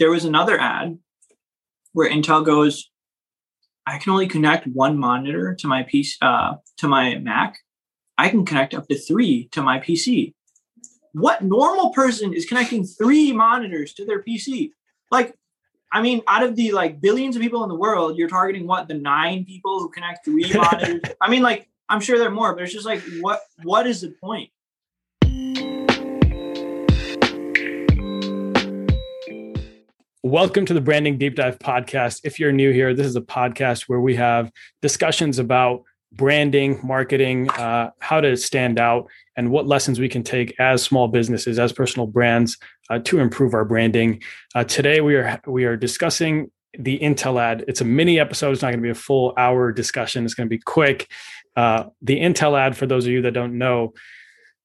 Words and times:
there 0.00 0.10
was 0.10 0.24
another 0.24 0.58
ad 0.58 0.98
where 1.92 2.10
Intel 2.10 2.44
goes, 2.44 2.90
I 3.86 3.98
can 3.98 4.12
only 4.12 4.26
connect 4.26 4.66
one 4.66 4.98
monitor 4.98 5.54
to 5.54 5.68
my 5.68 5.84
piece 5.84 6.16
uh, 6.22 6.54
to 6.78 6.88
my 6.88 7.16
Mac. 7.16 7.58
I 8.18 8.30
can 8.30 8.44
connect 8.44 8.74
up 8.74 8.88
to 8.88 8.98
three 8.98 9.48
to 9.52 9.62
my 9.62 9.78
PC. 9.78 10.34
What 11.12 11.42
normal 11.42 11.90
person 11.90 12.32
is 12.32 12.46
connecting 12.46 12.84
three 12.84 13.32
monitors 13.32 13.92
to 13.94 14.04
their 14.04 14.22
PC? 14.22 14.70
Like, 15.10 15.34
I 15.92 16.00
mean, 16.00 16.22
out 16.28 16.44
of 16.44 16.56
the 16.56 16.72
like 16.72 17.00
billions 17.00 17.36
of 17.36 17.42
people 17.42 17.62
in 17.62 17.68
the 17.68 17.74
world, 17.74 18.16
you're 18.16 18.28
targeting 18.28 18.66
what 18.66 18.88
the 18.88 18.94
nine 18.94 19.44
people 19.44 19.80
who 19.80 19.90
connect 19.90 20.24
three 20.24 20.50
monitors. 20.54 21.02
I 21.20 21.28
mean, 21.28 21.42
like, 21.42 21.68
I'm 21.88 22.00
sure 22.00 22.18
there 22.18 22.28
are 22.28 22.32
more, 22.32 22.54
but 22.54 22.62
it's 22.62 22.72
just 22.72 22.86
like, 22.86 23.02
what 23.20 23.40
what 23.64 23.86
is 23.86 24.00
the 24.00 24.14
point? 24.22 24.50
Welcome 30.22 30.66
to 30.66 30.74
the 30.74 30.82
Branding 30.82 31.16
Deep 31.16 31.34
Dive 31.34 31.58
podcast. 31.58 32.20
If 32.24 32.38
you're 32.38 32.52
new 32.52 32.72
here, 32.72 32.92
this 32.92 33.06
is 33.06 33.16
a 33.16 33.22
podcast 33.22 33.84
where 33.84 34.02
we 34.02 34.16
have 34.16 34.52
discussions 34.82 35.38
about 35.38 35.82
branding, 36.12 36.78
marketing, 36.82 37.48
uh, 37.52 37.92
how 38.00 38.20
to 38.20 38.36
stand 38.36 38.78
out, 38.78 39.08
and 39.38 39.50
what 39.50 39.66
lessons 39.66 39.98
we 39.98 40.10
can 40.10 40.22
take 40.22 40.54
as 40.60 40.82
small 40.82 41.08
businesses, 41.08 41.58
as 41.58 41.72
personal 41.72 42.06
brands, 42.06 42.58
uh, 42.90 42.98
to 42.98 43.18
improve 43.18 43.54
our 43.54 43.64
branding. 43.64 44.22
Uh, 44.54 44.62
today, 44.62 45.00
we 45.00 45.16
are 45.16 45.40
we 45.46 45.64
are 45.64 45.74
discussing 45.74 46.50
the 46.78 46.98
Intel 46.98 47.40
ad. 47.40 47.64
It's 47.66 47.80
a 47.80 47.86
mini 47.86 48.20
episode. 48.20 48.52
It's 48.52 48.60
not 48.60 48.72
going 48.72 48.80
to 48.80 48.86
be 48.86 48.90
a 48.90 48.94
full 48.94 49.32
hour 49.38 49.72
discussion. 49.72 50.26
It's 50.26 50.34
going 50.34 50.50
to 50.50 50.54
be 50.54 50.60
quick. 50.60 51.10
Uh, 51.56 51.84
the 52.02 52.20
Intel 52.20 52.60
ad, 52.60 52.76
for 52.76 52.84
those 52.84 53.06
of 53.06 53.12
you 53.12 53.22
that 53.22 53.32
don't 53.32 53.56
know, 53.56 53.94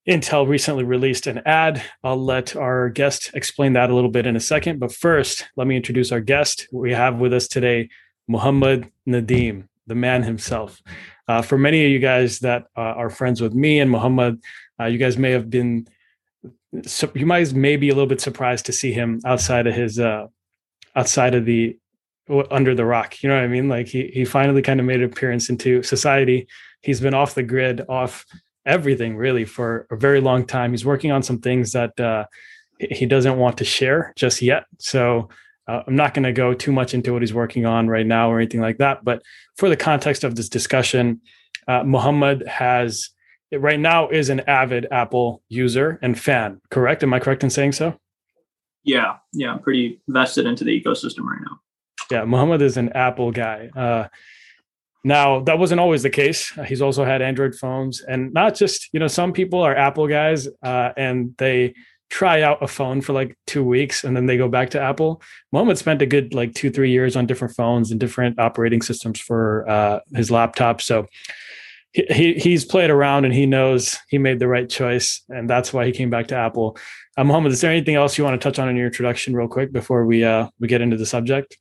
Intel 0.07 0.47
recently 0.47 0.83
released 0.83 1.25
an 1.25 1.41
ad. 1.45 1.81
I'll 2.03 2.23
let 2.23 2.55
our 2.55 2.89
guest 2.89 3.31
explain 3.33 3.73
that 3.73 3.89
a 3.89 3.95
little 3.95 4.11
bit 4.11 4.27
in 4.27 4.35
a 4.35 4.39
second. 4.39 4.79
But 4.79 4.93
first, 4.93 5.47
let 5.55 5.65
me 5.65 5.75
introduce 5.75 6.11
our 6.11 6.19
guest. 6.19 6.67
We 6.71 6.91
have 6.91 7.17
with 7.17 7.33
us 7.33 7.47
today 7.47 7.89
Mohammad 8.27 8.91
Nadeem, 9.07 9.67
the 9.87 9.95
man 9.95 10.21
himself. 10.21 10.81
Uh, 11.27 11.41
for 11.41 11.57
many 11.57 11.83
of 11.83 11.91
you 11.91 11.97
guys 11.97 12.39
that 12.39 12.67
uh, 12.77 12.81
are 12.81 13.09
friends 13.09 13.41
with 13.41 13.55
me 13.55 13.79
and 13.79 13.89
Mohammad, 13.89 14.41
uh, 14.79 14.85
you 14.85 14.99
guys 14.99 15.17
may 15.17 15.31
have 15.31 15.49
been, 15.49 15.87
you 17.15 17.25
might 17.25 17.53
may 17.53 17.75
be 17.75 17.89
a 17.89 17.93
little 17.93 18.07
bit 18.07 18.21
surprised 18.21 18.67
to 18.67 18.73
see 18.73 18.91
him 18.91 19.21
outside 19.25 19.65
of 19.65 19.73
his, 19.73 19.99
uh, 19.99 20.27
outside 20.95 21.33
of 21.33 21.45
the, 21.45 21.77
under 22.51 22.75
the 22.75 22.85
rock. 22.85 23.23
You 23.23 23.29
know 23.29 23.35
what 23.35 23.43
I 23.43 23.47
mean? 23.47 23.69
Like 23.69 23.87
he 23.87 24.09
he 24.11 24.25
finally 24.25 24.63
kind 24.63 24.79
of 24.79 24.85
made 24.87 24.99
an 24.99 25.11
appearance 25.11 25.49
into 25.49 25.83
society. 25.83 26.47
He's 26.81 26.99
been 26.99 27.13
off 27.13 27.35
the 27.35 27.43
grid, 27.43 27.83
off 27.87 28.25
everything 28.65 29.15
really 29.15 29.45
for 29.45 29.87
a 29.91 29.95
very 29.95 30.21
long 30.21 30.45
time. 30.45 30.71
He's 30.71 30.85
working 30.85 31.11
on 31.11 31.23
some 31.23 31.39
things 31.39 31.71
that 31.73 31.99
uh, 31.99 32.25
he 32.79 33.05
doesn't 33.05 33.37
want 33.37 33.57
to 33.57 33.65
share 33.65 34.13
just 34.15 34.41
yet. 34.41 34.65
So 34.79 35.29
uh, 35.67 35.83
I'm 35.87 35.95
not 35.95 36.13
going 36.13 36.23
to 36.23 36.33
go 36.33 36.53
too 36.53 36.71
much 36.71 36.93
into 36.93 37.13
what 37.13 37.21
he's 37.21 37.33
working 37.33 37.65
on 37.65 37.87
right 37.87 38.05
now 38.05 38.31
or 38.31 38.39
anything 38.39 38.61
like 38.61 38.77
that. 38.77 39.03
But 39.03 39.21
for 39.57 39.69
the 39.69 39.77
context 39.77 40.23
of 40.23 40.35
this 40.35 40.49
discussion, 40.49 41.21
uh, 41.67 41.83
Mohammad 41.83 42.47
has 42.47 43.09
right 43.51 43.79
now 43.79 44.09
is 44.09 44.29
an 44.29 44.41
avid 44.41 44.87
Apple 44.91 45.41
user 45.49 45.99
and 46.01 46.19
fan. 46.19 46.61
Correct? 46.69 47.03
Am 47.03 47.13
I 47.13 47.19
correct 47.19 47.43
in 47.43 47.49
saying 47.49 47.73
so? 47.73 47.99
Yeah, 48.83 49.17
yeah, 49.33 49.53
I'm 49.53 49.59
pretty 49.59 50.01
vested 50.07 50.45
into 50.45 50.63
the 50.63 50.79
ecosystem 50.79 51.21
right 51.21 51.41
now. 51.41 51.59
Yeah, 52.11 52.25
Mohammad 52.25 52.61
is 52.61 52.77
an 52.77 52.89
Apple 52.93 53.31
guy. 53.31 53.69
Uh, 53.75 54.07
now, 55.05 55.39
that 55.41 55.59
wasn't 55.59 55.79
always 55.79 56.01
the 56.01 56.09
case. 56.09 56.51
He's 56.65 56.81
also 56.81 57.05
had 57.05 57.21
Android 57.21 57.53
phones, 57.53 58.01
and 58.01 58.33
not 58.33 58.55
just, 58.55 58.89
you 58.91 58.99
know, 58.99 59.07
some 59.07 59.33
people 59.33 59.61
are 59.61 59.75
Apple 59.75 60.07
guys 60.07 60.47
uh, 60.63 60.93
and 60.97 61.35
they 61.37 61.75
try 62.09 62.41
out 62.41 62.63
a 62.63 62.67
phone 62.67 63.01
for 63.01 63.13
like 63.13 63.37
two 63.45 63.63
weeks 63.63 64.03
and 64.03 64.17
then 64.17 64.25
they 64.25 64.35
go 64.35 64.47
back 64.47 64.71
to 64.71 64.81
Apple. 64.81 65.21
Mohammad 65.51 65.77
spent 65.77 66.01
a 66.01 66.07
good 66.07 66.33
like 66.33 66.55
two, 66.55 66.71
three 66.71 66.89
years 66.89 67.15
on 67.15 67.27
different 67.27 67.55
phones 67.55 67.91
and 67.91 67.99
different 67.99 68.39
operating 68.39 68.81
systems 68.81 69.19
for 69.19 69.69
uh, 69.69 69.99
his 70.15 70.31
laptop. 70.31 70.81
So 70.81 71.05
he, 71.93 72.05
he, 72.09 72.33
he's 72.33 72.65
played 72.65 72.89
around 72.89 73.25
and 73.25 73.33
he 73.33 73.45
knows 73.45 73.97
he 74.09 74.17
made 74.17 74.39
the 74.39 74.47
right 74.47 74.69
choice. 74.69 75.21
And 75.29 75.47
that's 75.47 75.71
why 75.71 75.85
he 75.85 75.91
came 75.91 76.09
back 76.09 76.27
to 76.27 76.35
Apple. 76.35 76.77
Uh, 77.15 77.25
Mohammad, 77.25 77.51
is 77.51 77.61
there 77.61 77.71
anything 77.71 77.95
else 77.95 78.17
you 78.17 78.23
want 78.23 78.39
to 78.39 78.43
touch 78.43 78.57
on 78.57 78.69
in 78.69 78.75
your 78.75 78.87
introduction 78.87 79.35
real 79.35 79.47
quick 79.47 79.71
before 79.71 80.05
we, 80.05 80.23
uh, 80.23 80.47
we 80.59 80.67
get 80.67 80.81
into 80.81 80.97
the 80.97 81.05
subject? 81.05 81.57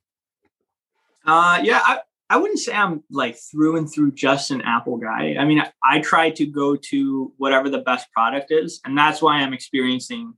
Uh, 1.26 1.60
yeah, 1.62 1.98
I 2.34 2.36
wouldn't 2.36 2.58
say 2.58 2.72
I'm 2.72 3.04
like 3.12 3.36
through 3.38 3.76
and 3.76 3.88
through 3.88 4.10
just 4.10 4.50
an 4.50 4.60
Apple 4.62 4.96
guy. 4.96 5.36
I 5.38 5.44
mean, 5.44 5.60
I, 5.60 5.70
I 5.84 6.00
try 6.00 6.30
to 6.30 6.44
go 6.44 6.74
to 6.74 7.32
whatever 7.36 7.70
the 7.70 7.78
best 7.78 8.10
product 8.10 8.50
is, 8.50 8.80
and 8.84 8.98
that's 8.98 9.22
why 9.22 9.36
I'm 9.36 9.52
experiencing 9.52 10.34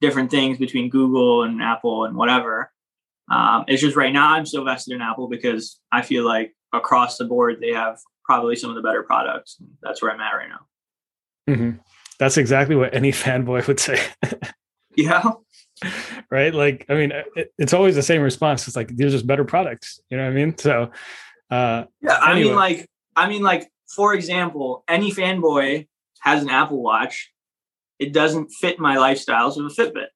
different 0.00 0.32
things 0.32 0.58
between 0.58 0.90
Google 0.90 1.44
and 1.44 1.62
Apple 1.62 2.04
and 2.04 2.16
whatever. 2.16 2.72
Um, 3.30 3.64
it's 3.68 3.80
just 3.80 3.94
right 3.94 4.12
now 4.12 4.32
I'm 4.32 4.44
so 4.44 4.64
vested 4.64 4.92
in 4.92 5.02
Apple 5.02 5.28
because 5.28 5.78
I 5.92 6.02
feel 6.02 6.24
like 6.24 6.52
across 6.72 7.16
the 7.16 7.26
board 7.26 7.58
they 7.60 7.74
have 7.74 8.00
probably 8.24 8.56
some 8.56 8.70
of 8.70 8.74
the 8.74 8.82
better 8.82 9.04
products. 9.04 9.56
That's 9.82 10.02
where 10.02 10.10
I'm 10.10 10.20
at 10.20 10.34
right 10.34 10.48
now. 10.48 11.54
Mm-hmm. 11.54 11.78
That's 12.18 12.38
exactly 12.38 12.74
what 12.74 12.92
any 12.92 13.12
fanboy 13.12 13.68
would 13.68 13.78
say. 13.78 14.04
yeah 14.96 15.30
right? 16.30 16.54
Like, 16.54 16.86
I 16.88 16.94
mean, 16.94 17.12
it, 17.36 17.52
it's 17.58 17.72
always 17.72 17.94
the 17.94 18.02
same 18.02 18.22
response. 18.22 18.66
It's 18.66 18.76
like 18.76 18.88
these 18.88 19.06
are 19.06 19.10
just 19.10 19.26
better 19.26 19.44
products. 19.44 20.00
You 20.10 20.16
know 20.16 20.24
what 20.24 20.30
I 20.30 20.34
mean? 20.34 20.58
So, 20.58 20.90
uh, 21.50 21.84
yeah, 22.00 22.12
I 22.12 22.32
anyway. 22.32 22.48
mean, 22.48 22.56
like, 22.56 22.90
I 23.16 23.28
mean, 23.28 23.42
like, 23.42 23.70
for 23.94 24.14
example, 24.14 24.84
any 24.88 25.10
fanboy 25.12 25.86
has 26.20 26.42
an 26.42 26.50
Apple 26.50 26.82
Watch. 26.82 27.32
It 27.98 28.12
doesn't 28.12 28.48
fit 28.48 28.78
my 28.78 28.96
lifestyles 28.96 29.54
so 29.54 29.66
a 29.66 29.70
Fitbit. 29.70 30.06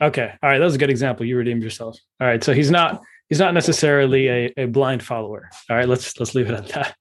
Okay, 0.00 0.32
all 0.42 0.48
right, 0.48 0.58
that 0.58 0.64
was 0.64 0.74
a 0.74 0.78
good 0.78 0.90
example. 0.90 1.24
You 1.24 1.36
redeemed 1.36 1.62
yourself. 1.62 1.98
All 2.20 2.26
right, 2.26 2.42
so 2.42 2.52
he's 2.52 2.70
not 2.70 3.02
he's 3.28 3.38
not 3.38 3.54
necessarily 3.54 4.28
a, 4.28 4.52
a 4.56 4.64
blind 4.66 5.02
follower. 5.02 5.48
All 5.68 5.76
right, 5.76 5.88
let's 5.88 6.18
let's 6.18 6.34
leave 6.34 6.50
it 6.50 6.54
at 6.54 6.68
that. 6.68 6.96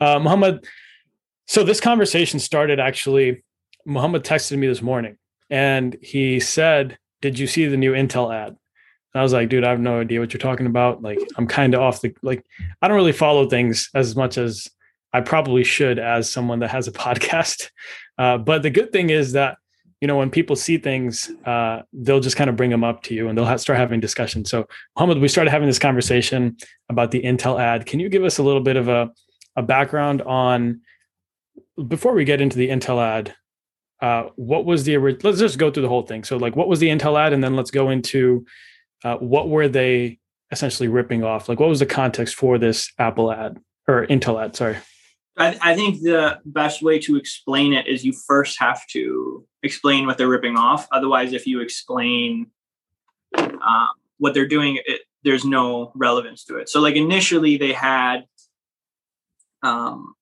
Uh, 0.00 0.18
Mohammad, 0.18 0.64
so 1.46 1.64
this 1.64 1.80
conversation 1.80 2.38
started 2.38 2.78
actually. 2.78 3.42
Mohammad 3.84 4.24
texted 4.24 4.58
me 4.58 4.66
this 4.66 4.82
morning 4.82 5.16
and 5.50 5.96
he 6.02 6.40
said, 6.40 6.98
"Did 7.20 7.38
you 7.38 7.46
see 7.46 7.66
the 7.66 7.76
new 7.76 7.92
Intel 7.92 8.34
ad?" 8.34 8.48
And 8.48 9.20
I 9.20 9.22
was 9.22 9.32
like, 9.32 9.48
"Dude, 9.48 9.64
I 9.64 9.70
have 9.70 9.80
no 9.80 10.00
idea 10.00 10.20
what 10.20 10.32
you're 10.32 10.38
talking 10.38 10.66
about. 10.66 11.02
Like, 11.02 11.18
I'm 11.36 11.46
kind 11.46 11.74
of 11.74 11.80
off 11.80 12.00
the 12.00 12.14
like. 12.22 12.44
I 12.82 12.88
don't 12.88 12.96
really 12.96 13.12
follow 13.12 13.48
things 13.48 13.90
as 13.94 14.16
much 14.16 14.38
as 14.38 14.68
I 15.12 15.20
probably 15.20 15.64
should 15.64 15.98
as 15.98 16.30
someone 16.30 16.58
that 16.60 16.70
has 16.70 16.88
a 16.88 16.92
podcast. 17.04 17.70
Uh, 18.18 18.38
but 18.38 18.62
the 18.62 18.70
good 18.70 18.92
thing 18.92 19.10
is 19.10 19.32
that 19.32 19.58
you 20.00 20.08
know 20.08 20.16
when 20.16 20.30
people 20.30 20.56
see 20.56 20.78
things, 20.78 21.30
uh, 21.44 21.82
they'll 21.92 22.20
just 22.20 22.36
kind 22.36 22.50
of 22.50 22.56
bring 22.56 22.70
them 22.70 22.84
up 22.84 23.02
to 23.04 23.14
you 23.14 23.28
and 23.28 23.38
they'll 23.38 23.58
start 23.58 23.78
having 23.78 24.00
discussions. 24.00 24.50
So, 24.50 24.66
Mohammad, 24.96 25.20
we 25.20 25.28
started 25.28 25.50
having 25.50 25.68
this 25.68 25.78
conversation 25.78 26.56
about 26.88 27.10
the 27.10 27.22
Intel 27.22 27.60
ad. 27.60 27.86
Can 27.86 28.00
you 28.00 28.08
give 28.08 28.24
us 28.24 28.38
a 28.38 28.42
little 28.42 28.60
bit 28.60 28.76
of 28.76 28.88
a 28.88 29.10
a 29.56 29.62
background 29.62 30.20
on 30.22 30.82
before 31.88 32.12
we 32.12 32.24
get 32.24 32.40
into 32.40 32.58
the 32.58 32.68
Intel 32.68 33.02
ad? 33.02 33.34
Uh, 34.00 34.24
what 34.36 34.64
was 34.64 34.84
the 34.84 34.94
original? 34.96 35.30
let's 35.30 35.40
just 35.40 35.58
go 35.58 35.70
through 35.70 35.82
the 35.82 35.88
whole 35.88 36.02
thing. 36.02 36.24
So 36.24 36.36
like 36.36 36.56
what 36.56 36.68
was 36.68 36.80
the 36.80 36.88
intel 36.88 37.18
ad? 37.18 37.32
And 37.32 37.42
then 37.42 37.56
let's 37.56 37.70
go 37.70 37.90
into 37.90 38.44
uh, 39.04 39.16
what 39.16 39.48
were 39.48 39.68
they 39.68 40.18
essentially 40.50 40.88
ripping 40.88 41.24
off? 41.24 41.48
Like 41.48 41.60
what 41.60 41.68
was 41.68 41.80
the 41.80 41.86
context 41.86 42.34
for 42.34 42.58
this 42.58 42.92
apple 42.98 43.32
ad 43.32 43.58
or 43.88 44.06
intel 44.06 44.42
ad 44.42 44.56
sorry? 44.56 44.76
I, 45.38 45.58
I 45.60 45.74
think 45.74 46.00
the 46.00 46.38
best 46.44 46.82
way 46.82 46.98
to 47.00 47.16
explain 47.16 47.72
it 47.72 47.86
is 47.86 48.04
you 48.04 48.14
first 48.26 48.58
have 48.58 48.86
to 48.88 49.44
explain 49.62 50.06
what 50.06 50.18
they're 50.18 50.28
ripping 50.28 50.56
off. 50.56 50.86
Otherwise 50.92 51.32
if 51.32 51.46
you 51.46 51.60
explain 51.60 52.46
uh, 53.36 53.86
what 54.18 54.34
they're 54.34 54.48
doing 54.48 54.78
it, 54.84 55.02
there's 55.24 55.44
no 55.44 55.92
relevance 55.94 56.44
to 56.44 56.56
it. 56.56 56.68
So 56.68 56.80
like 56.80 56.94
initially 56.94 57.56
they 57.56 57.72
had 57.72 58.24
um, 59.62 60.14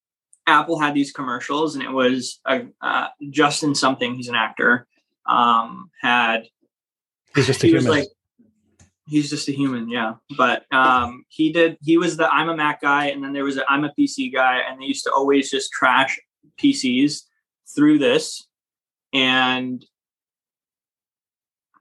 Apple 0.47 0.78
had 0.78 0.94
these 0.94 1.12
commercials, 1.12 1.75
and 1.75 1.82
it 1.82 1.91
was 1.91 2.41
uh, 2.47 3.06
Justin 3.31 3.75
something. 3.75 4.15
He's 4.15 4.28
an 4.28 4.34
actor. 4.34 4.87
Um, 5.27 5.91
had 6.03 6.44
he's 7.34 7.47
just 7.47 7.65
a 7.65 7.66
he 7.66 7.72
human. 7.72 7.91
like 7.91 8.09
he's 9.09 9.31
just 9.31 9.48
a 9.48 9.53
human, 9.53 9.89
yeah. 9.89 10.15
But 10.36 10.65
um, 10.72 11.24
he 11.28 11.53
did. 11.53 11.78
He 11.83 11.97
was 11.98 12.16
the 12.16 12.33
I'm 12.33 12.48
a 12.48 12.57
Mac 12.57 12.80
guy, 12.80 13.07
and 13.07 13.22
then 13.22 13.33
there 13.33 13.45
was 13.45 13.57
a 13.57 13.65
I'm 13.71 13.84
a 13.84 13.92
PC 13.98 14.33
guy, 14.33 14.59
and 14.59 14.80
they 14.80 14.86
used 14.86 15.04
to 15.04 15.13
always 15.13 15.51
just 15.51 15.71
trash 15.72 16.19
PCs 16.63 17.22
through 17.74 17.98
this, 17.98 18.47
and 19.13 19.84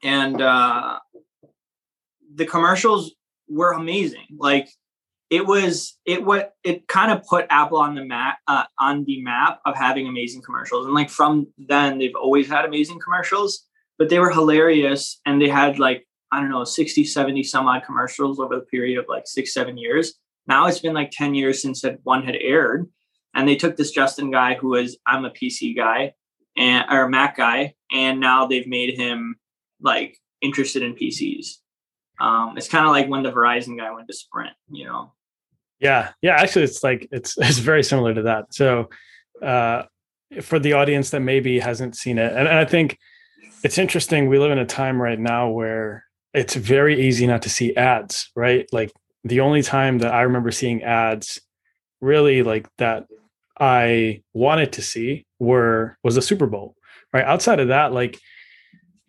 and 0.01 0.41
uh, 0.41 0.99
the 2.35 2.45
commercials 2.45 3.13
were 3.49 3.73
amazing. 3.73 4.25
Like 4.37 4.69
it 5.33 5.47
was 5.47 5.97
it 6.05 6.23
what 6.23 6.53
it 6.63 6.87
kind 6.87 7.11
of 7.11 7.25
put 7.25 7.47
Apple 7.49 7.79
on 7.79 7.95
the 7.95 8.05
map 8.05 8.37
uh, 8.47 8.65
on 8.79 9.03
the 9.05 9.19
map 9.23 9.61
of 9.65 9.75
having 9.75 10.07
amazing 10.07 10.43
commercials. 10.43 10.85
And 10.85 10.93
like 10.93 11.09
from 11.09 11.47
then, 11.57 11.97
they've 11.97 12.13
always 12.15 12.47
had 12.47 12.65
amazing 12.65 12.99
commercials, 12.99 13.65
but 13.97 14.09
they 14.09 14.19
were 14.19 14.29
hilarious 14.29 15.19
and 15.25 15.41
they 15.41 15.49
had 15.49 15.79
like 15.79 16.07
I 16.31 16.39
don't 16.39 16.51
know 16.51 16.63
60, 16.63 17.03
70 17.03 17.41
some 17.41 17.67
odd 17.67 17.83
commercials 17.83 18.39
over 18.39 18.55
the 18.55 18.61
period 18.61 18.99
of 18.99 19.05
like 19.09 19.23
six, 19.25 19.55
seven 19.55 19.75
years. 19.75 20.13
Now 20.45 20.67
it's 20.67 20.79
been 20.79 20.93
like 20.93 21.09
10 21.09 21.33
years 21.33 21.63
since 21.63 21.81
that 21.81 21.97
one 22.03 22.23
had 22.23 22.35
aired. 22.39 22.87
And 23.33 23.47
they 23.47 23.55
took 23.55 23.75
this 23.75 23.89
Justin 23.89 24.29
guy 24.29 24.53
who 24.53 24.69
was 24.69 24.99
I'm 25.07 25.25
a 25.25 25.31
PC 25.31 25.75
guy 25.75 26.13
and 26.55 26.85
or 26.91 27.09
Mac 27.09 27.37
guy, 27.37 27.73
and 27.91 28.19
now 28.19 28.45
they've 28.45 28.67
made 28.67 28.99
him 28.99 29.37
like 29.81 30.15
interested 30.41 30.83
in 30.83 30.93
PCs. 30.93 31.55
Um, 32.19 32.55
it's 32.55 32.69
kind 32.69 32.85
of 32.85 32.91
like 32.91 33.07
when 33.07 33.23
the 33.23 33.31
Verizon 33.31 33.79
guy 33.79 33.91
went 33.91 34.07
to 34.07 34.13
Sprint, 34.13 34.53
you 34.69 34.85
know. 34.85 35.11
Yeah, 35.83 36.11
yeah. 36.21 36.35
Actually, 36.41 36.63
it's 36.63 36.83
like 36.83 37.07
it's 37.11 37.37
it's 37.37 37.59
very 37.59 37.83
similar 37.83 38.13
to 38.13 38.23
that. 38.23 38.53
So, 38.53 38.89
uh, 39.41 39.83
for 40.41 40.57
the 40.57 40.73
audience 40.73 41.11
that 41.11 41.19
maybe 41.19 41.59
hasn't 41.59 41.95
seen 41.95 42.17
it, 42.17 42.31
and, 42.31 42.47
and 42.47 42.57
I 42.57 42.65
think 42.65 42.97
it's 43.63 43.77
interesting. 43.77 44.29
We 44.29 44.39
live 44.39 44.51
in 44.51 44.57
a 44.57 44.65
time 44.65 44.99
right 45.01 45.19
now 45.19 45.49
where 45.49 46.05
it's 46.33 46.55
very 46.55 47.07
easy 47.07 47.27
not 47.27 47.43
to 47.43 47.49
see 47.49 47.75
ads, 47.75 48.31
right? 48.35 48.67
Like 48.71 48.91
the 49.23 49.41
only 49.41 49.61
time 49.61 49.99
that 49.99 50.13
I 50.13 50.23
remember 50.23 50.51
seeing 50.51 50.83
ads 50.83 51.39
really 52.01 52.43
like 52.43 52.67
that 52.77 53.05
I 53.59 54.23
wanted 54.33 54.73
to 54.73 54.81
see 54.81 55.25
were 55.39 55.97
was 56.03 56.15
the 56.15 56.21
Super 56.21 56.47
Bowl, 56.47 56.75
right? 57.11 57.25
Outside 57.25 57.59
of 57.59 57.67
that, 57.67 57.93
like 57.93 58.19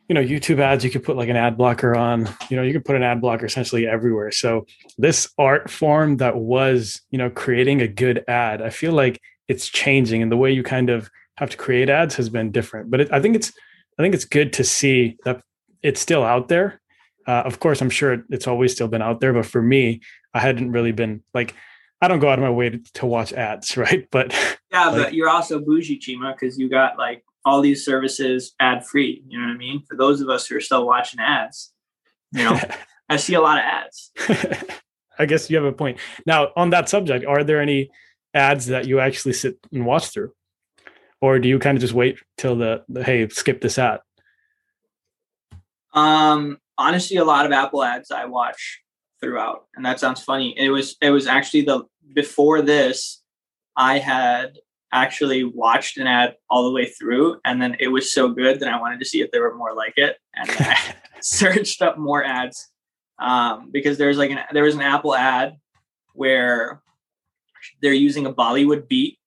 you 0.08 0.14
know, 0.14 0.22
YouTube 0.22 0.58
ads, 0.58 0.84
you 0.84 0.90
could 0.90 1.02
put 1.02 1.16
like 1.16 1.28
an 1.28 1.36
ad 1.36 1.56
blocker 1.56 1.96
on, 1.96 2.28
you 2.50 2.56
know, 2.56 2.62
you 2.62 2.72
could 2.72 2.84
put 2.84 2.96
an 2.96 3.02
ad 3.02 3.20
blocker 3.20 3.46
essentially 3.46 3.86
everywhere. 3.86 4.30
So 4.30 4.66
this 4.98 5.32
art 5.38 5.70
form 5.70 6.18
that 6.18 6.36
was, 6.36 7.00
you 7.10 7.18
know, 7.18 7.30
creating 7.30 7.80
a 7.80 7.88
good 7.88 8.22
ad, 8.28 8.60
I 8.60 8.70
feel 8.70 8.92
like 8.92 9.20
it's 9.48 9.68
changing 9.68 10.22
and 10.22 10.30
the 10.30 10.36
way 10.36 10.52
you 10.52 10.62
kind 10.62 10.90
of 10.90 11.10
have 11.36 11.50
to 11.50 11.56
create 11.56 11.88
ads 11.88 12.16
has 12.16 12.28
been 12.28 12.50
different. 12.50 12.90
But 12.90 13.00
it, 13.00 13.12
I 13.12 13.20
think 13.20 13.34
it's 13.36 13.52
I 13.98 14.02
think 14.02 14.14
it's 14.14 14.24
good 14.24 14.52
to 14.54 14.64
see 14.64 15.16
that 15.24 15.42
it's 15.82 16.00
still 16.00 16.24
out 16.24 16.48
there. 16.48 16.80
Uh, 17.26 17.42
of 17.44 17.60
course, 17.60 17.80
I'm 17.80 17.90
sure 17.90 18.24
it's 18.30 18.46
always 18.46 18.72
still 18.72 18.88
been 18.88 19.02
out 19.02 19.20
there, 19.20 19.32
but 19.32 19.46
for 19.46 19.62
me, 19.62 20.00
I 20.34 20.40
hadn't 20.40 20.72
really 20.72 20.92
been 20.92 21.22
like, 21.32 21.54
I 22.02 22.08
don't 22.08 22.18
go 22.18 22.28
out 22.28 22.38
of 22.38 22.42
my 22.42 22.50
way 22.50 22.70
to, 22.70 22.78
to 22.94 23.06
watch 23.06 23.32
ads, 23.32 23.76
right? 23.78 24.06
But 24.10 24.34
yeah, 24.70 24.88
like, 24.88 25.02
but 25.02 25.14
you're 25.14 25.30
also 25.30 25.60
bougie, 25.60 25.98
Chima, 25.98 26.34
because 26.34 26.58
you 26.58 26.68
got 26.68 26.98
like 26.98 27.24
all 27.44 27.60
these 27.60 27.84
services 27.84 28.54
ad 28.60 28.86
free. 28.86 29.22
You 29.28 29.38
know 29.38 29.46
what 29.46 29.54
I 29.54 29.58
mean? 29.58 29.82
For 29.88 29.96
those 29.96 30.20
of 30.20 30.28
us 30.28 30.46
who 30.46 30.56
are 30.56 30.60
still 30.60 30.86
watching 30.86 31.20
ads, 31.20 31.72
you 32.32 32.44
know, 32.44 32.58
I 33.08 33.16
see 33.16 33.34
a 33.34 33.40
lot 33.40 33.58
of 33.58 33.64
ads. 33.64 34.12
I 35.18 35.26
guess 35.26 35.48
you 35.48 35.56
have 35.56 35.66
a 35.66 35.72
point. 35.72 35.98
Now, 36.26 36.48
on 36.56 36.70
that 36.70 36.88
subject, 36.88 37.24
are 37.24 37.44
there 37.44 37.60
any 37.60 37.90
ads 38.32 38.66
that 38.66 38.86
you 38.86 38.98
actually 38.98 39.34
sit 39.34 39.58
and 39.72 39.86
watch 39.86 40.08
through? 40.08 40.32
or 41.24 41.38
do 41.38 41.48
you 41.48 41.58
kind 41.58 41.78
of 41.78 41.80
just 41.80 41.94
wait 41.94 42.18
till 42.36 42.54
the, 42.56 42.84
the 42.88 43.02
hey 43.02 43.26
skip 43.28 43.60
this 43.62 43.78
ad 43.78 44.00
um 45.94 46.58
honestly 46.76 47.16
a 47.16 47.24
lot 47.24 47.46
of 47.46 47.52
apple 47.52 47.82
ads 47.82 48.10
i 48.10 48.26
watch 48.26 48.82
throughout 49.20 49.64
and 49.74 49.86
that 49.86 49.98
sounds 49.98 50.22
funny 50.22 50.54
it 50.58 50.68
was 50.68 50.96
it 51.00 51.10
was 51.10 51.26
actually 51.26 51.62
the 51.62 51.82
before 52.12 52.60
this 52.60 53.22
i 53.74 53.98
had 53.98 54.58
actually 54.94 55.44
watched 55.44 55.98
an 55.98 56.06
ad 56.06 56.36
all 56.48 56.64
the 56.64 56.70
way 56.70 56.86
through 56.86 57.38
and 57.44 57.60
then 57.60 57.76
it 57.80 57.88
was 57.88 58.12
so 58.12 58.28
good 58.28 58.60
that 58.60 58.68
i 58.68 58.80
wanted 58.80 58.98
to 58.98 59.04
see 59.04 59.20
if 59.20 59.30
there 59.30 59.42
were 59.42 59.54
more 59.54 59.74
like 59.74 59.94
it 59.96 60.16
and 60.34 60.48
i 60.50 60.94
searched 61.20 61.82
up 61.82 61.98
more 61.98 62.24
ads 62.24 62.70
um, 63.18 63.70
because 63.70 63.96
there's 63.98 64.18
like 64.18 64.30
an 64.30 64.38
there 64.52 64.64
was 64.64 64.74
an 64.74 64.80
apple 64.80 65.14
ad 65.14 65.56
where 66.14 66.80
they're 67.82 67.92
using 67.92 68.26
a 68.26 68.32
bollywood 68.32 68.88
beat 68.88 69.18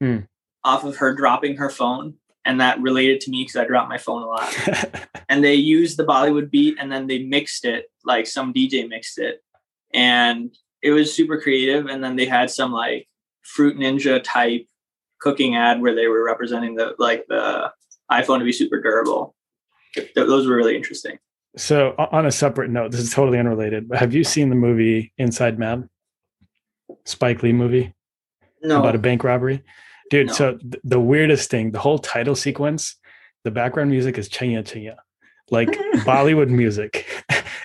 hmm 0.00 0.20
off 0.64 0.84
of 0.84 0.96
her 0.96 1.12
dropping 1.12 1.56
her 1.56 1.68
phone 1.68 2.14
and 2.44 2.60
that 2.60 2.80
related 2.80 3.20
to 3.20 3.30
me 3.30 3.42
because 3.42 3.56
I 3.56 3.64
dropped 3.64 3.88
my 3.88 3.98
phone 3.98 4.22
a 4.22 4.26
lot. 4.26 5.08
and 5.28 5.42
they 5.42 5.54
used 5.54 5.96
the 5.96 6.04
Bollywood 6.04 6.50
beat 6.50 6.76
and 6.78 6.90
then 6.90 7.06
they 7.06 7.22
mixed 7.22 7.64
it, 7.64 7.86
like 8.04 8.26
some 8.26 8.52
DJ 8.52 8.88
mixed 8.88 9.18
it. 9.18 9.42
And 9.94 10.54
it 10.82 10.90
was 10.90 11.14
super 11.14 11.40
creative. 11.40 11.86
And 11.86 12.02
then 12.02 12.16
they 12.16 12.26
had 12.26 12.50
some 12.50 12.72
like 12.72 13.08
Fruit 13.42 13.76
Ninja 13.76 14.20
type 14.22 14.66
cooking 15.22 15.54
ad 15.54 15.80
where 15.80 15.94
they 15.94 16.08
were 16.08 16.24
representing 16.24 16.74
the 16.74 16.94
like 16.98 17.24
the 17.28 17.70
iPhone 18.10 18.38
to 18.40 18.44
be 18.44 18.52
super 18.52 18.80
durable. 18.80 19.34
Those 20.14 20.46
were 20.46 20.56
really 20.56 20.76
interesting. 20.76 21.18
So 21.56 21.94
on 21.98 22.26
a 22.26 22.32
separate 22.32 22.70
note, 22.70 22.92
this 22.92 23.00
is 23.00 23.12
totally 23.12 23.38
unrelated, 23.38 23.88
but 23.88 23.98
have 23.98 24.14
you 24.14 24.24
seen 24.24 24.48
the 24.48 24.56
movie 24.56 25.12
Inside 25.18 25.58
Man? 25.58 25.90
Spike 27.04 27.42
Lee 27.42 27.52
movie? 27.52 27.94
No. 28.62 28.80
About 28.80 28.94
a 28.94 28.98
bank 28.98 29.22
robbery? 29.22 29.62
dude. 30.12 30.28
No. 30.28 30.32
So 30.34 30.56
th- 30.58 30.82
the 30.84 31.00
weirdest 31.00 31.50
thing, 31.50 31.72
the 31.72 31.80
whole 31.80 31.98
title 31.98 32.36
sequence, 32.36 32.96
the 33.44 33.50
background 33.50 33.90
music 33.90 34.18
is 34.18 34.28
Chaiyya 34.28 34.62
Chaiyya, 34.62 34.96
like 35.50 35.68
Bollywood 36.04 36.50
music. 36.50 37.06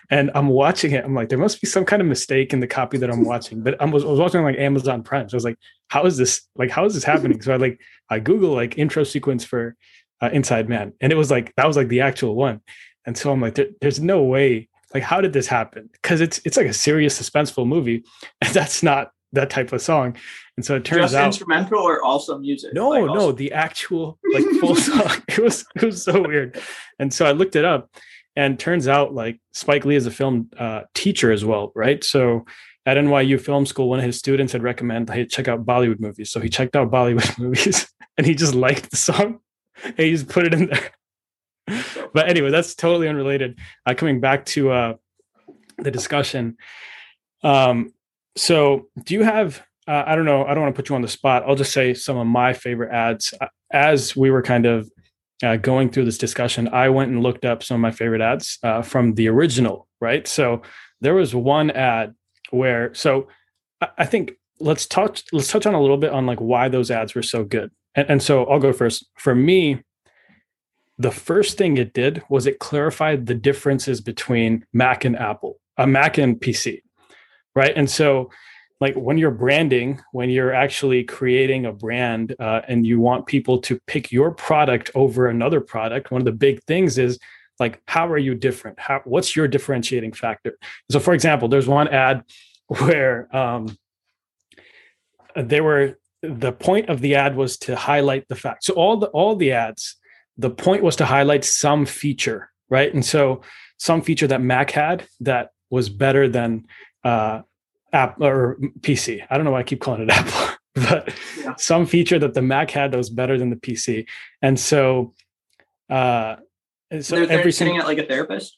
And 0.10 0.32
I'm 0.36 0.48
watching 0.48 0.92
it. 0.92 1.04
I'm 1.04 1.14
like, 1.14 1.30
there 1.30 1.38
must 1.38 1.60
be 1.62 1.68
some 1.68 1.84
kind 1.84 2.02
of 2.02 2.08
mistake 2.08 2.54
in 2.54 2.60
the 2.60 2.68
copy 2.68 2.98
that 2.98 3.10
I'm 3.10 3.26
watching. 3.26 3.62
But 3.62 3.82
I 3.82 3.86
was, 3.86 4.06
I 4.06 4.08
was 4.08 4.20
watching 4.20 4.42
like 4.44 4.58
Amazon 4.58 5.04
Prime. 5.04 5.28
So 5.28 5.36
I 5.36 5.38
was 5.38 5.44
like, 5.44 5.58
how 5.90 6.06
is 6.06 6.18
this? 6.18 6.48
Like, 6.56 6.70
how 6.70 6.86
is 6.86 6.94
this 6.94 7.04
happening? 7.04 7.42
So 7.42 7.54
I 7.54 7.58
like, 7.58 7.82
I 8.10 8.20
Google 8.20 8.54
like 8.54 8.78
intro 8.78 9.04
sequence 9.04 9.44
for 9.44 9.76
uh, 10.22 10.30
Inside 10.32 10.70
Man, 10.70 10.94
and 11.02 11.12
it 11.12 11.16
was 11.16 11.30
like 11.30 11.54
that 11.56 11.68
was 11.68 11.78
like 11.78 11.90
the 11.90 12.02
actual 12.02 12.36
one. 12.36 12.62
And 13.06 13.18
so 13.18 13.32
I'm 13.32 13.42
like, 13.42 13.56
there, 13.56 13.68
there's 13.82 14.00
no 14.00 14.24
way. 14.24 14.70
Like, 14.94 15.04
how 15.04 15.20
did 15.20 15.34
this 15.34 15.48
happen? 15.48 15.90
Because 15.92 16.22
it's 16.22 16.40
it's 16.46 16.58
like 16.58 16.68
a 16.68 16.74
serious 16.74 17.20
suspenseful 17.20 17.68
movie, 17.68 18.04
and 18.42 18.54
that's 18.54 18.82
not 18.82 19.12
that 19.34 19.50
type 19.50 19.74
of 19.74 19.82
song. 19.82 20.16
And 20.56 20.66
so 20.66 20.76
it 20.76 20.86
turns 20.86 21.02
Just 21.12 21.16
out 21.16 21.28
instrumental 21.28 21.82
or 21.82 22.02
also 22.02 22.38
music. 22.38 22.74
No, 22.74 22.90
like 22.90 23.06
no, 23.06 23.10
also- 23.10 23.32
the 23.34 23.52
actual 23.52 24.18
like 24.34 24.46
full 24.60 24.76
song. 24.90 25.12
It 25.28 25.40
was 25.40 25.66
it 25.76 25.84
was 25.84 26.04
so 26.04 26.22
weird. 26.22 26.60
And 27.00 27.14
so 27.14 27.26
I 27.26 27.32
looked 27.32 27.56
it 27.56 27.66
up, 27.66 27.90
and 28.38 28.60
turns 28.60 28.88
out 28.88 29.16
like 29.16 29.40
Spike 29.52 29.84
Lee 29.84 29.96
is 29.96 30.06
a 30.06 30.12
film 30.12 30.50
uh, 30.58 30.84
teacher 30.94 31.32
as 31.32 31.44
well, 31.44 31.72
right? 31.76 32.04
So 32.04 32.46
at 32.86 32.96
NYU 32.96 33.42
Film 33.42 33.66
School, 33.66 33.90
one 33.90 33.98
of 33.98 34.06
his 34.06 34.18
students 34.18 34.54
had 34.54 34.62
recommended, 34.62 35.12
"Hey, 35.12 35.26
check 35.26 35.48
out 35.48 35.66
Bollywood 35.66 36.00
movies." 36.00 36.30
So 36.30 36.40
he 36.40 36.48
checked 36.48 36.76
out 36.76 36.92
Bollywood 36.92 37.38
movies, 37.40 37.92
and 38.16 38.28
he 38.28 38.36
just 38.36 38.54
liked 38.54 38.92
the 38.92 38.98
song, 38.98 39.40
and 39.84 39.98
he 39.98 40.12
just 40.12 40.30
put 40.30 40.46
it 40.46 40.54
in 40.54 40.70
there. 40.70 41.80
but 42.14 42.30
anyway, 42.30 42.52
that's 42.52 42.76
totally 42.76 43.10
unrelated. 43.10 43.58
Uh, 43.88 43.96
coming 43.96 44.22
back 44.22 44.46
to 44.46 44.70
uh, 44.70 44.94
the 45.80 45.90
discussion, 45.90 46.58
um, 47.44 47.92
so 48.36 48.88
do 49.04 49.16
you 49.16 49.24
have 49.24 49.64
uh, 49.88 50.04
I 50.06 50.16
don't 50.16 50.26
know. 50.26 50.46
I 50.46 50.54
don't 50.54 50.62
want 50.62 50.76
to 50.76 50.80
put 50.80 50.90
you 50.90 50.96
on 50.96 51.02
the 51.02 51.08
spot. 51.08 51.44
I'll 51.48 51.56
just 51.56 51.72
say 51.72 51.94
some 51.94 52.18
of 52.18 52.28
my 52.28 52.54
favorite 52.54 52.92
ads. 52.92 53.34
Uh, 53.42 53.48
as 53.72 54.16
we 54.16 54.30
were 54.32 54.42
kind 54.42 54.66
of 54.66 54.90
uh, 55.44 55.58
going 55.58 55.90
through 55.90 56.06
this 56.06 56.18
discussion, 56.18 56.68
I 56.70 56.90
went 56.90 57.12
and 57.12 57.22
looked 57.22 57.46
up 57.46 57.64
some 57.64 57.76
of 57.76 57.82
my 57.82 57.92
favorite 57.92 58.22
ads 58.22 58.58
uh, 58.64 58.82
from 58.82 59.14
the 59.14 59.28
original, 59.30 59.88
right? 60.02 60.28
So 60.28 60.62
there 61.02 61.14
was 61.14 61.36
one 61.36 61.72
ad 61.72 62.16
where, 62.50 62.94
so 62.94 63.28
I, 63.82 63.90
I, 64.00 64.06
think 64.06 64.34
let's 64.60 64.86
touch 64.88 65.24
let's 65.32 65.52
touch 65.52 65.66
on 65.66 65.76
a 65.76 65.82
little 65.82 65.98
bit 65.98 66.12
on 66.12 66.26
like 66.26 66.40
why 66.40 66.70
those 66.70 66.90
ads 66.90 67.14
were 67.14 67.24
so 67.24 67.44
good. 67.44 67.72
And, 67.96 68.10
and 68.10 68.24
so 68.24 68.46
I'll 68.46 68.60
go 68.60 68.74
first. 68.74 69.06
For 69.18 69.36
me, 69.36 69.84
the 70.98 71.12
first 71.12 71.58
thing 71.58 71.78
it 71.78 71.94
did 71.94 72.24
was 72.30 72.48
it 72.48 72.60
clarified 72.60 73.28
the 73.28 73.36
differences 73.36 74.02
between 74.02 74.66
Mac 74.74 75.06
and 75.06 75.16
Apple, 75.16 75.60
a 75.78 75.84
uh, 75.84 75.86
Mac 75.86 76.18
and 76.18 76.40
PC, 76.40 76.82
right? 77.56 77.74
And 77.76 77.90
so 77.90 78.32
like 78.80 78.96
when 78.96 79.18
you're 79.18 79.32
branding 79.32 80.02
when 80.12 80.30
you're 80.30 80.54
actually 80.54 81.04
creating 81.04 81.66
a 81.66 81.72
brand 81.72 82.36
uh, 82.40 82.62
and 82.68 82.86
you 82.86 83.00
want 83.00 83.26
people 83.26 83.60
to 83.60 83.80
pick 83.88 84.12
your 84.12 84.32
product 84.32 84.92
over 84.96 85.28
another 85.28 85.62
product 85.62 86.12
one 86.12 86.22
of 86.22 86.26
the 86.26 86.32
big 86.32 86.64
things 86.64 86.98
is 86.98 87.20
like 87.60 87.82
how 87.88 88.08
are 88.08 88.20
you 88.20 88.36
different? 88.36 88.80
How 88.80 89.02
what's 89.04 89.36
your 89.36 89.48
differentiating 89.48 90.14
factor? 90.14 90.58
So 90.92 91.00
for 91.00 91.14
example 91.14 91.48
there's 91.48 91.68
one 91.68 91.88
ad 91.88 92.24
where 92.68 93.36
um, 93.36 93.78
they 95.36 95.62
were 95.62 95.98
the 96.22 96.52
point 96.52 96.90
of 96.90 97.02
the 97.02 97.16
ad 97.16 97.36
was 97.36 97.58
to 97.58 97.76
highlight 97.76 98.28
the 98.28 98.36
fact 98.36 98.64
so 98.64 98.74
all 98.74 98.98
the 98.98 99.08
all 99.08 99.36
the 99.36 99.52
ads 99.52 99.96
the 100.38 100.50
point 100.50 100.84
was 100.84 100.96
to 100.98 101.06
highlight 101.06 101.46
some 101.46 101.86
feature 101.86 102.50
right? 102.70 102.94
And 102.94 103.06
so 103.06 103.42
some 103.78 104.02
feature 104.02 104.28
that 104.28 104.42
mac 104.42 104.72
had 104.72 105.08
that 105.22 105.52
was 105.70 105.90
better 105.90 106.28
than 106.28 106.66
uh, 107.04 107.42
app 107.94 108.20
or 108.22 108.58
PC. 108.82 109.26
I 109.30 109.36
don't 109.36 109.46
know 109.46 109.52
why 109.52 109.60
I 109.60 109.64
keep 109.64 109.82
calling 109.82 110.04
it 110.04 110.10
Apple, 110.12 110.56
but 110.76 111.14
yeah. 111.40 111.56
some 111.56 111.86
feature 111.86 112.20
that 112.20 112.34
the 112.34 112.42
Mac 112.42 112.72
had 112.72 112.92
that 112.92 112.98
was 112.98 113.10
better 113.10 113.38
than 113.38 113.50
the 113.50 113.56
PC. 113.56 114.06
And 114.42 114.60
so, 114.60 115.14
uh, 115.90 116.38
so 117.02 117.16
they're, 117.16 117.26
they're 117.26 117.40
every 117.40 117.52
sitting 117.52 117.78
at 117.78 117.86
like 117.86 117.98
a 117.98 118.06
therapist. 118.06 118.58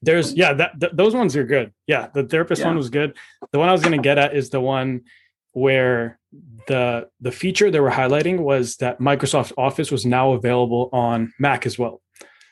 There's 0.00 0.34
yeah, 0.34 0.52
that 0.54 0.80
th- 0.80 0.92
those 0.94 1.14
ones 1.14 1.34
are 1.36 1.44
good. 1.44 1.72
Yeah, 1.86 2.08
the 2.14 2.24
therapist 2.24 2.60
yeah. 2.60 2.68
one 2.68 2.76
was 2.76 2.88
good. 2.88 3.16
The 3.50 3.58
one 3.58 3.68
I 3.68 3.72
was 3.72 3.82
going 3.82 3.96
to 3.96 4.02
get 4.02 4.16
at 4.16 4.36
is 4.36 4.50
the 4.50 4.60
one 4.60 5.02
where 5.52 6.20
the 6.68 7.08
the 7.20 7.32
feature 7.32 7.70
they 7.70 7.80
were 7.80 7.90
highlighting 7.90 8.38
was 8.38 8.76
that 8.76 9.00
Microsoft 9.00 9.52
Office 9.58 9.90
was 9.90 10.06
now 10.06 10.32
available 10.32 10.88
on 10.92 11.32
Mac 11.38 11.66
as 11.66 11.78
well. 11.78 12.00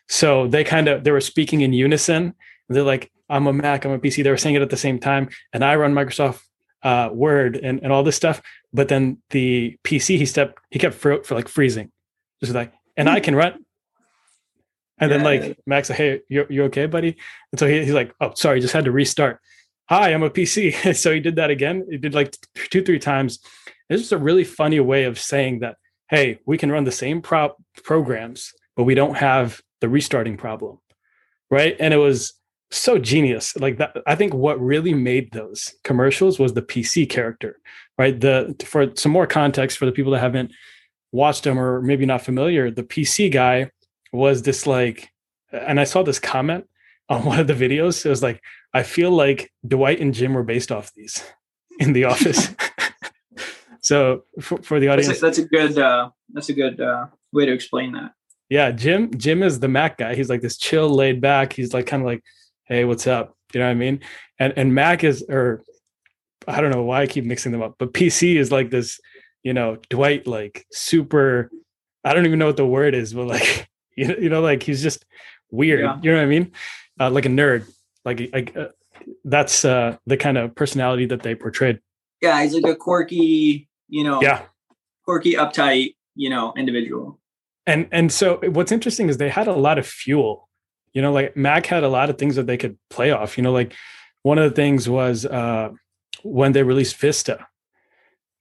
So 0.09 0.49
they 0.49 0.65
kind 0.65 0.89
of 0.89 1.05
they 1.05 1.13
were 1.13 1.21
speaking 1.21 1.61
in 1.61 1.73
unison. 1.73 2.35
They're 2.69 2.83
like, 2.83 3.13
I'm 3.29 3.47
a 3.47 3.53
Mac, 3.53 3.85
I'm 3.85 3.93
a 3.93 3.99
PC. 3.99 4.23
They 4.23 4.31
were 4.31 4.37
saying 4.37 4.55
it 4.55 4.63
at 4.63 4.71
the 4.71 4.77
same 4.77 4.99
time, 4.99 5.29
and 5.53 5.65
I 5.65 5.77
run 5.77 5.95
Microsoft 5.95 6.41
uh, 6.83 7.11
Word 7.13 7.57
and, 7.57 7.83
and 7.83 7.93
all 7.93 8.03
this 8.03 8.17
stuff. 8.17 8.41
But 8.73 8.89
then 8.89 9.19
the 9.31 9.77
PC, 9.85 10.19
he 10.19 10.27
stepped, 10.27 10.61
he 10.71 10.79
kept 10.79 10.95
for, 10.95 11.23
for 11.25 11.35
like 11.35 11.49
freezing, 11.49 11.91
just 12.41 12.55
like, 12.55 12.73
and 12.97 13.09
I 13.09 13.21
can 13.21 13.35
run. 13.35 13.65
And 14.99 15.11
yeah. 15.11 15.17
then 15.19 15.25
like 15.25 15.59
Max, 15.67 15.91
like, 15.91 15.99
hey, 15.99 16.21
you 16.29 16.47
you 16.49 16.65
okay, 16.65 16.87
buddy? 16.87 17.17
And 17.53 17.59
so 17.59 17.67
he, 17.67 17.85
he's 17.85 17.93
like, 17.93 18.15
oh, 18.21 18.33
sorry, 18.35 18.61
just 18.61 18.73
had 18.73 18.87
to 18.87 18.93
restart. 18.93 19.41
Hi, 19.89 20.13
I'm 20.13 20.23
a 20.23 20.31
PC. 20.31 20.97
so 20.97 21.13
he 21.13 21.21
did 21.21 21.37
that 21.37 21.51
again. 21.51 21.87
He 21.91 21.99
did 21.99 22.15
like 22.15 22.35
two, 22.71 22.83
three 22.83 22.99
times. 22.99 23.41
It's 23.91 24.03
just 24.03 24.13
a 24.13 24.19
really 24.19 24.45
funny 24.45 24.81
way 24.81 25.05
of 25.05 25.19
saying 25.19 25.61
that, 25.61 25.77
hey, 26.09 26.39
we 26.47 26.59
can 26.59 26.73
run 26.73 26.85
the 26.85 26.93
same 26.93 27.21
prop 27.21 27.57
programs, 27.85 28.53
but 28.75 28.85
we 28.85 28.95
don't 28.95 29.17
have 29.17 29.61
the 29.81 29.89
restarting 29.89 30.37
problem 30.37 30.79
right? 31.51 31.77
And 31.79 31.93
it 31.95 31.99
was 31.99 32.35
so 32.71 32.99
genius. 32.99 33.57
Like 33.57 33.79
that, 33.79 33.97
I 34.07 34.15
think 34.15 34.35
what 34.35 34.61
really 34.61 34.95
made 34.95 35.33
those 35.33 35.75
commercials 35.85 36.39
was 36.39 36.55
the 36.55 36.63
PC 36.63 37.09
character, 37.09 37.59
right? 37.99 38.19
The 38.19 38.55
for 38.65 38.95
some 38.97 39.13
more 39.13 39.27
context 39.27 39.79
for 39.79 39.87
the 39.87 39.93
people 39.93 40.13
that 40.13 40.21
haven't 40.21 40.53
watched 41.13 41.45
them 41.45 41.59
or 41.59 41.81
maybe 41.83 42.07
not 42.07 42.23
familiar, 42.23 42.71
the 42.71 42.83
PC 42.83 43.33
guy 43.33 43.71
was 44.13 44.43
this 44.43 44.67
like, 44.67 45.11
and 45.53 45.81
I 45.81 45.85
saw 45.85 46.03
this 46.03 46.19
comment 46.19 46.67
on 47.09 47.25
one 47.25 47.39
of 47.39 47.47
the 47.47 47.55
videos. 47.55 48.05
It 48.05 48.09
was 48.09 48.23
like, 48.23 48.43
I 48.75 48.83
feel 48.83 49.11
like 49.11 49.53
Dwight 49.67 50.01
and 50.01 50.13
Jim 50.13 50.35
were 50.35 50.43
based 50.43 50.73
off 50.73 50.93
these 50.95 51.25
in 51.79 51.93
the 51.93 52.05
office. 52.05 52.51
so 53.81 54.25
for, 54.41 54.59
for, 54.63 54.81
the 54.81 54.89
audience, 54.89 55.21
that's 55.21 55.21
a, 55.21 55.23
that's 55.23 55.39
a 55.39 55.45
good 55.45 55.79
uh, 55.79 56.11
that's 56.33 56.49
a 56.49 56.53
good 56.53 56.81
uh, 56.81 57.07
way 57.33 57.47
to 57.47 57.53
explain 57.53 57.93
that. 57.93 58.13
Yeah, 58.49 58.71
Jim 58.71 59.17
Jim 59.17 59.43
is 59.43 59.61
the 59.61 59.69
Mac 59.69 59.99
guy. 59.99 60.15
He's 60.15 60.31
like 60.31 60.41
this 60.41 60.57
chill, 60.57 60.89
laid 60.89 61.21
back. 61.21 61.53
He's 61.53 61.75
like 61.75 61.87
kind 61.87 62.03
of 62.03 62.07
like, 62.07 62.23
hey, 62.67 62.85
what's 62.85 63.07
up? 63.07 63.37
You 63.53 63.61
know 63.61 63.67
what 63.67 63.73
I 63.73 63.75
mean? 63.75 64.01
And 64.39 64.53
and 64.57 64.75
Mac 64.75 65.05
is 65.05 65.25
or 65.29 65.63
I 66.47 66.61
don't 66.61 66.71
know 66.71 66.83
why 66.83 67.03
I 67.03 67.07
keep 67.07 67.25
mixing 67.25 67.53
them 67.53 67.63
up, 67.63 67.77
but 67.79 67.93
PC 67.93 68.37
is 68.37 68.53
like 68.53 68.71
this, 68.71 69.01
you 69.43 69.53
know, 69.53 69.79
Dwight 69.89 70.27
like 70.27 70.67
super. 70.71 71.51
I 72.05 72.15
don't 72.15 72.27
even 72.27 72.39
know 72.39 72.47
what 72.47 72.57
the 72.57 72.67
word 72.67 72.95
is, 72.95 73.15
but 73.15 73.27
like 73.27 73.69
you 73.97 74.09
know, 74.09 74.17
you 74.17 74.29
know 74.29 74.41
like 74.41 74.63
he's 74.63 74.83
just 74.83 75.05
weird. 75.51 75.81
Yeah. 75.81 75.99
You 76.03 76.11
know 76.13 76.19
what 76.19 76.25
I 76.25 76.27
mean? 76.27 76.53
Uh, 77.01 77.11
like 77.11 77.27
a 77.27 77.31
nerd. 77.31 77.67
Like 78.05 78.31
like 78.33 78.57
uh, 78.57 78.69
that's 79.25 79.65
uh, 79.65 79.97
the 80.07 80.17
kind 80.17 80.39
of 80.39 80.55
personality 80.55 81.07
that 81.07 81.23
they 81.23 81.35
portrayed. 81.35 81.81
Yeah, 82.23 82.43
he's 82.43 82.55
like 82.55 82.65
a 82.65 82.77
quirky, 82.77 83.69
you 83.89 84.05
know, 84.05 84.23
yeah, 84.23 84.43
quirky, 85.05 85.35
uptight, 85.35 85.95
you 86.15 86.31
know, 86.31 86.53
individual. 86.57 87.21
And 87.67 87.89
and 87.91 88.13
so 88.13 88.39
what's 88.51 88.73
interesting 88.73 89.09
is 89.09 89.17
they 89.17 89.29
had 89.29 89.49
a 89.49 89.53
lot 89.53 89.79
of 89.79 89.87
fuel. 89.87 90.46
You 90.97 91.03
know, 91.03 91.13
like 91.13 91.37
Mac 91.37 91.67
had 91.67 91.85
a 91.85 91.89
lot 91.89 92.09
of 92.09 92.17
things 92.17 92.37
that 92.37 92.47
they 92.47 92.57
could 92.57 92.79
play 92.89 93.11
off. 93.11 93.37
You 93.37 93.45
know, 93.45 93.53
like 93.53 93.75
one 94.23 94.39
of 94.39 94.49
the 94.49 94.57
things 94.57 94.89
was 94.89 95.27
uh, 95.27 95.69
when 96.23 96.53
they 96.53 96.63
released 96.63 96.97
Vista, 96.97 97.47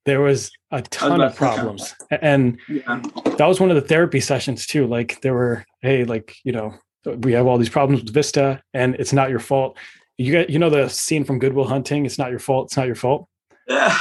there 0.06 0.22
was 0.22 0.52
a 0.72 0.82
ton 0.82 1.20
was 1.20 1.32
of 1.32 1.38
problems, 1.38 1.94
and 2.10 2.58
yeah. 2.70 3.02
that 3.38 3.46
was 3.46 3.60
one 3.60 3.72
of 3.72 3.76
the 3.76 3.88
therapy 3.88 4.22
sessions 4.22 4.66
too. 4.66 4.88
Like 4.88 5.20
there 5.20 5.34
were, 5.34 5.66
hey, 5.82 6.06
like 6.06 6.36
you 6.46 6.54
know, 6.54 6.74
we 7.06 7.34
have 7.34 7.46
all 7.46 7.58
these 7.58 7.70
problems 7.70 8.04
with 8.04 8.14
Vista, 8.14 8.62
and 8.74 8.96
it's 8.96 9.14
not 9.14 9.30
your 9.30 9.40
fault 9.40 9.78
you 10.18 10.32
get 10.32 10.50
you 10.50 10.60
know 10.60 10.70
the 10.70 10.88
scene 10.88 11.24
from 11.24 11.40
Good 11.40 11.54
Will 11.54 11.68
Hunting. 11.68 12.06
It's 12.06 12.18
not 12.18 12.30
your 12.30 12.40
fault. 12.40 12.68
It's 12.68 12.78
not 12.78 12.88
your 12.88 12.96
fault. 12.96 13.28
Yeah. 13.68 13.98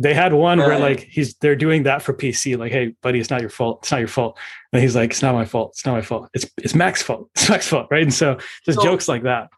They 0.00 0.14
had 0.14 0.32
one 0.32 0.58
where 0.58 0.78
like 0.78 1.00
he's 1.00 1.34
they're 1.34 1.56
doing 1.56 1.82
that 1.82 2.02
for 2.02 2.14
PC. 2.14 2.56
Like, 2.56 2.70
hey, 2.70 2.94
buddy, 3.02 3.18
it's 3.18 3.30
not 3.30 3.40
your 3.40 3.50
fault. 3.50 3.80
It's 3.82 3.90
not 3.90 3.98
your 3.98 4.08
fault. 4.08 4.38
And 4.72 4.80
he's 4.80 4.94
like, 4.94 5.10
it's 5.10 5.22
not 5.22 5.34
my 5.34 5.44
fault. 5.44 5.72
It's 5.74 5.84
not 5.84 5.94
my 5.94 6.02
fault. 6.02 6.30
It's 6.34 6.46
it's 6.58 6.74
Mac's 6.74 7.02
fault. 7.02 7.28
It's 7.34 7.50
Mac's 7.50 7.66
fault, 7.66 7.88
right? 7.90 8.04
And 8.04 8.14
so 8.14 8.38
just 8.64 8.78
so, 8.78 8.84
jokes 8.84 9.08
like 9.08 9.24
that. 9.24 9.50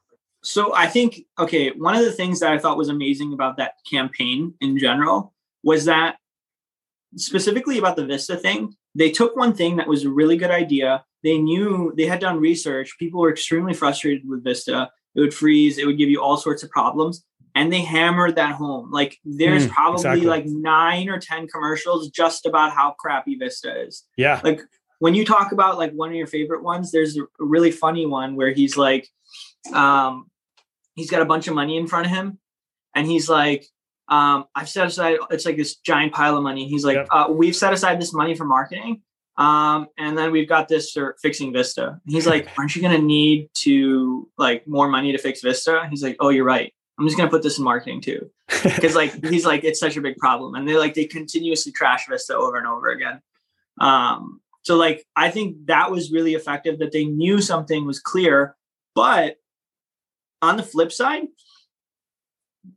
So 0.43 0.75
I 0.75 0.87
think 0.87 1.27
okay, 1.39 1.73
one 1.73 1.95
of 1.95 2.05
the 2.07 2.13
things 2.13 2.41
that 2.41 2.53
I 2.53 2.59
thought 2.59 2.79
was 2.79 2.89
amazing 2.89 3.35
about 3.35 3.59
that 3.59 3.75
campaign 3.89 4.55
in 4.63 4.79
general 4.79 5.35
was 5.63 5.85
that 5.85 6.17
specifically 7.17 7.79
about 7.79 7.97
the 7.97 8.07
Vista 8.07 8.35
thing, 8.37 8.75
they 8.95 9.11
took 9.11 9.37
one 9.37 9.53
thing 9.53 9.77
that 9.77 9.89
was 9.89 10.05
a 10.05 10.11
really 10.11 10.39
good 10.39 10.51
idea. 10.51 11.05
They 11.23 11.37
knew 11.37 11.93
they 11.99 12.07
had 12.07 12.21
done 12.21 12.41
research. 12.41 12.97
People 12.99 13.21
were 13.21 13.31
extremely 13.31 13.75
frustrated 13.75 14.27
with 14.27 14.43
Vista 14.43 14.91
it 15.15 15.21
would 15.21 15.35
freeze, 15.35 15.79
it 15.79 15.87
would 15.87 15.99
give 15.99 16.09
you 16.09 16.21
all 16.21 16.37
sorts 16.37 16.63
of 16.63 16.71
problems. 16.71 17.25
And 17.55 17.73
they 17.73 17.81
hammered 17.81 18.37
that 18.37 18.55
home. 18.55 18.91
Like 18.93 19.19
there's 19.25 19.67
mm, 19.67 19.71
probably 19.71 19.99
exactly. 19.99 20.27
like 20.27 20.47
nine 20.47 21.09
or 21.09 21.19
10 21.19 21.49
commercials 21.49 22.09
just 22.11 22.47
about 22.47 22.73
how 22.73 22.93
crappy 22.93 23.35
Vista 23.35 23.87
is. 23.87 24.05
Yeah. 24.17 24.41
Like 24.45 24.61
when 25.01 25.15
you 25.15 25.25
talk 25.25 25.51
about 25.51 25.77
like 25.77 25.93
one 25.93 26.11
of 26.11 26.15
your 26.15 26.29
favorite 26.29 26.63
ones, 26.63 26.93
there's 26.93 27.19
a 27.19 27.23
really 27.41 27.73
funny 27.73 28.07
one 28.07 28.37
where 28.37 28.53
he's 28.53 28.77
like, 28.77 29.09
um, 29.73 30.31
he's 30.95 31.11
got 31.11 31.23
a 31.23 31.25
bunch 31.25 31.49
of 31.49 31.55
money 31.55 31.77
in 31.77 31.89
front 31.89 32.07
of 32.07 32.13
him 32.13 32.39
and 32.95 33.07
he's 33.07 33.29
like, 33.29 33.67
um, 34.09 34.45
I've 34.55 34.69
set 34.69 34.87
aside, 34.87 35.19
it's 35.31 35.47
like 35.47 35.57
this 35.57 35.77
giant 35.77 36.13
pile 36.13 36.37
of 36.37 36.43
money. 36.45 36.69
He's 36.69 36.85
like, 36.85 36.97
yep. 36.97 37.09
uh, 37.11 37.27
we've 37.31 37.57
set 37.57 37.73
aside 37.73 38.01
this 38.01 38.13
money 38.13 38.35
for 38.37 38.45
marketing 38.45 39.03
um, 39.37 39.89
and 39.97 40.17
then 40.17 40.33
we've 40.33 40.49
got 40.49 40.69
this 40.69 40.93
for 40.93 41.17
fixing 41.23 41.53
Vista. 41.53 42.01
he's 42.07 42.27
like, 42.27 42.49
aren't 42.59 42.77
you 42.77 42.83
going 42.83 42.99
to 42.99 43.05
need 43.05 43.49
to 43.55 44.29
like 44.39 44.67
more 44.67 44.89
money 44.89 45.13
to 45.13 45.19
fix 45.19 45.41
Vista? 45.41 45.87
He's 45.91 46.03
like, 46.03 46.17
oh, 46.21 46.29
you're 46.29 46.45
right. 46.45 46.73
I'm 46.99 47.07
just 47.07 47.17
going 47.17 47.29
to 47.29 47.35
put 47.35 47.43
this 47.43 47.59
in 47.59 47.65
marketing 47.65 48.03
too. 48.03 48.31
Cause 48.49 48.95
like, 48.95 49.25
he's 49.25 49.47
like, 49.47 49.65
it's 49.65 49.81
such 49.81 49.97
a 49.97 50.03
big 50.03 50.17
problem. 50.19 50.55
And 50.55 50.69
they 50.69 50.77
like, 50.77 50.95
they 50.95 51.07
continuously 51.07 51.73
trash 51.73 52.07
Vista 52.09 52.37
over 52.37 52.59
and 52.59 52.67
over 52.67 52.89
again. 52.89 53.23
Um, 53.81 54.41
so 54.63 54.77
like, 54.77 55.07
I 55.17 55.31
think 55.31 55.67
that 55.67 55.91
was 55.91 56.13
really 56.13 56.35
effective 56.35 56.79
that 56.81 56.93
they 56.93 57.07
knew 57.07 57.41
something 57.41 57.87
was 57.87 58.01
clear, 58.01 58.57
but 58.95 59.37
on 60.43 60.59
the 60.59 60.63
flip 60.63 60.93
side, 60.93 61.29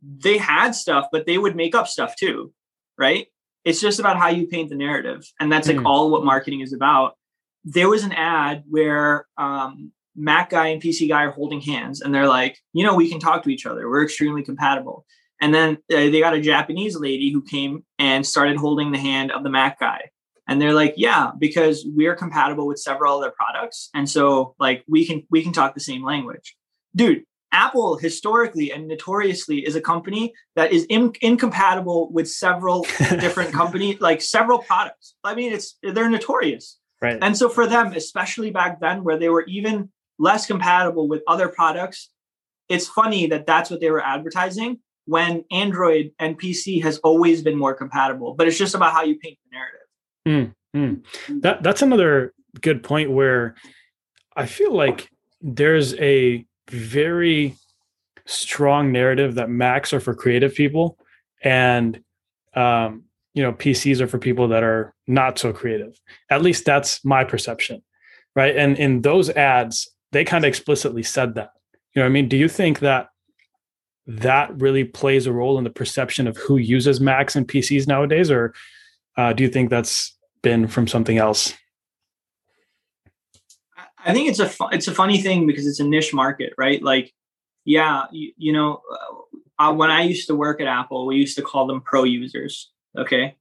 they 0.02 0.38
had 0.38 0.74
stuff, 0.74 1.08
but 1.12 1.26
they 1.26 1.36
would 1.36 1.56
make 1.56 1.74
up 1.74 1.88
stuff 1.88 2.16
too. 2.16 2.54
Right 2.96 3.26
it's 3.64 3.80
just 3.80 3.98
about 3.98 4.16
how 4.16 4.28
you 4.28 4.46
paint 4.46 4.68
the 4.68 4.76
narrative 4.76 5.24
and 5.40 5.50
that's 5.50 5.68
like 5.68 5.78
mm. 5.78 5.86
all 5.86 6.10
what 6.10 6.24
marketing 6.24 6.60
is 6.60 6.72
about. 6.72 7.16
There 7.64 7.88
was 7.88 8.04
an 8.04 8.12
ad 8.12 8.64
where 8.68 9.26
um, 9.38 9.92
mac 10.16 10.50
guy 10.50 10.68
and 10.68 10.80
pc 10.80 11.08
guy 11.08 11.24
are 11.24 11.32
holding 11.32 11.60
hands 11.60 12.00
and 12.00 12.14
they're 12.14 12.28
like 12.28 12.56
you 12.72 12.84
know 12.84 12.94
we 12.94 13.10
can 13.10 13.18
talk 13.18 13.42
to 13.42 13.50
each 13.50 13.66
other. 13.66 13.88
We're 13.88 14.04
extremely 14.04 14.42
compatible. 14.42 15.06
And 15.40 15.54
then 15.54 15.78
uh, 15.92 15.96
they 16.10 16.20
got 16.20 16.34
a 16.34 16.40
japanese 16.40 16.96
lady 16.96 17.32
who 17.32 17.42
came 17.42 17.84
and 17.98 18.26
started 18.26 18.56
holding 18.56 18.92
the 18.92 18.98
hand 18.98 19.32
of 19.32 19.42
the 19.42 19.50
mac 19.50 19.80
guy. 19.80 20.10
And 20.46 20.60
they're 20.60 20.74
like 20.74 20.94
yeah 20.96 21.32
because 21.38 21.84
we're 21.86 22.14
compatible 22.14 22.66
with 22.66 22.78
several 22.78 23.18
other 23.18 23.32
products 23.36 23.88
and 23.94 24.08
so 24.08 24.54
like 24.58 24.84
we 24.86 25.06
can 25.06 25.26
we 25.30 25.42
can 25.42 25.52
talk 25.52 25.74
the 25.74 25.80
same 25.80 26.04
language. 26.04 26.54
Dude 26.94 27.24
Apple 27.54 27.96
historically 27.96 28.72
and 28.72 28.88
notoriously 28.88 29.64
is 29.64 29.76
a 29.76 29.80
company 29.80 30.34
that 30.56 30.72
is 30.72 30.84
in, 30.90 31.12
incompatible 31.20 32.10
with 32.10 32.28
several 32.28 32.82
different 33.20 33.52
companies, 33.52 34.00
like 34.00 34.20
several 34.20 34.58
products. 34.58 35.14
I 35.22 35.34
mean, 35.36 35.52
it's 35.52 35.78
they're 35.82 36.10
notorious. 36.10 36.78
Right. 37.00 37.18
And 37.22 37.36
so 37.36 37.48
for 37.48 37.66
them, 37.66 37.92
especially 37.92 38.50
back 38.50 38.80
then, 38.80 39.04
where 39.04 39.18
they 39.18 39.28
were 39.28 39.44
even 39.46 39.90
less 40.18 40.46
compatible 40.46 41.06
with 41.08 41.22
other 41.28 41.48
products, 41.48 42.10
it's 42.68 42.88
funny 42.88 43.26
that 43.28 43.46
that's 43.46 43.70
what 43.70 43.80
they 43.80 43.90
were 43.90 44.04
advertising 44.04 44.80
when 45.06 45.44
Android 45.52 46.10
and 46.18 46.38
PC 46.40 46.82
has 46.82 46.98
always 46.98 47.42
been 47.42 47.58
more 47.58 47.74
compatible. 47.74 48.34
But 48.34 48.48
it's 48.48 48.58
just 48.58 48.74
about 48.74 48.92
how 48.92 49.04
you 49.04 49.16
paint 49.18 49.38
the 49.44 49.56
narrative. 49.56 50.54
Mm, 50.74 51.02
mm. 51.30 51.42
That 51.42 51.62
that's 51.62 51.82
another 51.82 52.34
good 52.60 52.82
point 52.82 53.12
where 53.12 53.54
I 54.36 54.46
feel 54.46 54.74
like 54.74 55.08
there's 55.40 55.94
a 55.94 56.46
very 56.70 57.56
strong 58.26 58.92
narrative 58.92 59.34
that 59.34 59.50
Macs 59.50 59.92
are 59.92 60.00
for 60.00 60.14
creative 60.14 60.54
people 60.54 60.98
and 61.42 62.00
um, 62.54 63.04
you 63.34 63.42
know 63.42 63.52
PCs 63.52 64.00
are 64.00 64.06
for 64.06 64.18
people 64.18 64.48
that 64.48 64.62
are 64.62 64.94
not 65.06 65.38
so 65.38 65.52
creative. 65.52 66.00
At 66.30 66.42
least 66.42 66.64
that's 66.64 67.04
my 67.04 67.24
perception, 67.24 67.82
right? 68.34 68.56
And 68.56 68.78
in 68.78 69.02
those 69.02 69.28
ads, 69.30 69.90
they 70.12 70.24
kind 70.24 70.44
of 70.44 70.48
explicitly 70.48 71.02
said 71.02 71.34
that. 71.34 71.50
You 71.94 72.00
know, 72.00 72.06
I 72.06 72.08
mean, 72.08 72.28
do 72.28 72.36
you 72.36 72.48
think 72.48 72.80
that 72.80 73.08
that 74.06 74.58
really 74.60 74.84
plays 74.84 75.26
a 75.26 75.32
role 75.32 75.58
in 75.58 75.64
the 75.64 75.70
perception 75.70 76.26
of 76.26 76.36
who 76.36 76.56
uses 76.56 77.00
Macs 77.00 77.36
and 77.36 77.46
PCs 77.46 77.86
nowadays, 77.86 78.30
or 78.30 78.54
uh, 79.16 79.32
do 79.32 79.42
you 79.42 79.48
think 79.48 79.70
that's 79.70 80.16
been 80.42 80.66
from 80.66 80.86
something 80.86 81.18
else? 81.18 81.54
I 84.04 84.12
think 84.12 84.28
it's 84.28 84.38
a 84.38 84.48
fu- 84.48 84.68
it's 84.68 84.88
a 84.88 84.94
funny 84.94 85.20
thing 85.20 85.46
because 85.46 85.66
it's 85.66 85.80
a 85.80 85.84
niche 85.84 86.12
market, 86.12 86.52
right? 86.58 86.82
Like, 86.82 87.12
yeah, 87.64 88.04
you, 88.12 88.32
you 88.36 88.52
know, 88.52 88.80
uh, 89.58 89.72
when 89.72 89.90
I 89.90 90.02
used 90.02 90.28
to 90.28 90.34
work 90.34 90.60
at 90.60 90.66
Apple, 90.66 91.06
we 91.06 91.16
used 91.16 91.36
to 91.36 91.42
call 91.42 91.66
them 91.66 91.80
pro 91.80 92.04
users. 92.04 92.70
Okay, 92.96 93.36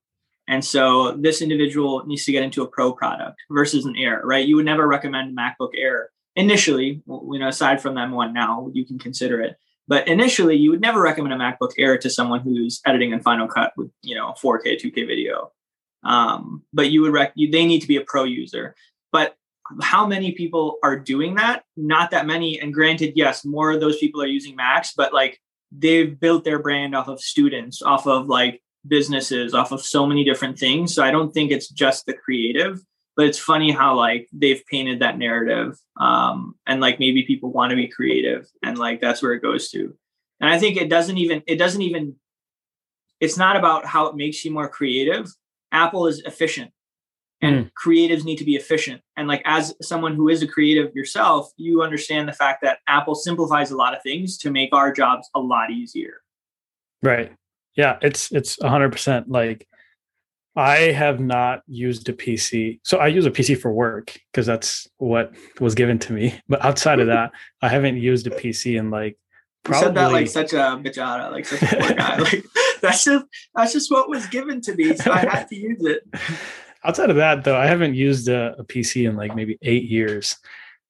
and 0.47 0.63
so 0.63 1.11
this 1.13 1.41
individual 1.41 2.05
needs 2.05 2.25
to 2.25 2.31
get 2.31 2.43
into 2.43 2.63
a 2.63 2.67
pro 2.67 2.93
product 2.93 3.41
versus 3.49 3.85
an 3.85 3.95
Air, 3.97 4.21
right? 4.23 4.45
You 4.45 4.55
would 4.55 4.65
never 4.65 4.87
recommend 4.87 5.37
MacBook 5.37 5.71
Air 5.75 6.09
initially. 6.35 7.01
You 7.07 7.39
know, 7.39 7.47
aside 7.47 7.81
from 7.81 7.95
them 7.95 8.11
one 8.11 8.33
now, 8.33 8.69
you 8.73 8.85
can 8.85 8.99
consider 8.99 9.41
it. 9.41 9.57
But 9.87 10.07
initially, 10.07 10.55
you 10.55 10.71
would 10.71 10.81
never 10.81 11.01
recommend 11.01 11.33
a 11.33 11.37
MacBook 11.37 11.71
Air 11.77 11.97
to 11.97 12.09
someone 12.09 12.39
who's 12.39 12.81
editing 12.85 13.11
in 13.11 13.21
Final 13.21 13.47
Cut 13.47 13.73
with 13.75 13.91
you 14.01 14.15
know 14.15 14.33
4K, 14.41 14.81
2K 14.81 15.07
video. 15.07 15.51
Um, 16.03 16.63
but 16.73 16.89
you 16.89 17.01
would 17.01 17.13
rec- 17.13 17.33
you, 17.35 17.51
they 17.51 17.65
need 17.65 17.81
to 17.81 17.87
be 17.87 17.97
a 17.97 18.01
pro 18.01 18.23
user. 18.23 18.75
But 19.11 19.35
how 19.81 20.05
many 20.05 20.31
people 20.31 20.77
are 20.83 20.97
doing 20.97 21.35
that? 21.35 21.63
Not 21.75 22.11
that 22.11 22.25
many. 22.25 22.59
And 22.59 22.73
granted, 22.73 23.13
yes, 23.15 23.45
more 23.45 23.71
of 23.71 23.79
those 23.79 23.97
people 23.97 24.21
are 24.21 24.27
using 24.27 24.55
Macs, 24.55 24.93
but 24.93 25.13
like 25.13 25.39
they've 25.71 26.19
built 26.19 26.43
their 26.43 26.59
brand 26.59 26.95
off 26.95 27.07
of 27.07 27.19
students, 27.19 27.81
off 27.81 28.07
of 28.07 28.27
like 28.27 28.61
businesses, 28.87 29.53
off 29.53 29.71
of 29.71 29.81
so 29.81 30.05
many 30.05 30.23
different 30.23 30.57
things. 30.59 30.93
So 30.93 31.03
I 31.03 31.11
don't 31.11 31.31
think 31.33 31.51
it's 31.51 31.69
just 31.69 32.05
the 32.05 32.13
creative, 32.13 32.81
but 33.15 33.25
it's 33.25 33.39
funny 33.39 33.71
how 33.71 33.95
like 33.95 34.27
they've 34.33 34.63
painted 34.65 34.99
that 34.99 35.17
narrative. 35.17 35.77
Um, 35.99 36.55
and 36.67 36.81
like 36.81 36.99
maybe 36.99 37.23
people 37.23 37.51
want 37.51 37.69
to 37.71 37.75
be 37.75 37.87
creative 37.87 38.47
and 38.63 38.77
like 38.77 39.01
that's 39.01 39.21
where 39.21 39.33
it 39.33 39.41
goes 39.41 39.69
to. 39.71 39.95
And 40.39 40.49
I 40.49 40.59
think 40.59 40.77
it 40.77 40.89
doesn't 40.89 41.17
even, 41.17 41.43
it 41.47 41.55
doesn't 41.55 41.81
even, 41.81 42.15
it's 43.19 43.37
not 43.37 43.55
about 43.55 43.85
how 43.85 44.07
it 44.07 44.15
makes 44.15 44.43
you 44.43 44.51
more 44.51 44.67
creative. 44.67 45.29
Apple 45.71 46.07
is 46.07 46.19
efficient 46.19 46.71
and 47.43 47.65
mm. 47.65 47.71
creatives 47.81 48.23
need 48.23 48.37
to 48.37 48.45
be 48.45 48.55
efficient 48.55 49.01
and 49.17 49.27
like 49.27 49.41
as 49.45 49.75
someone 49.81 50.15
who 50.15 50.29
is 50.29 50.41
a 50.41 50.47
creative 50.47 50.93
yourself 50.95 51.51
you 51.57 51.81
understand 51.81 52.27
the 52.27 52.33
fact 52.33 52.61
that 52.61 52.79
apple 52.87 53.15
simplifies 53.15 53.71
a 53.71 53.75
lot 53.75 53.95
of 53.95 54.01
things 54.01 54.37
to 54.37 54.49
make 54.49 54.73
our 54.73 54.91
jobs 54.91 55.29
a 55.35 55.39
lot 55.39 55.69
easier 55.69 56.21
right 57.01 57.31
yeah 57.75 57.97
it's 58.01 58.31
it's 58.31 58.57
100% 58.57 59.25
like 59.27 59.67
i 60.55 60.75
have 60.77 61.19
not 61.19 61.61
used 61.67 62.07
a 62.09 62.13
pc 62.13 62.79
so 62.83 62.97
i 62.97 63.07
use 63.07 63.25
a 63.25 63.31
pc 63.31 63.59
for 63.59 63.71
work 63.71 64.17
because 64.31 64.45
that's 64.45 64.87
what 64.97 65.33
was 65.59 65.75
given 65.75 65.99
to 65.99 66.13
me 66.13 66.39
but 66.47 66.63
outside 66.63 66.99
of 66.99 67.07
that 67.07 67.31
i 67.61 67.67
haven't 67.67 67.97
used 67.97 68.27
a 68.27 68.31
pc 68.31 68.79
in 68.79 68.89
like 68.89 69.17
Probably. 69.63 69.85
You 69.85 69.87
said 69.87 69.95
that 69.95 70.11
like 70.11 70.27
such 70.27 70.53
a 70.53 70.77
bajada, 70.77 71.31
like 71.31 71.45
such 71.45 71.61
a 71.61 71.77
poor 71.77 71.93
guy. 71.93 72.17
Like 72.21 72.43
that's 72.81 73.05
just 73.05 73.25
that's 73.55 73.71
just 73.71 73.89
what 73.89 74.09
was 74.09 74.27
given 74.27 74.59
to 74.59 74.75
me, 74.75 74.93
so 74.97 75.09
I 75.09 75.19
had 75.19 75.47
to 75.47 75.55
use 75.55 75.85
it. 75.85 76.03
Outside 76.85 77.09
of 77.09 77.15
that, 77.17 77.43
though, 77.43 77.57
I 77.57 77.67
haven't 77.67 77.95
used 77.95 78.27
a, 78.27 78.55
a 78.59 78.63
PC 78.63 79.07
in 79.07 79.15
like 79.15 79.35
maybe 79.35 79.57
eight 79.61 79.83
years. 79.83 80.37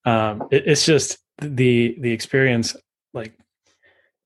Um, 0.05 0.43
it, 0.51 0.63
it's 0.65 0.85
just 0.85 1.17
the 1.39 1.95
the 1.99 2.11
experience. 2.11 2.75
Like, 3.13 3.33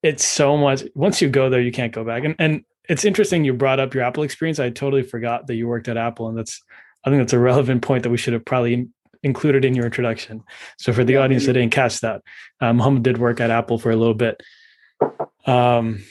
it's 0.01 0.25
so 0.25 0.57
much. 0.57 0.83
Once 0.95 1.21
you 1.21 1.29
go 1.29 1.49
there, 1.49 1.61
you 1.61 1.71
can't 1.71 1.93
go 1.93 2.03
back. 2.03 2.23
And 2.23 2.35
and 2.39 2.63
it's 2.87 3.05
interesting 3.05 3.43
you 3.43 3.53
brought 3.53 3.79
up 3.79 3.93
your 3.93 4.03
Apple 4.03 4.23
experience. 4.23 4.59
I 4.59 4.69
totally 4.69 5.03
forgot 5.03 5.47
that 5.47 5.55
you 5.55 5.67
worked 5.67 5.87
at 5.87 5.97
Apple, 5.97 6.29
and 6.29 6.37
that's 6.37 6.61
I 7.03 7.09
think 7.09 7.21
that's 7.21 7.33
a 7.33 7.39
relevant 7.39 7.81
point 7.81 8.03
that 8.03 8.09
we 8.09 8.17
should 8.17 8.33
have 8.33 8.45
probably 8.45 8.87
included 9.23 9.65
in 9.65 9.75
your 9.75 9.85
introduction. 9.85 10.43
So 10.77 10.93
for 10.93 11.03
the 11.03 11.13
yeah, 11.13 11.19
audience 11.19 11.45
that 11.45 11.53
didn't 11.53 11.71
catch 11.71 12.01
that, 12.01 12.21
um, 12.61 12.77
Mohammad 12.77 13.03
did 13.03 13.17
work 13.17 13.39
at 13.39 13.49
Apple 13.49 13.77
for 13.77 13.91
a 13.91 13.95
little 13.95 14.13
bit. 14.13 14.41
Um, 15.45 16.03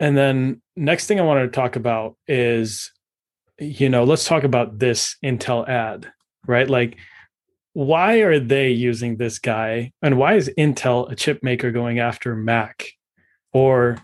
and 0.00 0.16
then 0.16 0.62
next 0.76 1.06
thing 1.06 1.20
I 1.20 1.24
wanted 1.24 1.42
to 1.42 1.50
talk 1.50 1.76
about 1.76 2.16
is, 2.26 2.90
you 3.60 3.88
know, 3.88 4.04
let's 4.04 4.24
talk 4.24 4.42
about 4.42 4.78
this 4.78 5.16
Intel 5.22 5.68
ad, 5.68 6.10
right? 6.46 6.68
Like, 6.68 6.96
why 7.74 8.16
are 8.16 8.40
they 8.40 8.70
using 8.70 9.16
this 9.16 9.38
guy, 9.38 9.92
and 10.02 10.18
why 10.18 10.34
is 10.34 10.50
Intel 10.58 11.10
a 11.10 11.14
chip 11.14 11.42
maker 11.42 11.70
going 11.70 11.98
after 11.98 12.34
Mac, 12.34 12.86
or, 13.52 13.98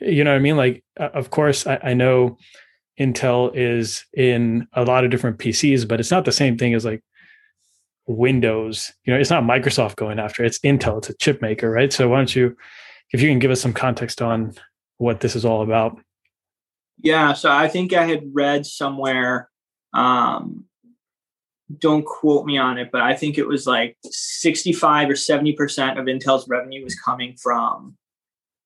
you 0.00 0.24
know, 0.24 0.32
what 0.32 0.36
I 0.36 0.40
mean? 0.40 0.56
Like, 0.56 0.84
of 0.98 1.30
course, 1.30 1.66
I, 1.66 1.78
I 1.82 1.94
know 1.94 2.36
Intel 3.00 3.52
is 3.54 4.04
in 4.14 4.66
a 4.72 4.84
lot 4.84 5.04
of 5.04 5.10
different 5.10 5.38
PCs, 5.38 5.86
but 5.86 6.00
it's 6.00 6.10
not 6.10 6.24
the 6.24 6.32
same 6.32 6.58
thing 6.58 6.74
as 6.74 6.84
like 6.84 7.02
Windows. 8.06 8.92
You 9.04 9.14
know, 9.14 9.20
it's 9.20 9.30
not 9.30 9.44
Microsoft 9.44 9.96
going 9.96 10.18
after 10.18 10.42
it, 10.42 10.48
it's 10.48 10.58
Intel, 10.60 10.98
it's 10.98 11.10
a 11.10 11.16
chip 11.16 11.40
maker, 11.40 11.70
right? 11.70 11.92
So 11.92 12.08
why 12.08 12.18
don't 12.18 12.34
you, 12.34 12.56
if 13.12 13.22
you 13.22 13.28
can 13.28 13.38
give 13.38 13.50
us 13.50 13.60
some 13.60 13.72
context 13.72 14.20
on 14.20 14.54
what 14.98 15.20
this 15.20 15.36
is 15.36 15.44
all 15.44 15.62
about? 15.62 15.98
Yeah, 16.98 17.34
so 17.34 17.50
I 17.50 17.68
think 17.68 17.92
I 17.92 18.04
had 18.04 18.30
read 18.32 18.66
somewhere, 18.66 19.50
um, 19.92 20.64
don't 21.78 22.04
quote 22.04 22.46
me 22.46 22.58
on 22.58 22.78
it, 22.78 22.90
but 22.92 23.02
I 23.02 23.14
think 23.14 23.38
it 23.38 23.46
was 23.46 23.66
like 23.66 23.96
65 24.04 25.10
or 25.10 25.14
70% 25.14 25.98
of 25.98 26.06
Intel's 26.06 26.48
revenue 26.48 26.84
was 26.84 26.94
coming 26.94 27.36
from 27.36 27.96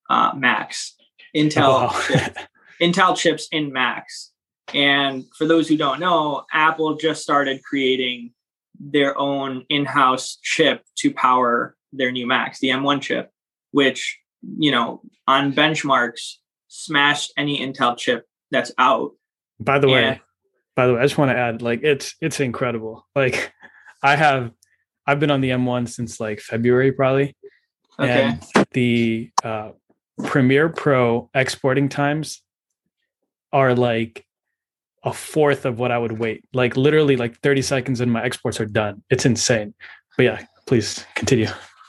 uh, 0.08 0.32
Macs, 0.36 0.96
Intel, 1.34 1.88
wow. 1.88 2.44
Intel 2.80 3.16
chips 3.16 3.48
in 3.52 3.72
Macs. 3.72 4.32
And 4.74 5.24
for 5.36 5.46
those 5.46 5.68
who 5.68 5.76
don't 5.76 6.00
know, 6.00 6.44
Apple 6.52 6.96
just 6.96 7.22
started 7.22 7.62
creating 7.64 8.32
their 8.78 9.18
own 9.18 9.64
in-house 9.68 10.38
chip 10.42 10.82
to 10.96 11.12
power 11.12 11.76
their 11.92 12.12
new 12.12 12.26
Macs, 12.26 12.60
the 12.60 12.68
M1 12.68 13.02
chip, 13.02 13.30
which 13.72 14.18
you 14.58 14.70
know 14.70 15.02
on 15.26 15.52
benchmarks 15.52 16.36
smashed 16.70 17.32
any 17.36 17.58
Intel 17.58 17.96
chip 17.98 18.26
that's 18.50 18.72
out. 18.78 19.10
By 19.58 19.78
the 19.78 19.88
and, 19.88 19.94
way, 19.94 20.20
by 20.74 20.86
the 20.86 20.94
way, 20.94 21.00
I 21.00 21.02
just 21.02 21.18
want 21.18 21.30
to 21.32 21.36
add, 21.36 21.60
like 21.60 21.80
it's 21.82 22.14
it's 22.22 22.40
incredible. 22.40 23.06
Like 23.14 23.52
I 24.02 24.16
have, 24.16 24.52
I've 25.06 25.20
been 25.20 25.30
on 25.30 25.42
the 25.42 25.50
M1 25.50 25.88
since 25.88 26.18
like 26.18 26.40
February 26.40 26.92
probably, 26.92 27.36
okay. 27.98 28.22
and 28.22 28.46
the 28.72 29.30
uh, 29.44 29.72
Premiere 30.24 30.70
Pro 30.70 31.28
exporting 31.34 31.90
times 31.90 32.42
are 33.52 33.74
like 33.74 34.24
a 35.04 35.12
fourth 35.12 35.64
of 35.64 35.78
what 35.78 35.90
I 35.90 35.98
would 35.98 36.12
wait. 36.12 36.44
Like 36.52 36.76
literally 36.76 37.16
like 37.16 37.38
30 37.40 37.62
seconds 37.62 38.00
and 38.00 38.12
my 38.12 38.22
exports 38.22 38.60
are 38.60 38.66
done. 38.66 39.02
It's 39.10 39.26
insane. 39.26 39.74
But 40.16 40.22
yeah, 40.24 40.44
please 40.66 41.04
continue. 41.14 41.48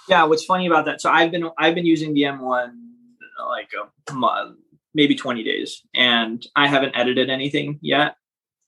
Yeah, 0.10 0.24
what's 0.24 0.46
funny 0.46 0.68
about 0.68 0.86
that? 0.86 1.02
So 1.02 1.10
I've 1.10 1.32
been 1.32 1.50
I've 1.58 1.76
been 1.76 1.86
using 1.86 2.14
the 2.14 2.24
M1 2.24 2.74
like 3.48 3.70
a 4.10 4.14
month, 4.14 4.58
maybe 4.94 5.16
20 5.16 5.44
days 5.44 5.82
and 5.96 6.46
I 6.56 6.68
haven't 6.68 6.96
edited 6.96 7.30
anything 7.30 7.80
yet. 7.82 8.16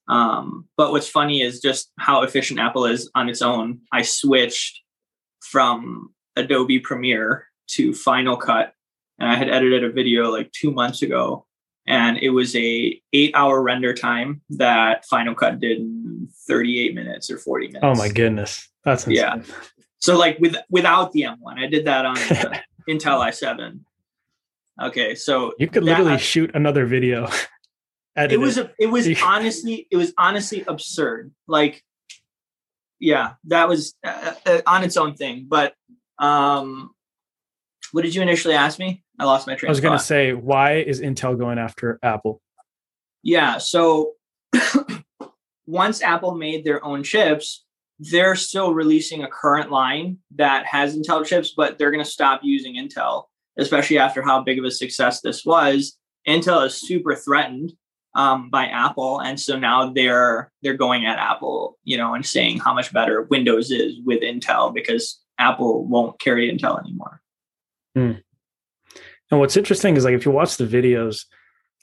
Um, 0.07 0.67
but 0.77 0.91
what's 0.91 1.07
funny 1.07 1.41
is 1.41 1.61
just 1.61 1.91
how 1.99 2.23
efficient 2.23 2.59
Apple 2.59 2.85
is 2.85 3.09
on 3.15 3.29
its 3.29 3.41
own. 3.41 3.79
I 3.91 4.01
switched 4.01 4.81
from 5.41 6.13
Adobe 6.35 6.79
Premiere 6.79 7.47
to 7.71 7.93
Final 7.93 8.37
Cut 8.37 8.73
and 9.19 9.29
I 9.29 9.35
had 9.35 9.49
edited 9.49 9.83
a 9.83 9.91
video 9.91 10.29
like 10.31 10.51
2 10.51 10.71
months 10.71 11.01
ago 11.01 11.45
and 11.85 12.17
it 12.17 12.29
was 12.29 12.55
a 12.55 13.01
eight 13.11 13.31
hour 13.35 13.61
render 13.61 13.93
time 13.93 14.41
that 14.51 15.05
Final 15.05 15.35
Cut 15.35 15.59
did 15.59 15.79
in 15.79 16.29
38 16.47 16.95
minutes 16.95 17.29
or 17.29 17.37
40 17.37 17.67
minutes. 17.67 17.83
Oh 17.83 17.95
my 17.95 18.09
goodness. 18.09 18.69
That's 18.85 19.05
insane. 19.07 19.23
yeah. 19.23 19.41
So 19.99 20.17
like 20.17 20.37
with 20.39 20.55
without 20.69 21.11
the 21.11 21.21
M1, 21.21 21.57
I 21.57 21.67
did 21.67 21.85
that 21.85 22.05
on 22.05 22.15
Intel 22.89 23.19
i7. 23.19 23.79
Okay, 24.81 25.15
so 25.15 25.53
you 25.59 25.67
could 25.67 25.83
literally 25.83 26.11
that, 26.11 26.21
shoot 26.21 26.51
another 26.53 26.85
video. 26.85 27.29
it 28.15 28.39
was 28.39 28.57
a, 28.57 28.71
it 28.79 28.87
was 28.87 29.07
honestly 29.23 29.87
it 29.91 29.97
was 29.97 30.13
honestly 30.17 30.63
absurd. 30.67 31.31
Like, 31.47 31.83
yeah, 32.99 33.33
that 33.45 33.69
was 33.69 33.95
uh, 34.03 34.33
uh, 34.45 34.61
on 34.65 34.83
its 34.83 34.97
own 34.97 35.15
thing. 35.15 35.45
But 35.47 35.73
um, 36.19 36.91
what 37.91 38.01
did 38.03 38.15
you 38.15 38.21
initially 38.21 38.55
ask 38.55 38.79
me? 38.79 39.03
I 39.19 39.25
lost 39.25 39.45
my 39.45 39.55
train. 39.55 39.69
I 39.69 39.71
was 39.71 39.79
going 39.79 39.97
to 39.97 40.03
say, 40.03 40.33
why 40.33 40.77
is 40.77 41.01
Intel 41.01 41.37
going 41.37 41.59
after 41.59 41.99
Apple? 42.01 42.41
Yeah. 43.21 43.59
So 43.59 44.13
once 45.67 46.01
Apple 46.01 46.35
made 46.35 46.65
their 46.65 46.83
own 46.83 47.03
chips, 47.03 47.63
they're 47.99 48.35
still 48.35 48.73
releasing 48.73 49.23
a 49.23 49.27
current 49.27 49.71
line 49.71 50.17
that 50.35 50.65
has 50.65 50.97
Intel 50.97 51.25
chips, 51.25 51.53
but 51.55 51.77
they're 51.77 51.91
going 51.91 52.03
to 52.03 52.09
stop 52.09 52.41
using 52.43 52.75
Intel, 52.75 53.25
especially 53.57 53.97
after 53.97 54.21
how 54.21 54.41
big 54.41 54.59
of 54.59 54.65
a 54.65 54.71
success 54.71 55.21
this 55.21 55.45
was. 55.45 55.97
Intel 56.27 56.65
is 56.65 56.75
super 56.75 57.15
threatened 57.15 57.73
um, 58.15 58.49
by 58.49 58.65
Apple, 58.65 59.19
and 59.19 59.39
so 59.39 59.57
now 59.57 59.91
they're 59.91 60.51
they're 60.61 60.77
going 60.77 61.05
at 61.05 61.19
Apple, 61.19 61.77
you 61.83 61.97
know, 61.97 62.13
and 62.13 62.25
saying 62.25 62.59
how 62.59 62.73
much 62.73 62.93
better 62.93 63.23
Windows 63.23 63.71
is 63.71 63.95
with 64.05 64.21
Intel 64.21 64.73
because 64.73 65.19
Apple 65.37 65.85
won't 65.85 66.19
carry 66.19 66.51
Intel 66.51 66.79
anymore. 66.79 67.21
Hmm. 67.95 68.13
And 69.31 69.39
what's 69.39 69.57
interesting 69.57 69.97
is 69.97 70.05
like 70.05 70.13
if 70.13 70.25
you 70.25 70.31
watch 70.31 70.57
the 70.57 70.65
videos, 70.65 71.25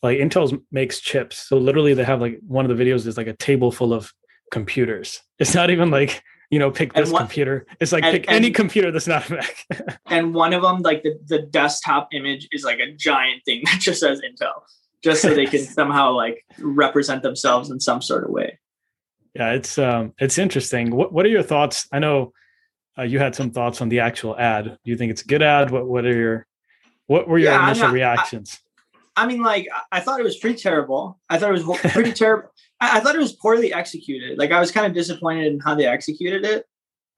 like 0.02 0.18
Intel 0.18 0.62
makes 0.70 1.00
chips. 1.00 1.48
So 1.48 1.58
literally 1.58 1.94
they 1.94 2.04
have 2.04 2.20
like 2.20 2.38
one 2.46 2.68
of 2.68 2.76
the 2.76 2.82
videos 2.82 3.06
is 3.06 3.16
like 3.16 3.26
a 3.26 3.36
table 3.36 3.72
full 3.72 3.92
of 3.92 4.12
computers. 4.52 5.20
It's 5.38 5.54
not 5.54 5.70
even 5.70 5.90
like, 5.90 6.22
you 6.50 6.58
know, 6.58 6.70
pick 6.70 6.92
this 6.92 7.10
one, 7.10 7.22
computer. 7.22 7.66
It's 7.80 7.92
like 7.92 8.02
and, 8.02 8.12
pick 8.12 8.28
and, 8.28 8.36
any 8.36 8.50
computer 8.50 8.90
that's 8.90 9.06
not 9.06 9.28
a 9.30 9.34
Mac. 9.34 9.66
and 10.06 10.34
one 10.34 10.52
of 10.52 10.62
them, 10.62 10.82
like 10.82 11.02
the, 11.02 11.18
the 11.26 11.38
desktop 11.38 12.08
image 12.12 12.48
is 12.50 12.64
like 12.64 12.80
a 12.80 12.92
giant 12.92 13.44
thing 13.44 13.62
that 13.64 13.80
just 13.80 14.00
says 14.00 14.20
Intel, 14.20 14.52
just 15.02 15.22
so 15.22 15.32
they 15.32 15.46
can 15.46 15.60
somehow 15.64 16.12
like 16.12 16.44
represent 16.58 17.22
themselves 17.22 17.70
in 17.70 17.80
some 17.80 18.02
sort 18.02 18.24
of 18.24 18.30
way. 18.30 18.58
Yeah, 19.34 19.52
it's 19.52 19.78
um 19.78 20.12
it's 20.18 20.38
interesting. 20.38 20.90
What 20.90 21.12
what 21.12 21.24
are 21.24 21.28
your 21.28 21.44
thoughts? 21.44 21.86
I 21.92 22.00
know 22.00 22.32
uh, 22.98 23.02
you 23.02 23.20
had 23.20 23.36
some 23.36 23.52
thoughts 23.52 23.80
on 23.80 23.88
the 23.88 24.00
actual 24.00 24.36
ad. 24.36 24.64
Do 24.64 24.90
you 24.90 24.96
think 24.96 25.12
it's 25.12 25.22
a 25.22 25.26
good 25.26 25.42
ad? 25.42 25.70
What 25.70 25.86
what 25.86 26.04
are 26.04 26.16
your 26.16 26.46
what 27.06 27.28
were 27.28 27.38
your 27.38 27.52
yeah, 27.52 27.66
initial 27.66 27.86
not, 27.86 27.94
reactions? 27.94 28.58
I, 29.16 29.24
I, 29.24 29.26
mean, 29.26 29.42
like, 29.42 29.66
I 29.90 29.98
thought 29.98 30.20
it 30.20 30.22
was 30.22 30.38
pretty 30.38 30.60
terrible. 30.60 31.18
I 31.28 31.38
thought 31.38 31.50
it 31.50 31.64
was 31.64 31.80
pretty 31.92 32.12
terrible. 32.12 32.50
I, 32.80 32.98
I, 32.98 33.00
thought 33.00 33.14
it 33.14 33.20
was 33.20 33.32
poorly 33.32 33.72
executed. 33.72 34.38
Like, 34.38 34.52
I 34.52 34.60
was 34.60 34.72
kind 34.72 34.86
of 34.86 34.94
disappointed 34.94 35.52
in 35.52 35.60
how 35.60 35.74
they 35.74 35.86
executed 35.86 36.44
it. 36.44 36.66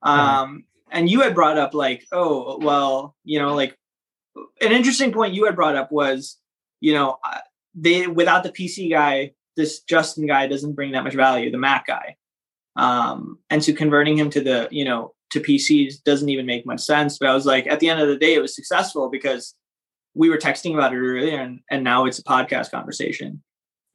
Uh-huh. 0.01 0.43
Um, 0.43 0.65
and 0.91 1.09
you 1.09 1.21
had 1.21 1.35
brought 1.35 1.57
up, 1.57 1.73
like, 1.73 2.05
oh, 2.11 2.57
well, 2.59 3.15
you 3.23 3.39
know, 3.39 3.55
like, 3.55 3.77
an 4.61 4.71
interesting 4.71 5.11
point 5.11 5.33
you 5.33 5.45
had 5.45 5.55
brought 5.55 5.75
up 5.75 5.91
was, 5.91 6.37
you 6.79 6.93
know, 6.93 7.17
uh, 7.23 7.39
they 7.75 8.07
without 8.07 8.43
the 8.43 8.51
PC 8.51 8.89
guy, 8.89 9.31
this 9.55 9.81
Justin 9.81 10.25
guy 10.25 10.47
doesn't 10.47 10.73
bring 10.73 10.91
that 10.91 11.03
much 11.03 11.13
value. 11.13 11.51
The 11.51 11.57
Mac 11.57 11.87
guy, 11.87 12.15
um, 12.75 13.39
and 13.49 13.63
so 13.63 13.73
converting 13.73 14.17
him 14.17 14.29
to 14.31 14.41
the, 14.41 14.67
you 14.71 14.85
know, 14.85 15.13
to 15.31 15.39
PCs 15.39 16.03
doesn't 16.03 16.29
even 16.29 16.45
make 16.45 16.65
much 16.65 16.81
sense. 16.81 17.17
But 17.17 17.29
I 17.29 17.33
was 17.33 17.45
like, 17.45 17.67
at 17.67 17.79
the 17.79 17.89
end 17.89 17.99
of 17.99 18.07
the 18.07 18.17
day, 18.17 18.33
it 18.33 18.41
was 18.41 18.55
successful 18.55 19.09
because 19.09 19.55
we 20.13 20.29
were 20.29 20.37
texting 20.37 20.73
about 20.73 20.93
it 20.93 20.97
earlier 20.97 21.39
and, 21.39 21.59
and 21.71 21.83
now 21.83 22.05
it's 22.05 22.19
a 22.19 22.23
podcast 22.23 22.71
conversation. 22.71 23.41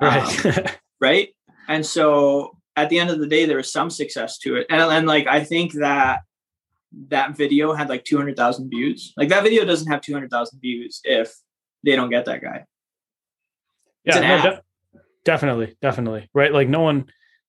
Right. 0.00 0.46
Um, 0.46 0.64
right. 1.00 1.28
And 1.68 1.84
so 1.84 2.58
at 2.76 2.88
the 2.88 2.98
end 2.98 3.10
of 3.10 3.18
the 3.18 3.26
day, 3.26 3.44
there 3.44 3.58
was 3.58 3.70
some 3.70 3.90
success 3.90 4.38
to 4.38 4.56
it. 4.56 4.66
And, 4.70 4.80
and 4.80 5.06
like, 5.06 5.26
I 5.26 5.44
think 5.44 5.74
that 5.74 6.20
that 7.08 7.36
video 7.36 7.72
had 7.72 7.88
like 7.88 8.04
200,000 8.04 8.70
views. 8.70 9.12
Like 9.16 9.28
that 9.28 9.42
video 9.42 9.64
doesn't 9.64 9.90
have 9.90 10.00
200,000 10.00 10.58
views 10.60 11.00
if 11.04 11.34
they 11.84 11.94
don't 11.96 12.10
get 12.10 12.24
that 12.24 12.40
guy. 12.40 12.64
yeah, 14.04 14.20
no, 14.20 14.42
de- 14.42 14.62
definitely. 15.24 15.76
Definitely. 15.82 16.30
Right. 16.32 16.52
Like 16.52 16.68
no 16.68 16.80
one, 16.80 17.06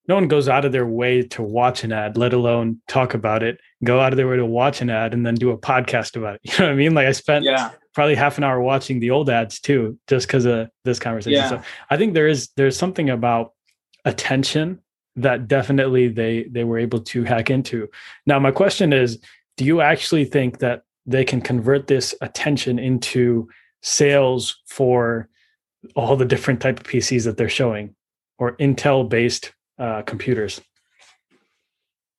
no 0.08 0.14
one 0.16 0.28
goes 0.28 0.48
out 0.48 0.64
of 0.64 0.72
their 0.72 0.86
way 0.86 1.22
to 1.22 1.42
watch 1.42 1.84
an 1.84 1.92
ad, 1.92 2.16
let 2.16 2.32
alone 2.32 2.82
talk 2.88 3.14
about 3.14 3.42
it, 3.42 3.60
go 3.84 4.00
out 4.00 4.12
of 4.12 4.16
their 4.16 4.28
way 4.28 4.36
to 4.36 4.44
watch 4.44 4.82
an 4.82 4.90
ad 4.90 5.14
and 5.14 5.24
then 5.24 5.36
do 5.36 5.50
a 5.50 5.58
podcast 5.58 6.16
about 6.16 6.34
it. 6.34 6.40
You 6.52 6.58
know 6.58 6.66
what 6.66 6.72
I 6.72 6.76
mean? 6.76 6.94
Like 6.94 7.06
I 7.06 7.12
spent 7.12 7.44
yeah. 7.44 7.70
probably 7.94 8.16
half 8.16 8.36
an 8.36 8.44
hour 8.44 8.60
watching 8.60 9.00
the 9.00 9.10
old 9.10 9.30
ads 9.30 9.60
too, 9.60 9.98
just 10.08 10.26
because 10.26 10.44
of 10.44 10.68
this 10.84 10.98
conversation. 10.98 11.38
Yeah. 11.38 11.48
So 11.48 11.62
I 11.88 11.96
think 11.96 12.14
there 12.14 12.28
is 12.28 12.50
there's 12.56 12.76
something 12.76 13.08
about 13.08 13.52
attention 14.04 14.80
that 15.16 15.48
definitely 15.48 16.08
they 16.08 16.44
they 16.44 16.64
were 16.64 16.78
able 16.78 17.00
to 17.00 17.24
hack 17.24 17.50
into. 17.50 17.88
Now 18.26 18.38
my 18.38 18.50
question 18.50 18.92
is, 18.92 19.18
do 19.56 19.64
you 19.64 19.80
actually 19.80 20.24
think 20.24 20.58
that 20.58 20.84
they 21.06 21.24
can 21.24 21.40
convert 21.40 21.86
this 21.86 22.14
attention 22.20 22.78
into 22.78 23.48
sales 23.82 24.60
for 24.66 25.28
all 25.94 26.16
the 26.16 26.24
different 26.24 26.60
type 26.60 26.80
of 26.80 26.86
PCs 26.86 27.24
that 27.24 27.36
they're 27.36 27.48
showing 27.48 27.94
or 28.38 28.56
Intel 28.56 29.08
based 29.08 29.52
uh, 29.78 30.02
computers? 30.02 30.60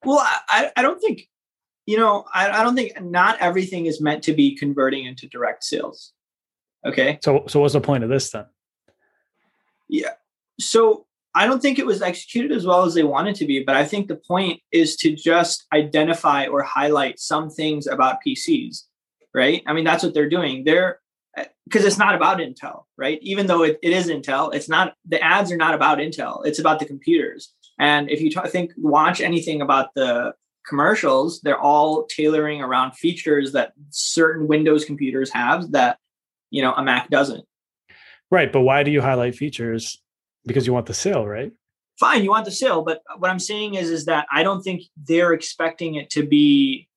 Well, 0.04 0.20
I, 0.20 0.72
I 0.76 0.82
don't 0.82 1.00
think, 1.00 1.28
you 1.86 1.98
know, 1.98 2.26
I, 2.34 2.50
I 2.50 2.63
don't 2.63 2.76
think 2.76 3.00
not 3.02 3.39
everything 3.39 3.86
is 3.86 4.02
meant 4.02 4.24
to 4.24 4.34
be 4.34 4.56
converting 4.56 5.06
into 5.06 5.28
direct 5.28 5.63
sales. 5.63 6.13
Okay. 6.86 7.20
So, 7.24 7.46
so 7.48 7.60
what's 7.60 7.74
the 7.74 7.82
point 7.82 8.04
of 8.04 8.10
this 8.10 8.32
then? 8.32 8.46
Yeah. 9.88 10.13
So 10.60 11.06
I 11.34 11.48
don't 11.48 11.62
think 11.62 11.80
it 11.80 11.86
was 11.86 12.02
executed 12.02 12.52
as 12.52 12.65
well 12.65 12.84
as 12.84 12.94
they 12.94 13.04
wanted 13.04 13.36
to 13.36 13.46
be, 13.46 13.63
but 13.63 13.76
I 13.76 13.86
think 13.86 14.08
the 14.08 14.17
point 14.17 14.62
is 14.72 14.98
to 14.98 15.15
just 15.15 15.65
identify 15.74 16.48
or 16.48 16.62
highlight 16.62 17.20
some 17.20 17.50
things 17.50 17.88
about 17.88 18.17
PCs, 18.26 18.84
right? 19.34 19.63
I 19.65 19.74
mean, 19.74 19.86
that's 19.86 20.04
what 20.04 20.13
they're 20.13 20.30
doing. 20.30 20.65
They're 20.65 21.00
eh, 21.38 21.46
because 21.65 21.86
it's 21.86 21.98
not 21.98 22.15
about 22.15 22.39
Intel, 22.39 22.84
right? 22.98 23.17
Even 23.22 23.48
though 23.48 23.63
it, 23.63 23.80
it 23.82 23.94
is 23.94 24.08
Intel, 24.08 24.54
it's 24.54 24.67
not 24.67 24.94
the 25.08 25.24
ads 25.24 25.52
are 25.52 25.58
not 25.58 25.74
about 25.74 26.00
Intel. 26.00 26.46
It's 26.46 26.60
about 26.60 26.80
the 26.80 26.86
computers. 26.86 27.54
And 27.80 28.12
if 28.12 28.20
you 28.20 28.30
t- 28.30 28.50
think 28.50 28.72
watch 28.78 29.22
anything 29.22 29.62
about 29.62 29.94
the 29.96 30.34
commercials, 30.67 31.39
they're 31.41 31.60
all 31.60 32.06
tailoring 32.08 32.62
around 32.62 32.91
features 32.94 33.54
that 33.54 33.72
certain 33.89 34.48
Windows 34.48 34.84
computers 34.84 35.32
have 35.32 35.72
that 35.72 35.98
you 36.50 36.62
know 36.62 36.74
a 36.74 36.84
Mac 36.84 37.10
doesn't. 37.10 37.46
Right, 38.30 38.52
but 38.52 38.62
why 38.62 38.84
do 38.84 38.91
you 38.91 39.02
highlight 39.02 39.36
features? 39.36 40.02
Because 40.45 40.65
you 40.65 40.73
want 40.73 40.88
the 40.88 40.93
sale, 40.93 41.25
right? 41.27 41.51
Fine, 41.99 42.23
you 42.23 42.32
want 42.32 42.45
the 42.45 42.51
sale, 42.51 42.82
but 42.82 43.01
what 43.17 43.30
I'm 43.30 43.39
saying 43.39 43.75
is 43.75 43.89
is 43.89 44.06
that 44.06 44.25
I 44.32 44.41
don't 44.43 44.63
think 44.63 44.84
they're 44.97 45.34
expecting 45.34 45.95
it 45.95 46.10
to 46.12 46.25
be 46.25 46.89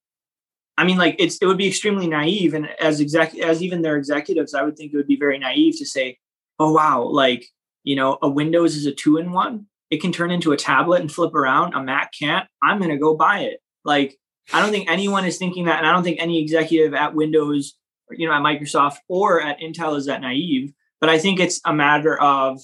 I 0.76 0.84
mean, 0.84 0.96
like 0.96 1.16
it's 1.18 1.38
it 1.38 1.46
would 1.46 1.58
be 1.58 1.68
extremely 1.68 2.06
naive, 2.06 2.54
and 2.54 2.68
as 2.80 3.00
exec 3.00 3.36
as 3.38 3.62
even 3.62 3.82
their 3.82 3.96
executives, 3.96 4.54
I 4.54 4.62
would 4.62 4.76
think 4.76 4.92
it 4.92 4.96
would 4.96 5.06
be 5.06 5.16
very 5.16 5.38
naive 5.38 5.78
to 5.78 5.86
say, 5.86 6.18
"Oh 6.58 6.72
wow, 6.72 7.02
like 7.02 7.46
you 7.84 7.96
know, 7.96 8.18
a 8.22 8.28
Windows 8.28 8.74
is 8.76 8.86
a 8.86 8.92
two 8.92 9.18
in 9.18 9.32
one. 9.32 9.66
It 9.90 10.00
can 10.00 10.10
turn 10.10 10.30
into 10.30 10.52
a 10.52 10.56
tablet 10.56 11.00
and 11.00 11.12
flip 11.12 11.34
around. 11.34 11.74
A 11.74 11.82
Mac 11.82 12.12
can't. 12.18 12.48
I'm 12.62 12.78
going 12.78 12.90
to 12.90 12.96
go 12.96 13.14
buy 13.14 13.40
it." 13.40 13.60
Like 13.84 14.18
I 14.52 14.60
don't 14.60 14.72
think 14.72 14.90
anyone 14.90 15.24
is 15.24 15.38
thinking 15.38 15.66
that, 15.66 15.78
and 15.78 15.86
I 15.86 15.92
don't 15.92 16.02
think 16.02 16.20
any 16.20 16.42
executive 16.42 16.92
at 16.94 17.14
Windows, 17.14 17.74
you 18.10 18.26
know, 18.26 18.34
at 18.34 18.42
Microsoft 18.42 18.96
or 19.08 19.40
at 19.40 19.60
Intel 19.60 19.96
is 19.96 20.06
that 20.06 20.22
naive. 20.22 20.72
But 21.00 21.10
I 21.10 21.18
think 21.18 21.38
it's 21.38 21.60
a 21.64 21.72
matter 21.72 22.20
of 22.20 22.60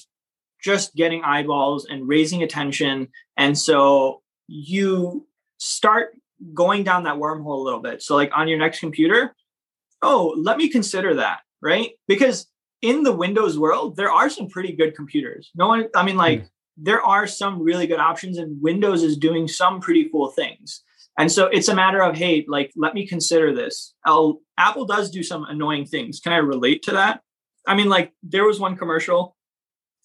just 0.62 0.94
getting 0.94 1.22
eyeballs 1.24 1.86
and 1.86 2.06
raising 2.08 2.42
attention, 2.42 3.08
and 3.36 3.56
so 3.56 4.22
you 4.46 5.26
start 5.58 6.16
going 6.54 6.84
down 6.84 7.04
that 7.04 7.16
wormhole 7.16 7.58
a 7.58 7.62
little 7.62 7.80
bit. 7.80 8.02
So, 8.02 8.14
like 8.16 8.30
on 8.34 8.48
your 8.48 8.58
next 8.58 8.80
computer, 8.80 9.34
oh, 10.02 10.34
let 10.36 10.56
me 10.56 10.68
consider 10.68 11.14
that, 11.14 11.40
right? 11.62 11.90
Because 12.08 12.46
in 12.82 13.02
the 13.02 13.12
Windows 13.12 13.58
world, 13.58 13.96
there 13.96 14.10
are 14.10 14.30
some 14.30 14.48
pretty 14.48 14.72
good 14.72 14.94
computers. 14.94 15.50
No 15.54 15.68
one, 15.68 15.88
I 15.94 16.04
mean, 16.04 16.16
like, 16.16 16.42
mm. 16.42 16.48
there 16.76 17.02
are 17.02 17.26
some 17.26 17.62
really 17.62 17.86
good 17.86 18.00
options, 18.00 18.38
and 18.38 18.60
Windows 18.62 19.02
is 19.02 19.16
doing 19.16 19.48
some 19.48 19.80
pretty 19.80 20.08
cool 20.10 20.30
things. 20.30 20.82
And 21.18 21.30
so 21.30 21.46
it's 21.46 21.68
a 21.68 21.74
matter 21.74 22.02
of, 22.02 22.16
hey, 22.16 22.46
like, 22.48 22.72
let 22.76 22.94
me 22.94 23.06
consider 23.06 23.54
this. 23.54 23.94
I'll, 24.06 24.40
Apple 24.56 24.86
does 24.86 25.10
do 25.10 25.22
some 25.22 25.44
annoying 25.44 25.84
things. 25.84 26.20
Can 26.20 26.32
I 26.32 26.38
relate 26.38 26.82
to 26.84 26.92
that? 26.92 27.20
I 27.66 27.74
mean, 27.74 27.88
like, 27.88 28.12
there 28.22 28.46
was 28.46 28.58
one 28.58 28.76
commercial 28.76 29.36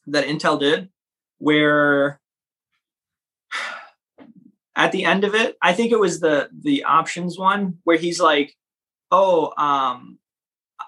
that 0.08 0.26
Intel 0.26 0.60
did 0.60 0.90
where 1.38 2.20
at 4.76 4.92
the 4.92 5.06
end 5.06 5.24
of 5.24 5.36
it, 5.36 5.56
I 5.62 5.74
think 5.74 5.92
it 5.92 6.00
was 6.00 6.20
the 6.20 6.50
the 6.62 6.84
options 6.84 7.38
one 7.38 7.78
where 7.84 7.98
he's 7.98 8.20
like, 8.20 8.56
"Oh, 9.12 9.54
um, 9.58 10.20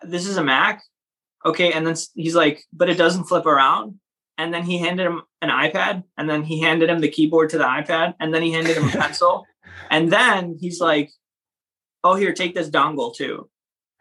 this 0.04 0.28
is 0.28 0.38
a 0.38 0.44
Mac, 0.44 0.84
okay," 1.46 1.72
and 1.72 1.86
then 1.88 1.96
he's 2.16 2.36
like, 2.36 2.64
"But 2.74 2.90
it 2.90 2.98
doesn't 2.98 3.26
flip 3.26 3.46
around." 3.46 4.00
And 4.40 4.54
then 4.54 4.64
he 4.64 4.78
handed 4.78 5.06
him 5.06 5.22
an 5.42 5.50
iPad, 5.50 6.04
and 6.18 6.30
then 6.30 6.44
he 6.44 6.62
handed 6.62 6.90
him 6.90 7.00
the 7.00 7.10
keyboard 7.10 7.50
to 7.52 7.58
the 7.58 7.64
iPad, 7.64 8.16
and 8.20 8.34
then 8.34 8.44
he 8.44 8.52
handed 8.52 8.78
him 8.78 8.88
a 8.88 8.92
pencil, 9.04 9.46
and 9.90 10.12
then 10.12 10.58
he's 10.60 10.82
like, 10.82 11.12
"Oh, 12.04 12.16
here, 12.16 12.34
take 12.34 12.56
this 12.56 12.70
dongle 12.70 13.16
too," 13.16 13.50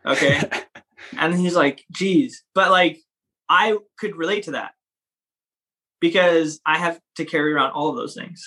okay. 0.05 0.43
and 1.19 1.35
he's 1.35 1.55
like, 1.55 1.85
"Geez," 1.93 2.43
but 2.55 2.71
like, 2.71 2.99
I 3.49 3.79
could 3.99 4.17
relate 4.17 4.45
to 4.45 4.53
that 4.53 4.73
because 6.01 6.61
I 6.67 6.79
have 6.79 7.01
to 7.17 7.25
carry 7.25 7.53
around 7.53 7.73
all 7.73 7.89
of 7.89 7.97
those 7.97 8.15
things. 8.15 8.45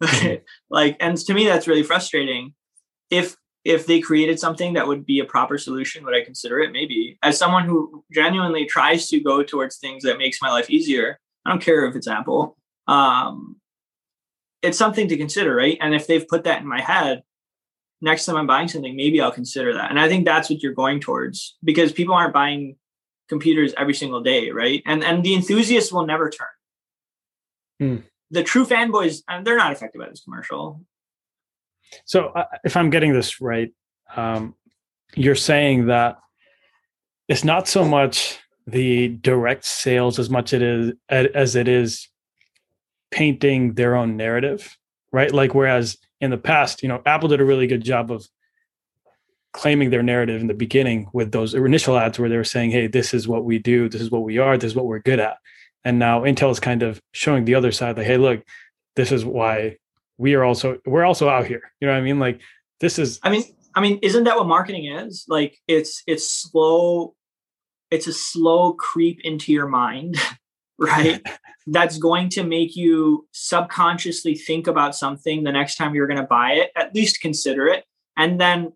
like 0.70 0.96
and 1.00 1.16
to 1.16 1.34
me 1.34 1.46
that's 1.46 1.68
really 1.68 1.82
frustrating. 1.82 2.54
If 3.10 3.36
if 3.64 3.86
they 3.86 4.00
created 4.00 4.40
something 4.40 4.72
that 4.72 4.86
would 4.86 5.04
be 5.04 5.18
a 5.18 5.24
proper 5.24 5.58
solution 5.58 6.04
would 6.04 6.14
i 6.14 6.24
consider 6.24 6.60
it? 6.60 6.72
Maybe. 6.72 7.18
As 7.22 7.38
someone 7.38 7.64
who 7.66 8.04
genuinely 8.12 8.66
tries 8.66 9.08
to 9.08 9.20
go 9.20 9.42
towards 9.42 9.76
things 9.76 10.02
that 10.04 10.18
makes 10.18 10.40
my 10.40 10.50
life 10.50 10.70
easier 10.70 11.18
i 11.44 11.50
don't 11.50 11.62
care 11.62 11.86
if 11.86 11.96
it's 11.96 12.08
apple 12.08 12.56
um 12.88 13.56
it's 14.62 14.78
something 14.78 15.08
to 15.08 15.16
consider 15.16 15.54
right? 15.54 15.78
And 15.80 15.94
if 15.94 16.06
they've 16.06 16.26
put 16.26 16.44
that 16.44 16.60
in 16.60 16.68
my 16.68 16.80
head 16.80 17.22
next 18.00 18.24
time 18.24 18.36
i'm 18.36 18.46
buying 18.46 18.68
something 18.68 18.96
maybe 18.96 19.20
i'll 19.20 19.32
consider 19.32 19.74
that. 19.74 19.90
And 19.90 20.00
i 20.00 20.08
think 20.08 20.24
that's 20.24 20.48
what 20.48 20.62
you're 20.62 20.72
going 20.72 21.00
towards 21.00 21.58
because 21.62 21.92
people 21.92 22.14
aren't 22.14 22.34
buying 22.34 22.76
computers 23.28 23.74
every 23.76 23.94
single 23.94 24.22
day 24.22 24.50
right? 24.50 24.82
And 24.86 25.04
and 25.04 25.22
the 25.22 25.34
enthusiasts 25.34 25.92
will 25.92 26.06
never 26.06 26.30
turn 26.30 26.48
hmm 27.80 27.96
the 28.30 28.42
true 28.42 28.64
fanboys, 28.64 29.22
uh, 29.28 29.42
they're 29.42 29.56
not 29.56 29.72
affected 29.72 29.98
by 29.98 30.08
this 30.08 30.22
commercial. 30.22 30.80
So, 32.04 32.26
uh, 32.28 32.44
if 32.64 32.76
I'm 32.76 32.90
getting 32.90 33.12
this 33.12 33.40
right, 33.40 33.72
um, 34.14 34.54
you're 35.14 35.34
saying 35.34 35.86
that 35.86 36.18
it's 37.28 37.44
not 37.44 37.66
so 37.66 37.84
much 37.84 38.38
the 38.66 39.08
direct 39.08 39.64
sales 39.64 40.18
as 40.18 40.30
much 40.30 40.52
it 40.52 40.62
is 40.62 40.92
as 41.08 41.56
it 41.56 41.66
is 41.66 42.08
painting 43.10 43.74
their 43.74 43.96
own 43.96 44.16
narrative, 44.16 44.76
right? 45.10 45.32
Like 45.32 45.54
whereas 45.54 45.98
in 46.20 46.30
the 46.30 46.38
past, 46.38 46.82
you 46.82 46.88
know, 46.88 47.02
Apple 47.06 47.28
did 47.28 47.40
a 47.40 47.44
really 47.44 47.66
good 47.66 47.82
job 47.82 48.12
of 48.12 48.24
claiming 49.52 49.90
their 49.90 50.02
narrative 50.02 50.40
in 50.40 50.46
the 50.46 50.54
beginning 50.54 51.08
with 51.12 51.32
those 51.32 51.54
initial 51.54 51.98
ads 51.98 52.20
where 52.20 52.28
they 52.28 52.36
were 52.36 52.44
saying, 52.44 52.70
"Hey, 52.70 52.86
this 52.86 53.12
is 53.12 53.26
what 53.26 53.44
we 53.44 53.58
do, 53.58 53.88
this 53.88 54.00
is 54.00 54.12
what 54.12 54.22
we 54.22 54.38
are, 54.38 54.56
this 54.56 54.70
is 54.70 54.76
what 54.76 54.86
we're 54.86 55.00
good 55.00 55.18
at." 55.18 55.38
And 55.84 55.98
now 55.98 56.22
intel 56.22 56.50
is 56.50 56.60
kind 56.60 56.82
of 56.82 57.00
showing 57.12 57.44
the 57.44 57.54
other 57.54 57.72
side 57.72 57.96
like 57.96 58.06
hey 58.06 58.16
look 58.16 58.44
this 58.96 59.12
is 59.12 59.24
why 59.24 59.76
we 60.20 60.34
are 60.34 60.44
also 60.44 60.78
we're 60.84 61.04
also 61.04 61.28
out 61.28 61.46
here. 61.46 61.72
You 61.80 61.86
know 61.86 61.94
what 61.94 62.00
i 62.00 62.02
mean? 62.02 62.18
Like 62.18 62.40
this 62.78 62.98
is 62.98 63.18
i 63.22 63.30
mean 63.30 63.42
i 63.74 63.80
mean 63.80 63.98
isn't 64.02 64.24
that 64.24 64.36
what 64.36 64.46
marketing 64.46 64.86
is? 64.86 65.24
Like 65.28 65.58
it's 65.66 66.02
it's 66.06 66.30
slow 66.30 67.14
it's 67.90 68.06
a 68.06 68.12
slow 68.12 68.74
creep 68.74 69.20
into 69.24 69.52
your 69.52 69.66
mind 69.66 70.16
right? 70.78 71.20
That's 71.66 71.98
going 71.98 72.30
to 72.30 72.42
make 72.42 72.74
you 72.74 73.28
subconsciously 73.32 74.34
think 74.34 74.66
about 74.66 74.96
something 74.96 75.44
the 75.44 75.52
next 75.52 75.76
time 75.76 75.94
you're 75.94 76.06
going 76.06 76.20
to 76.20 76.26
buy 76.26 76.52
it 76.52 76.70
at 76.76 76.94
least 76.94 77.20
consider 77.20 77.68
it 77.68 77.84
and 78.16 78.40
then 78.40 78.72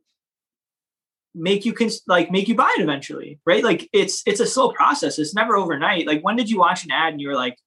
make 1.35 1.65
you 1.65 1.73
can 1.73 1.91
like 2.07 2.31
make 2.31 2.49
you 2.49 2.55
buy 2.55 2.73
it 2.79 2.83
eventually 2.83 3.41
right? 3.45 3.65
Like 3.65 3.89
it's 3.93 4.23
it's 4.27 4.41
a 4.41 4.47
slow 4.47 4.71
process. 4.71 5.19
It's 5.19 5.35
never 5.35 5.57
overnight. 5.57 6.07
Like 6.07 6.23
when 6.23 6.37
did 6.37 6.49
you 6.49 6.59
watch 6.59 6.85
an 6.85 6.93
ad 6.93 7.13
and 7.13 7.21
you 7.21 7.29
were 7.29 7.35
like 7.35 7.59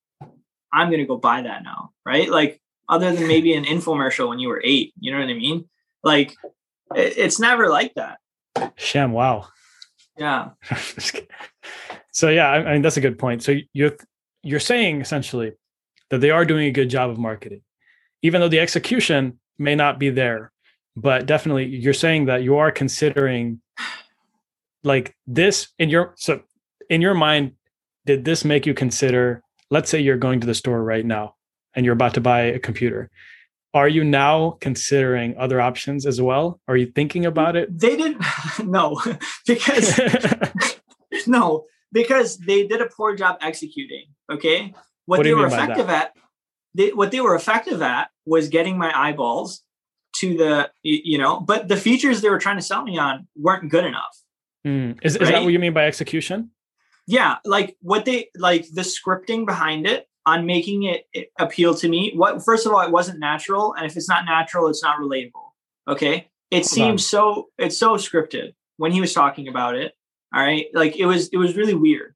i'm 0.74 0.92
gonna 0.92 1.06
go 1.06 1.18
buy 1.18 1.42
that 1.42 1.64
now 1.64 1.92
right? 2.06 2.30
Like 2.30 2.62
other 2.90 3.12
than 3.12 3.28
maybe 3.28 3.54
an 3.54 3.66
infomercial 3.66 4.30
when 4.30 4.40
you 4.40 4.48
were 4.48 4.62
eight 4.64 4.94
you 5.00 5.12
know 5.12 5.20
what 5.20 5.30
i 5.30 5.34
mean? 5.34 5.68
Like 6.04 6.32
it, 6.96 7.18
it's 7.18 7.40
never 7.40 7.70
like 7.70 7.94
that. 7.96 8.20
ShamWow. 8.58 9.48
Yeah. 10.18 10.50
So 12.12 12.30
yeah 12.30 12.50
I, 12.50 12.70
I 12.70 12.74
mean 12.74 12.82
that's 12.82 12.98
a 12.98 13.02
good 13.02 13.20
point. 13.20 13.44
So 13.44 13.58
you're 13.74 13.96
you're 14.42 14.60
saying 14.60 15.02
essentially 15.02 15.52
that 16.10 16.20
they 16.20 16.32
are 16.32 16.46
doing 16.46 16.68
a 16.68 16.72
good 16.72 16.90
job 16.90 17.12
of 17.12 17.20
marketing 17.20 17.62
even 18.24 18.42
though 18.42 18.50
the 18.50 18.60
execution 18.60 19.40
may 19.58 19.76
not 19.76 20.00
be 20.00 20.10
there 20.10 20.52
but 20.98 21.28
definitely 21.28 21.68
you're 21.68 21.94
saying 21.94 22.26
that 22.26 22.42
you 22.42 22.58
are 22.58 22.72
considering 22.72 23.62
like 24.84 25.16
this 25.28 25.70
in 25.78 25.90
your 25.90 26.14
so 26.18 26.42
in 26.90 27.02
your 27.02 27.14
mind 27.14 27.52
did 28.06 28.26
this 28.26 28.44
make 28.44 28.66
you 28.66 28.74
consider 28.74 29.42
let's 29.70 29.90
say 29.90 30.00
you're 30.00 30.18
going 30.18 30.42
to 30.42 30.48
the 30.48 30.56
store 30.56 30.84
right 30.84 31.06
now 31.06 31.36
and 31.76 31.86
you're 31.86 31.94
about 31.94 32.16
to 32.16 32.22
buy 32.22 32.42
a 32.42 32.60
computer 32.60 33.10
are 33.74 33.88
you 33.88 34.04
now 34.04 34.58
considering 34.60 35.38
other 35.38 35.62
options 35.62 36.08
as 36.08 36.20
well? 36.20 36.60
Are 36.68 36.76
you 36.76 36.88
thinking 36.88 37.28
about 37.28 37.56
it? 37.56 37.78
they 37.78 37.96
didn't 37.96 38.24
no 38.66 39.00
because 39.46 40.00
no 41.28 41.66
because 41.92 42.38
they 42.38 42.66
did 42.66 42.82
a 42.82 42.88
poor 42.88 43.16
job 43.16 43.38
executing 43.42 44.06
okay? 44.32 44.74
What, 45.06 45.20
what 45.20 45.24
they 45.24 45.34
were 45.34 45.46
effective 45.46 45.90
at 45.90 46.14
they, 46.74 46.90
what 46.92 47.12
they 47.12 47.22
were 47.22 47.36
effective 47.36 47.82
at 47.82 48.10
was 48.26 48.50
getting 48.50 48.78
my 48.80 48.92
eyeballs 48.98 49.64
to 50.20 50.38
the 50.38 50.72
you 50.84 51.18
know 51.18 51.40
but 51.40 51.68
the 51.68 51.78
features 51.78 52.22
they 52.22 52.30
were 52.30 52.40
trying 52.40 52.58
to 52.58 52.62
sell 52.62 52.84
me 52.84 52.98
on 52.98 53.28
weren't 53.36 53.70
good 53.70 53.86
enough. 53.86 54.22
Mm. 54.66 55.00
is, 55.04 55.16
is 55.16 55.30
that 55.30 55.44
what 55.44 55.54
you 55.54 55.60
mean 55.60 55.74
by 55.74 55.86
execution? 55.86 56.52
Yeah 57.06 57.38
like 57.46 57.78
what 57.82 58.06
they 58.06 58.30
like 58.36 58.66
the 58.74 58.82
scripting 58.82 59.46
behind 59.46 59.88
it 59.88 60.08
on 60.26 60.46
making 60.46 60.84
it, 60.84 61.06
it 61.14 61.30
appeal 61.40 61.74
to 61.76 61.88
me 61.88 62.12
what 62.16 62.44
first 62.44 62.66
of 62.66 62.74
all 62.74 62.82
it 62.82 62.92
wasn't 62.92 63.20
natural 63.20 63.74
and 63.76 63.86
if 63.86 63.96
it's 63.96 64.10
not 64.10 64.26
natural 64.26 64.68
it's 64.68 64.84
not 64.84 65.00
relatable 65.00 65.52
okay? 65.88 66.30
It 66.52 66.58
Hold 66.58 66.66
seems 66.66 67.02
on. 67.02 67.08
so 67.08 67.50
it's 67.58 67.78
so 67.78 67.96
scripted 67.96 68.54
when 68.78 68.92
he 68.92 69.02
was 69.02 69.14
talking 69.14 69.48
about 69.48 69.76
it 69.76 69.94
all 70.34 70.42
right? 70.42 70.68
Like 70.74 70.98
it 70.98 71.06
was 71.06 71.30
it 71.30 71.38
was 71.38 71.56
really 71.56 71.74
weird. 71.74 72.16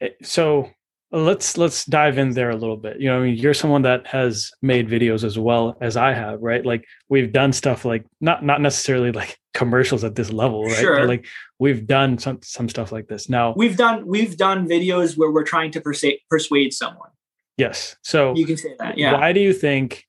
Eh, 0.00 0.10
so 0.22 0.70
let's 1.12 1.56
let's 1.56 1.84
dive 1.84 2.18
in 2.18 2.30
there 2.30 2.50
a 2.50 2.56
little 2.56 2.76
bit. 2.76 3.00
You 3.00 3.08
know 3.08 3.18
I 3.18 3.22
mean, 3.22 3.36
you're 3.36 3.54
someone 3.54 3.82
that 3.82 4.06
has 4.06 4.50
made 4.62 4.88
videos 4.88 5.24
as 5.24 5.38
well 5.38 5.76
as 5.80 5.96
i 5.96 6.12
have 6.12 6.40
right? 6.40 6.64
Like 6.64 6.84
we've 7.08 7.32
done 7.32 7.52
stuff 7.52 7.84
like 7.84 8.04
not 8.20 8.44
not 8.44 8.60
necessarily 8.60 9.12
like 9.12 9.38
commercials 9.54 10.04
at 10.04 10.14
this 10.14 10.32
level 10.32 10.64
right? 10.64 10.76
Sure. 10.76 10.98
But 10.98 11.08
like 11.08 11.26
we've 11.58 11.86
done 11.86 12.18
some 12.18 12.40
some 12.42 12.68
stuff 12.68 12.92
like 12.92 13.06
this. 13.06 13.28
Now 13.28 13.54
we've 13.56 13.76
done 13.76 14.06
we've 14.06 14.36
done 14.36 14.68
videos 14.68 15.16
where 15.16 15.30
we're 15.30 15.44
trying 15.44 15.70
to 15.72 15.80
persuade 15.80 16.18
persuade 16.28 16.72
someone. 16.72 17.10
Yes. 17.56 17.96
So 18.02 18.34
you 18.34 18.46
can 18.46 18.56
say 18.56 18.74
that 18.78 18.98
yeah. 18.98 19.12
why 19.12 19.32
do 19.32 19.40
you 19.40 19.52
think 19.52 20.04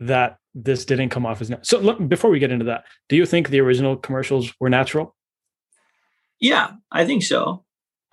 that 0.00 0.38
this 0.54 0.84
didn't 0.84 1.10
come 1.10 1.26
off 1.26 1.40
as 1.40 1.50
natural 1.50 1.64
so 1.64 1.78
look, 1.80 2.08
before 2.08 2.30
we 2.30 2.38
get 2.38 2.50
into 2.50 2.64
that 2.64 2.84
do 3.08 3.16
you 3.16 3.26
think 3.26 3.48
the 3.48 3.60
original 3.60 3.96
commercials 3.96 4.52
were 4.60 4.70
natural? 4.70 5.14
Yeah 6.40 6.72
i 6.92 7.04
think 7.04 7.24
so 7.24 7.64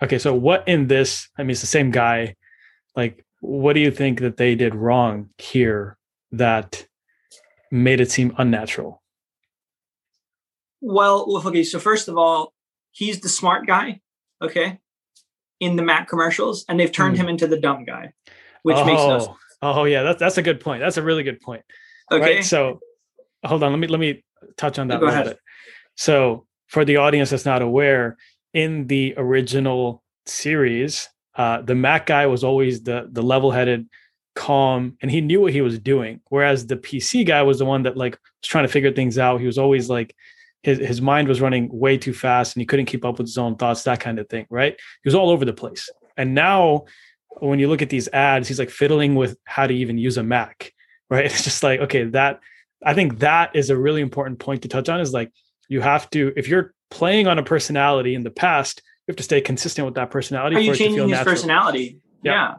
Okay, 0.02 0.18
so 0.18 0.34
what 0.34 0.66
in 0.68 0.88
this? 0.88 1.28
I 1.38 1.42
mean, 1.42 1.50
it's 1.50 1.60
the 1.60 1.66
same 1.66 1.90
guy. 1.90 2.34
Like, 2.94 3.24
what 3.40 3.72
do 3.72 3.80
you 3.80 3.90
think 3.90 4.20
that 4.20 4.36
they 4.36 4.54
did 4.54 4.74
wrong 4.74 5.30
here 5.38 5.96
that 6.32 6.86
made 7.70 8.00
it 8.00 8.10
seem 8.10 8.34
unnatural? 8.36 9.02
Well, 10.80 11.42
okay. 11.46 11.64
So 11.64 11.78
first 11.78 12.08
of 12.08 12.18
all, 12.18 12.52
he's 12.90 13.20
the 13.20 13.28
smart 13.28 13.66
guy. 13.66 14.00
Okay, 14.42 14.78
in 15.60 15.76
the 15.76 15.82
Mac 15.82 16.08
commercials, 16.08 16.64
and 16.68 16.78
they've 16.78 16.92
turned 16.92 17.16
mm. 17.16 17.20
him 17.20 17.28
into 17.28 17.46
the 17.46 17.58
dumb 17.58 17.84
guy, 17.84 18.12
which 18.62 18.76
oh, 18.76 18.84
makes 18.84 19.00
no 19.00 19.14
oh, 19.14 19.18
sense. 19.18 19.38
Oh 19.62 19.84
yeah, 19.84 20.02
that's 20.02 20.20
that's 20.20 20.38
a 20.38 20.42
good 20.42 20.60
point. 20.60 20.80
That's 20.80 20.98
a 20.98 21.02
really 21.02 21.22
good 21.22 21.40
point. 21.40 21.62
Okay. 22.12 22.36
Right? 22.36 22.44
So 22.44 22.80
hold 23.44 23.62
on, 23.62 23.72
let 23.72 23.78
me 23.78 23.86
let 23.86 24.00
me 24.00 24.24
touch 24.56 24.78
on 24.78 24.88
that 24.88 25.00
Go 25.00 25.06
a 25.06 25.08
little 25.08 25.22
ahead. 25.22 25.26
bit. 25.34 25.40
So 25.96 26.46
for 26.66 26.84
the 26.84 26.96
audience 26.96 27.30
that's 27.30 27.46
not 27.46 27.62
aware, 27.62 28.16
in 28.56 28.86
the 28.86 29.12
original 29.18 30.02
series, 30.24 31.10
uh, 31.34 31.60
the 31.60 31.74
Mac 31.74 32.06
guy 32.06 32.26
was 32.26 32.42
always 32.42 32.82
the 32.82 33.06
the 33.12 33.20
level 33.20 33.50
headed, 33.50 33.86
calm, 34.34 34.96
and 35.02 35.10
he 35.10 35.20
knew 35.20 35.42
what 35.42 35.52
he 35.52 35.60
was 35.60 35.78
doing. 35.78 36.22
Whereas 36.30 36.66
the 36.66 36.78
PC 36.78 37.26
guy 37.26 37.42
was 37.42 37.58
the 37.58 37.66
one 37.66 37.82
that 37.82 37.98
like 37.98 38.12
was 38.12 38.48
trying 38.48 38.64
to 38.64 38.72
figure 38.72 38.90
things 38.90 39.18
out. 39.18 39.40
He 39.40 39.46
was 39.46 39.58
always 39.58 39.90
like 39.90 40.16
his 40.62 40.78
his 40.78 41.02
mind 41.02 41.28
was 41.28 41.42
running 41.42 41.68
way 41.70 41.98
too 41.98 42.14
fast 42.14 42.56
and 42.56 42.62
he 42.62 42.66
couldn't 42.66 42.86
keep 42.86 43.04
up 43.04 43.18
with 43.18 43.26
his 43.26 43.36
own 43.36 43.56
thoughts, 43.56 43.82
that 43.82 44.00
kind 44.00 44.18
of 44.18 44.26
thing. 44.30 44.46
Right? 44.48 44.72
He 44.72 45.06
was 45.06 45.14
all 45.14 45.28
over 45.28 45.44
the 45.44 45.52
place. 45.52 45.90
And 46.16 46.34
now 46.34 46.86
when 47.40 47.58
you 47.58 47.68
look 47.68 47.82
at 47.82 47.90
these 47.90 48.08
ads, 48.08 48.48
he's 48.48 48.58
like 48.58 48.70
fiddling 48.70 49.16
with 49.16 49.36
how 49.44 49.66
to 49.66 49.74
even 49.74 49.98
use 49.98 50.16
a 50.16 50.22
Mac. 50.22 50.72
Right? 51.10 51.26
It's 51.30 51.44
just 51.44 51.62
like 51.62 51.80
okay, 51.80 52.04
that 52.04 52.40
I 52.82 52.94
think 52.94 53.18
that 53.18 53.54
is 53.54 53.68
a 53.68 53.76
really 53.76 54.00
important 54.00 54.38
point 54.38 54.62
to 54.62 54.68
touch 54.68 54.88
on. 54.88 54.98
Is 54.98 55.12
like 55.12 55.30
you 55.68 55.82
have 55.82 56.08
to 56.10 56.32
if 56.38 56.48
you're 56.48 56.72
playing 56.90 57.26
on 57.26 57.38
a 57.38 57.42
personality 57.42 58.14
in 58.14 58.22
the 58.22 58.30
past, 58.30 58.82
you 59.06 59.12
have 59.12 59.16
to 59.16 59.22
stay 59.22 59.40
consistent 59.40 59.84
with 59.86 59.94
that 59.94 60.10
personality. 60.10 60.56
Are 60.56 60.60
you 60.60 60.74
changing 60.74 61.02
his 61.02 61.10
natural. 61.10 61.34
personality? 61.34 62.00
Yeah. 62.22 62.54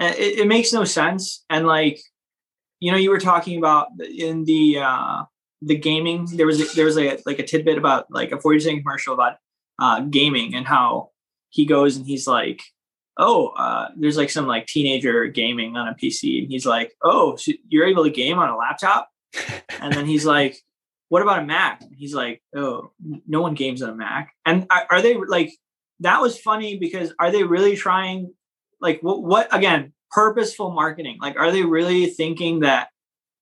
yeah. 0.00 0.10
It, 0.12 0.40
it, 0.40 0.46
makes 0.46 0.72
no 0.72 0.84
sense. 0.84 1.44
And 1.50 1.66
like, 1.66 2.00
you 2.78 2.90
know, 2.90 2.96
you 2.96 3.10
were 3.10 3.20
talking 3.20 3.58
about 3.58 3.88
in 4.00 4.44
the 4.44 4.78
uh 4.78 5.24
the 5.60 5.76
gaming. 5.76 6.26
There 6.32 6.46
was 6.46 6.60
a, 6.60 6.74
there 6.74 6.86
was 6.86 6.96
a 6.96 7.18
like 7.26 7.38
a 7.38 7.42
tidbit 7.42 7.76
about 7.76 8.06
like 8.10 8.32
a 8.32 8.40
40 8.40 8.60
second 8.60 8.82
commercial 8.82 9.12
about 9.12 9.36
uh 9.78 10.00
gaming 10.00 10.54
and 10.54 10.66
how 10.66 11.10
he 11.50 11.66
goes 11.66 11.96
and 11.96 12.06
he's 12.06 12.26
like, 12.26 12.62
oh, 13.20 13.48
uh, 13.48 13.88
there's 13.96 14.16
like 14.16 14.30
some 14.30 14.46
like 14.46 14.66
teenager 14.66 15.26
gaming 15.26 15.76
on 15.76 15.88
a 15.88 15.94
PC, 15.94 16.42
and 16.42 16.50
he's 16.50 16.66
like, 16.66 16.94
oh, 17.04 17.36
so 17.36 17.52
you're 17.68 17.86
able 17.86 18.02
to 18.04 18.10
game 18.10 18.38
on 18.38 18.48
a 18.48 18.56
laptop, 18.56 19.08
and 19.80 19.92
then 19.92 20.06
he's 20.06 20.24
like, 20.24 20.56
what 21.10 21.22
about 21.22 21.40
a 21.40 21.44
Mac? 21.44 21.82
He's 21.96 22.14
like, 22.14 22.40
oh, 22.54 22.92
no 23.26 23.42
one 23.42 23.54
games 23.54 23.82
on 23.82 23.90
a 23.90 23.94
Mac. 23.94 24.32
And 24.46 24.66
are, 24.70 24.86
are 24.90 25.02
they 25.02 25.16
like, 25.16 25.52
that 25.98 26.22
was 26.22 26.38
funny 26.38 26.78
because 26.78 27.12
are 27.18 27.32
they 27.32 27.42
really 27.42 27.76
trying, 27.76 28.32
like, 28.80 29.00
what, 29.02 29.22
what 29.22 29.54
again, 29.54 29.92
purposeful 30.12 30.70
marketing? 30.70 31.18
Like, 31.20 31.36
are 31.36 31.50
they 31.50 31.64
really 31.64 32.06
thinking 32.06 32.60
that 32.60 32.90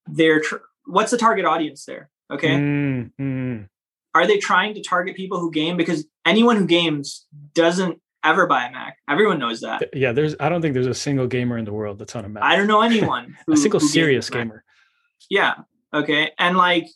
they're, 0.06 0.40
tr- 0.40 0.56
what's 0.86 1.10
the 1.10 1.18
target 1.18 1.44
audience 1.44 1.84
there? 1.84 2.08
Okay. 2.32 2.56
Mm-hmm. 2.56 3.64
Are 4.14 4.26
they 4.26 4.38
trying 4.38 4.74
to 4.74 4.82
target 4.82 5.14
people 5.14 5.38
who 5.38 5.50
game? 5.52 5.76
Because 5.76 6.06
anyone 6.24 6.56
who 6.56 6.66
games 6.66 7.26
doesn't 7.54 8.00
ever 8.24 8.46
buy 8.46 8.64
a 8.64 8.72
Mac. 8.72 8.96
Everyone 9.10 9.38
knows 9.38 9.60
that. 9.60 9.90
Yeah, 9.92 10.12
there's. 10.12 10.34
I 10.40 10.48
don't 10.48 10.62
think 10.62 10.72
there's 10.72 10.86
a 10.86 10.94
single 10.94 11.26
gamer 11.26 11.58
in 11.58 11.66
the 11.66 11.72
world 11.72 11.98
that's 11.98 12.16
on 12.16 12.24
a 12.24 12.28
Mac. 12.30 12.42
I 12.42 12.56
don't 12.56 12.66
know 12.66 12.80
anyone. 12.90 13.36
Who, 13.46 13.52
a 13.52 13.56
single 13.58 13.80
serious 13.80 14.30
gamer. 14.30 14.64
Yeah. 15.28 15.54
Okay. 15.92 16.32
And 16.38 16.56
like, 16.56 16.86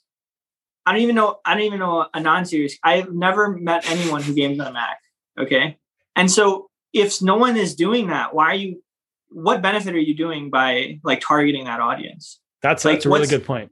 I 0.85 0.93
don't 0.93 1.03
even 1.03 1.15
know. 1.15 1.39
I 1.45 1.55
don't 1.55 1.63
even 1.63 1.79
know 1.79 2.07
a 2.13 2.21
non-serious. 2.21 2.77
I've 2.83 3.13
never 3.13 3.57
met 3.57 3.89
anyone 3.89 4.23
who 4.23 4.35
games 4.35 4.59
on 4.61 4.67
a 4.69 4.73
Mac. 4.73 4.99
Okay, 5.39 5.79
and 6.17 6.31
so 6.31 6.69
if 6.93 7.23
no 7.23 7.37
one 7.37 7.57
is 7.57 7.75
doing 7.75 8.09
that, 8.09 8.35
why 8.35 8.47
are 8.47 8.55
you? 8.55 8.83
What 9.31 9.63
benefit 9.63 9.95
are 9.95 10.01
you 10.01 10.15
doing 10.15 10.51
by 10.51 11.01
like 11.05 11.21
targeting 11.21 11.65
that 11.65 11.81
audience? 11.81 12.41
That's 12.63 12.85
like, 12.85 12.97
that's 12.97 13.07
a 13.07 13.11
really 13.11 13.27
good 13.27 13.45
point. 13.45 13.71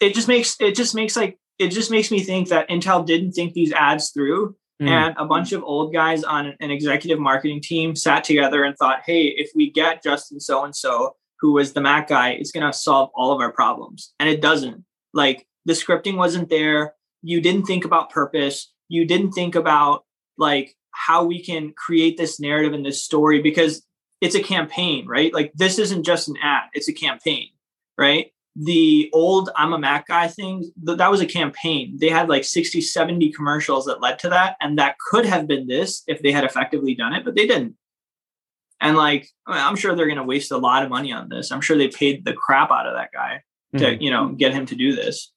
It 0.00 0.14
just 0.14 0.28
makes 0.28 0.56
it 0.60 0.74
just 0.74 0.94
makes 0.94 1.16
like 1.16 1.38
it 1.58 1.68
just 1.68 1.90
makes 1.90 2.10
me 2.10 2.20
think 2.20 2.48
that 2.48 2.68
Intel 2.68 3.04
didn't 3.06 3.32
think 3.32 3.54
these 3.54 3.72
ads 3.72 4.10
through, 4.10 4.56
mm. 4.80 4.88
and 4.88 5.14
a 5.18 5.24
bunch 5.24 5.52
of 5.52 5.62
old 5.62 5.92
guys 5.92 6.24
on 6.24 6.54
an 6.60 6.70
executive 6.70 7.18
marketing 7.18 7.60
team 7.60 7.96
sat 7.96 8.24
together 8.24 8.64
and 8.64 8.76
thought, 8.76 9.02
"Hey, 9.06 9.26
if 9.26 9.50
we 9.54 9.70
get 9.70 10.02
Justin 10.02 10.40
so 10.40 10.64
and 10.64 10.74
so, 10.74 11.16
who 11.40 11.52
was 11.52 11.72
the 11.72 11.80
Mac 11.80 12.08
guy, 12.08 12.30
it's 12.30 12.52
going 12.52 12.66
to 12.66 12.72
solve 12.72 13.10
all 13.14 13.32
of 13.32 13.40
our 13.40 13.52
problems," 13.52 14.12
and 14.18 14.28
it 14.28 14.40
doesn't. 14.40 14.84
Like 15.14 15.46
the 15.64 15.72
scripting 15.72 16.16
wasn't 16.16 16.48
there. 16.48 16.94
You 17.22 17.40
didn't 17.40 17.64
think 17.64 17.84
about 17.84 18.10
purpose. 18.10 18.72
You 18.88 19.04
didn't 19.04 19.32
think 19.32 19.54
about 19.54 20.04
like 20.36 20.76
how 20.90 21.24
we 21.24 21.42
can 21.42 21.72
create 21.72 22.16
this 22.16 22.40
narrative 22.40 22.72
and 22.72 22.84
this 22.84 23.02
story 23.02 23.40
because 23.40 23.86
it's 24.20 24.34
a 24.34 24.42
campaign 24.42 25.06
right? 25.06 25.32
Like 25.32 25.52
this 25.54 25.78
isn't 25.78 26.04
just 26.04 26.28
an 26.28 26.36
ad 26.42 26.64
it's 26.74 26.88
a 26.88 26.92
campaign 26.92 27.48
right? 27.98 28.32
The 28.54 29.10
old 29.12 29.50
i'm 29.56 29.72
a 29.72 29.78
mac 29.78 30.08
guy 30.08 30.28
thing 30.28 30.70
th- 30.84 30.98
that 30.98 31.10
was 31.10 31.20
a 31.20 31.26
campaign. 31.26 31.96
They 31.98 32.08
had 32.08 32.28
like 32.28 32.44
60 32.44 32.80
70 32.80 33.32
commercials 33.32 33.86
that 33.86 34.00
led 34.00 34.18
to 34.20 34.28
that 34.30 34.56
and 34.60 34.78
that 34.78 34.96
could 34.98 35.24
have 35.26 35.46
been 35.46 35.66
this 35.66 36.02
if 36.06 36.22
they 36.22 36.32
had 36.32 36.44
effectively 36.44 36.94
done 36.94 37.14
it 37.14 37.24
but 37.24 37.34
they 37.34 37.46
didn't. 37.46 37.76
And 38.80 38.96
like 38.96 39.28
i'm 39.46 39.76
sure 39.76 39.94
they're 39.94 40.06
going 40.06 40.18
to 40.18 40.24
waste 40.24 40.50
a 40.50 40.58
lot 40.58 40.82
of 40.82 40.90
money 40.90 41.12
on 41.12 41.28
this. 41.28 41.50
I'm 41.50 41.60
sure 41.60 41.78
they 41.78 41.88
paid 41.88 42.24
the 42.24 42.34
crap 42.34 42.70
out 42.70 42.86
of 42.86 42.94
that 42.94 43.10
guy 43.12 43.42
to 43.78 43.84
mm-hmm. 43.84 44.02
you 44.02 44.10
know 44.10 44.28
get 44.28 44.52
him 44.52 44.66
to 44.66 44.74
do 44.74 44.94
this 44.94 45.31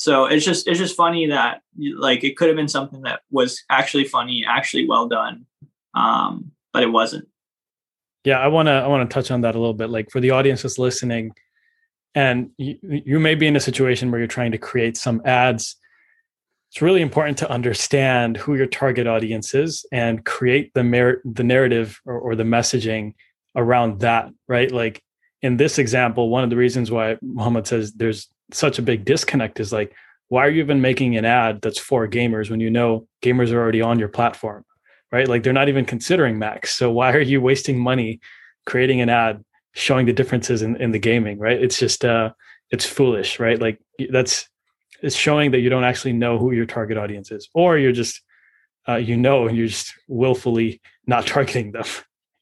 so 0.00 0.24
it's 0.24 0.46
just 0.46 0.66
it's 0.66 0.78
just 0.78 0.96
funny 0.96 1.26
that 1.26 1.60
like 1.98 2.24
it 2.24 2.34
could 2.34 2.48
have 2.48 2.56
been 2.56 2.68
something 2.68 3.02
that 3.02 3.20
was 3.30 3.62
actually 3.68 4.04
funny 4.04 4.42
actually 4.48 4.88
well 4.88 5.06
done 5.06 5.44
um 5.94 6.50
but 6.72 6.82
it 6.82 6.90
wasn't. 6.90 7.28
Yeah 8.24 8.38
i 8.38 8.48
want 8.48 8.66
to 8.66 8.72
i 8.72 8.86
want 8.86 9.08
to 9.08 9.12
touch 9.12 9.30
on 9.30 9.42
that 9.42 9.54
a 9.54 9.58
little 9.58 9.74
bit 9.74 9.90
like 9.90 10.10
for 10.10 10.20
the 10.20 10.30
audience 10.30 10.62
that's 10.62 10.78
listening 10.78 11.32
and 12.14 12.50
you, 12.56 12.78
you 12.82 13.20
may 13.20 13.34
be 13.34 13.46
in 13.46 13.56
a 13.56 13.60
situation 13.60 14.10
where 14.10 14.18
you're 14.18 14.26
trying 14.26 14.52
to 14.52 14.58
create 14.58 14.96
some 14.96 15.20
ads. 15.24 15.76
It's 16.70 16.82
really 16.82 17.02
important 17.02 17.38
to 17.38 17.50
understand 17.50 18.36
who 18.36 18.54
your 18.54 18.66
target 18.66 19.06
audience 19.06 19.54
is 19.54 19.84
and 19.92 20.24
create 20.24 20.72
the 20.74 20.82
mer- 20.82 21.20
the 21.24 21.44
narrative 21.44 22.00
or, 22.06 22.18
or 22.18 22.34
the 22.34 22.44
messaging 22.44 23.14
around 23.54 24.00
that 24.00 24.30
right? 24.48 24.70
Like 24.72 25.02
in 25.42 25.56
this 25.56 25.78
example 25.78 26.30
one 26.30 26.44
of 26.44 26.50
the 26.50 26.56
reasons 26.56 26.90
why 26.90 27.16
mohammad 27.22 27.66
says 27.66 27.92
there's 27.92 28.28
such 28.52 28.78
a 28.78 28.82
big 28.82 29.04
disconnect 29.04 29.60
is 29.60 29.72
like 29.72 29.94
why 30.28 30.46
are 30.46 30.50
you 30.50 30.62
even 30.62 30.80
making 30.80 31.16
an 31.16 31.24
ad 31.24 31.60
that's 31.60 31.78
for 31.78 32.08
gamers 32.08 32.50
when 32.50 32.60
you 32.60 32.70
know 32.70 33.06
gamers 33.22 33.52
are 33.52 33.60
already 33.60 33.82
on 33.82 33.98
your 33.98 34.08
platform 34.08 34.64
right? 35.12 35.26
Like 35.26 35.42
they're 35.42 35.52
not 35.52 35.68
even 35.68 35.84
considering 35.84 36.38
macs 36.38 36.74
so 36.76 36.90
why 36.90 37.12
are 37.12 37.20
you 37.20 37.40
wasting 37.40 37.78
money 37.78 38.20
creating 38.66 39.00
an 39.00 39.08
ad 39.08 39.44
showing 39.72 40.06
the 40.06 40.12
differences 40.12 40.62
in, 40.62 40.76
in 40.76 40.92
the 40.92 40.98
gaming 40.98 41.38
right? 41.38 41.60
It's 41.60 41.78
just 41.78 42.04
uh 42.04 42.30
it's 42.70 42.86
foolish 42.86 43.40
right? 43.40 43.60
Like 43.60 43.80
that's 44.10 44.48
it's 45.02 45.16
showing 45.16 45.50
that 45.50 45.60
you 45.60 45.70
don't 45.70 45.84
actually 45.84 46.12
know 46.12 46.38
who 46.38 46.52
your 46.52 46.66
target 46.66 46.96
audience 46.96 47.30
is 47.30 47.48
or 47.54 47.78
you're 47.78 47.92
just 47.92 48.22
uh, 48.88 48.96
you 48.96 49.16
know 49.16 49.46
and 49.46 49.56
you're 49.56 49.66
just 49.66 49.94
willfully 50.08 50.80
not 51.06 51.26
targeting 51.34 51.72
them. 51.72 51.84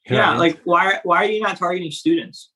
You 0.07 0.17
know 0.17 0.19
yeah 0.19 0.29
I 0.29 0.33
mean? 0.33 0.41
like 0.41 0.61
why 0.65 1.01
why 1.05 1.25
are 1.25 1.31
you 1.31 1.41
not 1.41 1.57
targeting 1.57 1.91
students? 1.91 2.51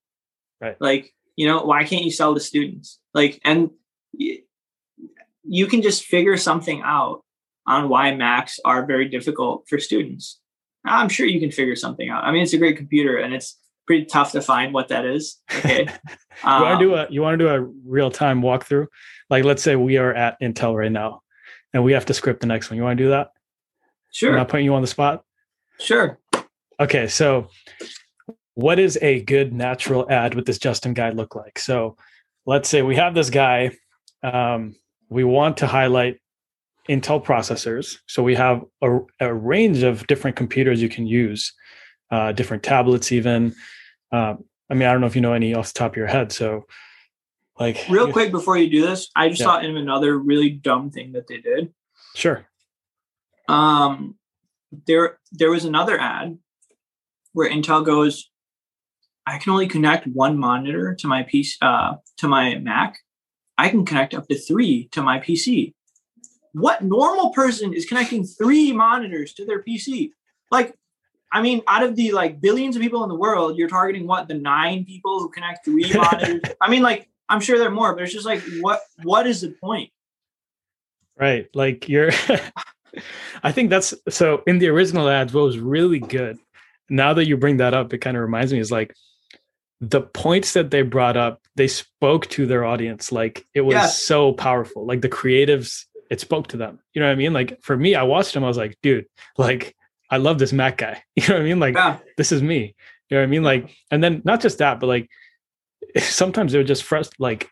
Right. 0.60 0.76
Like 0.80 1.12
you 1.36 1.46
know 1.46 1.62
why 1.62 1.84
can't 1.84 2.04
you 2.04 2.10
sell 2.10 2.34
to 2.34 2.40
students 2.40 2.98
like 3.14 3.40
and 3.44 3.70
you 4.12 5.66
can 5.66 5.82
just 5.82 6.04
figure 6.04 6.36
something 6.36 6.82
out 6.84 7.22
on 7.66 7.88
why 7.88 8.14
macs 8.14 8.58
are 8.64 8.84
very 8.86 9.08
difficult 9.08 9.64
for 9.68 9.78
students 9.78 10.40
i'm 10.84 11.08
sure 11.08 11.26
you 11.26 11.40
can 11.40 11.50
figure 11.50 11.76
something 11.76 12.08
out 12.08 12.24
i 12.24 12.32
mean 12.32 12.42
it's 12.42 12.52
a 12.52 12.58
great 12.58 12.76
computer 12.76 13.18
and 13.18 13.34
it's 13.34 13.58
pretty 13.86 14.04
tough 14.04 14.32
to 14.32 14.40
find 14.40 14.72
what 14.72 14.88
that 14.88 15.04
is. 15.04 15.38
Okay. 15.56 15.80
you 16.44 16.44
want 16.44 16.80
to 16.80 16.86
do 16.86 16.94
a 16.94 17.06
you 17.10 17.22
want 17.22 17.38
to 17.38 17.44
do 17.44 17.48
a 17.48 17.60
real 17.84 18.10
time 18.10 18.42
walkthrough? 18.42 18.86
Like 19.30 19.44
let's 19.44 19.62
say 19.62 19.76
we 19.76 19.96
are 19.96 20.14
at 20.14 20.40
Intel 20.40 20.76
right 20.76 20.92
now 20.92 21.22
and 21.72 21.84
we 21.84 21.92
have 21.92 22.06
to 22.06 22.14
script 22.14 22.40
the 22.40 22.46
next 22.46 22.70
one. 22.70 22.76
You 22.76 22.82
want 22.84 22.98
to 22.98 23.04
do 23.04 23.10
that? 23.10 23.32
Sure. 24.12 24.30
I'm 24.30 24.36
not 24.36 24.48
putting 24.48 24.66
you 24.66 24.74
on 24.74 24.82
the 24.82 24.88
spot. 24.88 25.24
Sure. 25.78 26.18
Okay, 26.78 27.06
so 27.06 27.48
what 28.54 28.78
is 28.78 28.98
a 29.00 29.22
good 29.22 29.52
natural 29.52 30.10
ad 30.10 30.34
with 30.34 30.46
this 30.46 30.58
Justin 30.58 30.94
guy 30.94 31.10
look 31.10 31.34
like? 31.34 31.58
So 31.58 31.96
let's 32.46 32.68
say 32.68 32.82
we 32.82 32.96
have 32.96 33.14
this 33.14 33.30
guy. 33.30 33.70
Um, 34.22 34.74
we 35.08 35.24
want 35.24 35.56
to 35.58 35.66
highlight 35.66 36.20
Intel 36.88 37.24
processors. 37.24 37.98
So 38.06 38.22
we 38.22 38.34
have 38.34 38.64
a, 38.82 38.98
a 39.20 39.32
range 39.32 39.82
of 39.82 40.06
different 40.06 40.36
computers 40.36 40.82
you 40.82 40.88
can 40.88 41.06
use, 41.06 41.52
uh, 42.10 42.32
different 42.32 42.62
tablets, 42.62 43.12
even. 43.12 43.54
Um, 44.10 44.44
I 44.68 44.74
mean, 44.74 44.88
I 44.88 44.92
don't 44.92 45.00
know 45.00 45.06
if 45.06 45.14
you 45.14 45.22
know 45.22 45.32
any 45.32 45.54
off 45.54 45.72
the 45.72 45.78
top 45.78 45.92
of 45.92 45.96
your 45.96 46.06
head. 46.06 46.32
So, 46.32 46.66
like, 47.60 47.84
real 47.88 48.10
quick 48.10 48.32
before 48.32 48.56
you 48.56 48.70
do 48.70 48.82
this, 48.82 49.10
I 49.14 49.28
just 49.28 49.40
yeah. 49.40 49.46
thought 49.46 49.64
of 49.64 49.76
another 49.76 50.18
really 50.18 50.50
dumb 50.50 50.90
thing 50.90 51.12
that 51.12 51.28
they 51.28 51.38
did. 51.38 51.72
Sure. 52.14 52.46
Um, 53.48 54.16
there, 54.86 55.18
there 55.30 55.50
was 55.50 55.64
another 55.64 56.00
ad 56.00 56.38
where 57.32 57.50
Intel 57.50 57.84
goes, 57.84 58.30
I 59.26 59.38
can 59.38 59.52
only 59.52 59.68
connect 59.68 60.06
one 60.06 60.38
monitor 60.38 60.94
to 60.94 61.06
my 61.06 61.22
PC, 61.22 61.54
uh, 61.62 61.94
to 62.18 62.28
my 62.28 62.56
Mac. 62.56 62.98
I 63.56 63.68
can 63.68 63.84
connect 63.84 64.14
up 64.14 64.26
to 64.28 64.38
three 64.38 64.88
to 64.92 65.02
my 65.02 65.20
PC. 65.20 65.74
What 66.52 66.82
normal 66.82 67.30
person 67.30 67.72
is 67.72 67.86
connecting 67.86 68.24
three 68.24 68.72
monitors 68.72 69.32
to 69.34 69.46
their 69.46 69.62
PC? 69.62 70.10
Like, 70.50 70.74
I 71.32 71.40
mean, 71.40 71.62
out 71.68 71.82
of 71.82 71.96
the 71.96 72.12
like 72.12 72.40
billions 72.40 72.76
of 72.76 72.82
people 72.82 73.02
in 73.04 73.08
the 73.08 73.14
world, 73.14 73.56
you're 73.56 73.68
targeting 73.68 74.06
what 74.06 74.28
the 74.28 74.34
nine 74.34 74.84
people 74.84 75.20
who 75.20 75.30
connect 75.30 75.64
three 75.64 75.90
monitors. 75.94 76.42
I 76.60 76.68
mean, 76.68 76.82
like, 76.82 77.08
I'm 77.28 77.40
sure 77.40 77.58
there 77.58 77.68
are 77.68 77.70
more, 77.70 77.94
but 77.94 78.02
it's 78.02 78.12
just 78.12 78.26
like, 78.26 78.42
what 78.60 78.80
what 79.02 79.26
is 79.26 79.40
the 79.40 79.54
point? 79.62 79.90
Right. 81.18 81.48
Like 81.54 81.88
you're 81.88 82.10
I 83.42 83.52
think 83.52 83.70
that's 83.70 83.94
so 84.08 84.42
in 84.46 84.58
the 84.58 84.68
original 84.68 85.08
ads, 85.08 85.32
what 85.32 85.44
was 85.44 85.58
really 85.58 86.00
good. 86.00 86.38
Now 86.90 87.14
that 87.14 87.26
you 87.26 87.36
bring 87.36 87.58
that 87.58 87.74
up, 87.74 87.92
it 87.94 87.98
kind 87.98 88.16
of 88.16 88.22
reminds 88.22 88.52
me 88.52 88.58
is 88.58 88.70
like 88.70 88.94
the 89.82 90.00
points 90.00 90.52
that 90.52 90.70
they 90.70 90.82
brought 90.82 91.16
up, 91.16 91.42
they 91.56 91.66
spoke 91.66 92.28
to 92.28 92.46
their 92.46 92.64
audience. 92.64 93.10
Like 93.10 93.44
it 93.52 93.62
was 93.62 93.74
yes. 93.74 93.98
so 93.98 94.32
powerful. 94.32 94.86
Like 94.86 95.02
the 95.02 95.08
creatives, 95.08 95.86
it 96.08 96.20
spoke 96.20 96.46
to 96.48 96.56
them. 96.56 96.78
You 96.94 97.00
know 97.02 97.08
what 97.08 97.12
I 97.12 97.16
mean? 97.16 97.32
Like 97.32 97.60
for 97.62 97.76
me, 97.76 97.96
I 97.96 98.04
watched 98.04 98.32
them, 98.32 98.44
I 98.44 98.48
was 98.48 98.56
like, 98.56 98.78
dude, 98.80 99.06
like 99.36 99.74
I 100.08 100.18
love 100.18 100.38
this 100.38 100.52
Mac 100.52 100.78
guy. 100.78 101.02
You 101.16 101.26
know 101.28 101.34
what 101.34 101.40
I 101.40 101.44
mean? 101.44 101.58
Like 101.58 101.74
yeah. 101.74 101.98
this 102.16 102.30
is 102.30 102.42
me. 102.42 102.76
You 103.10 103.16
know 103.16 103.22
what 103.22 103.24
I 103.24 103.26
mean? 103.26 103.42
Like, 103.42 103.76
and 103.90 104.02
then 104.02 104.22
not 104.24 104.40
just 104.40 104.58
that, 104.58 104.78
but 104.78 104.86
like 104.86 105.10
sometimes 105.98 106.52
they 106.52 106.58
would 106.58 106.68
just 106.68 106.84
frust- 106.84 107.14
like 107.18 107.50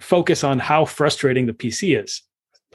focus 0.00 0.44
on 0.44 0.60
how 0.60 0.84
frustrating 0.84 1.46
the 1.46 1.52
PC 1.52 2.00
is. 2.00 2.22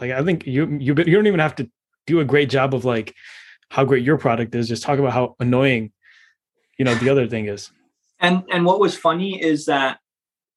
Like 0.01 0.12
I 0.12 0.21
think 0.23 0.45
you 0.45 0.67
you 0.77 0.93
you 0.93 1.15
don't 1.15 1.27
even 1.27 1.39
have 1.39 1.56
to 1.56 1.69
do 2.06 2.19
a 2.19 2.25
great 2.25 2.49
job 2.49 2.75
of 2.75 2.84
like 2.84 3.15
how 3.69 3.86
great 3.86 4.03
your 4.03 4.17
product 4.17 4.53
is. 4.56 4.67
Just 4.67 4.84
talk 4.84 4.99
about 4.99 5.13
how 5.13 5.36
annoying, 5.39 5.93
you 6.77 6.84
know, 6.84 6.95
the 6.95 7.10
other 7.10 7.27
thing 7.27 7.47
is. 7.47 7.71
And 8.19 8.43
and 8.51 8.65
what 8.65 8.80
was 8.80 8.97
funny 8.97 9.41
is 9.41 9.65
that 9.65 9.99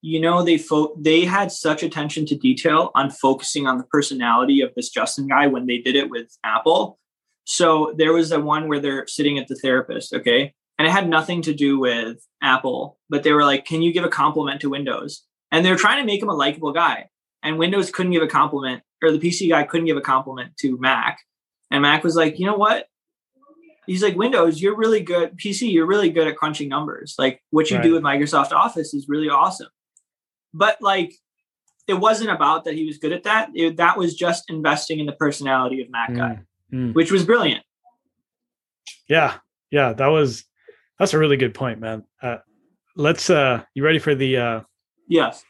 you 0.03 0.20
know 0.20 0.42
they 0.42 0.59
fo- 0.59 0.94
they 0.99 1.25
had 1.25 1.53
such 1.53 1.83
attention 1.83 2.27
to 2.27 2.37
detail 2.37 2.90
on 2.94 3.11
focusing 3.11 3.66
on 3.66 3.79
the 3.79 3.85
personality 3.85 4.61
of 4.61 4.75
this 4.75 4.88
Justin 4.88 5.29
guy 5.29 5.46
when 5.46 5.66
they 5.66 5.79
did 5.79 5.96
it 5.96 6.11
with 6.11 6.37
Apple. 6.44 6.99
So 7.44 7.94
there 7.96 8.12
was 8.12 8.31
the 8.31 8.40
one 8.40 8.68
where 8.68 8.81
they're 8.81 9.07
sitting 9.07 9.38
at 9.38 9.49
the 9.49 9.57
therapist, 9.57 10.14
okay? 10.14 10.55
And 10.79 10.87
it 10.87 10.92
had 10.92 11.09
nothing 11.09 11.42
to 11.42 11.53
do 11.53 11.79
with 11.79 12.25
Apple, 12.42 12.99
but 13.11 13.23
they 13.23 13.33
were 13.33 13.44
like, 13.44 13.66
"Can 13.66 13.83
you 13.83 13.92
give 13.92 14.05
a 14.05 14.09
compliment 14.09 14.61
to 14.62 14.70
Windows?" 14.70 15.25
And 15.53 15.64
they're 15.64 15.77
trying 15.77 16.01
to 16.01 16.07
make 16.07 16.23
him 16.23 16.31
a 16.31 16.35
likable 16.35 16.73
guy. 16.73 17.09
And 17.42 17.59
Windows 17.59 17.90
couldn't 17.90 18.12
give 18.12 18.23
a 18.23 18.29
compliment, 18.29 18.83
or 19.03 19.12
the 19.12 19.18
PC 19.18 19.49
guy 19.49 19.64
couldn't 19.64 19.87
give 19.87 19.96
a 19.96 20.03
compliment 20.03 20.57
to 20.59 20.79
Mac. 20.79 21.18
And 21.70 21.83
Mac 21.83 22.05
was 22.05 22.16
like, 22.16 22.38
"You 22.38 22.46
know 22.46 22.57
what? 22.57 22.87
He's 23.90 24.05
like 24.05 24.14
windows 24.14 24.62
you're 24.62 24.76
really 24.76 25.00
good. 25.00 25.37
Pc 25.37 25.70
you're 25.70 25.87
really 25.87 26.11
good 26.11 26.29
at 26.29 26.37
crunching 26.37 26.68
numbers. 26.68 27.16
Like 27.18 27.42
what 27.50 27.70
you 27.70 27.76
right. 27.76 27.83
do 27.83 27.94
with 27.94 28.05
microsoft 28.05 28.53
office 28.53 28.94
is 28.94 29.09
really 29.09 29.29
awesome. 29.29 29.66
But 30.55 30.81
like 30.81 31.12
it 31.88 31.94
wasn't 31.94 32.31
about 32.31 32.64
that 32.66 32.74
he 32.74 32.87
was 32.87 32.98
good 32.98 33.12
at 33.12 33.24
that. 33.24 33.50
It, 33.53 33.79
that 33.79 33.98
was 33.98 34.14
just 34.14 34.48
investing 34.48 35.00
in 35.00 35.07
the 35.07 35.12
personality 35.12 35.83
of 35.83 35.90
mac 35.90 36.14
guy 36.14 36.38
mm, 36.72 36.90
mm. 36.90 36.94
which 36.94 37.11
was 37.11 37.24
brilliant. 37.24 37.64
Yeah 39.09 39.38
yeah 39.72 39.92
that 39.92 40.07
was 40.07 40.44
that's 40.96 41.12
a 41.12 41.18
really 41.18 41.37
good 41.37 41.55
point 41.55 41.81
man. 41.81 42.05
Uh, 42.22 42.38
let's 42.94 43.29
uh 43.29 43.64
you 43.74 43.85
ready 43.85 43.98
for 43.98 44.14
the 44.14 44.37
uh 44.37 44.61
yes. 45.09 45.44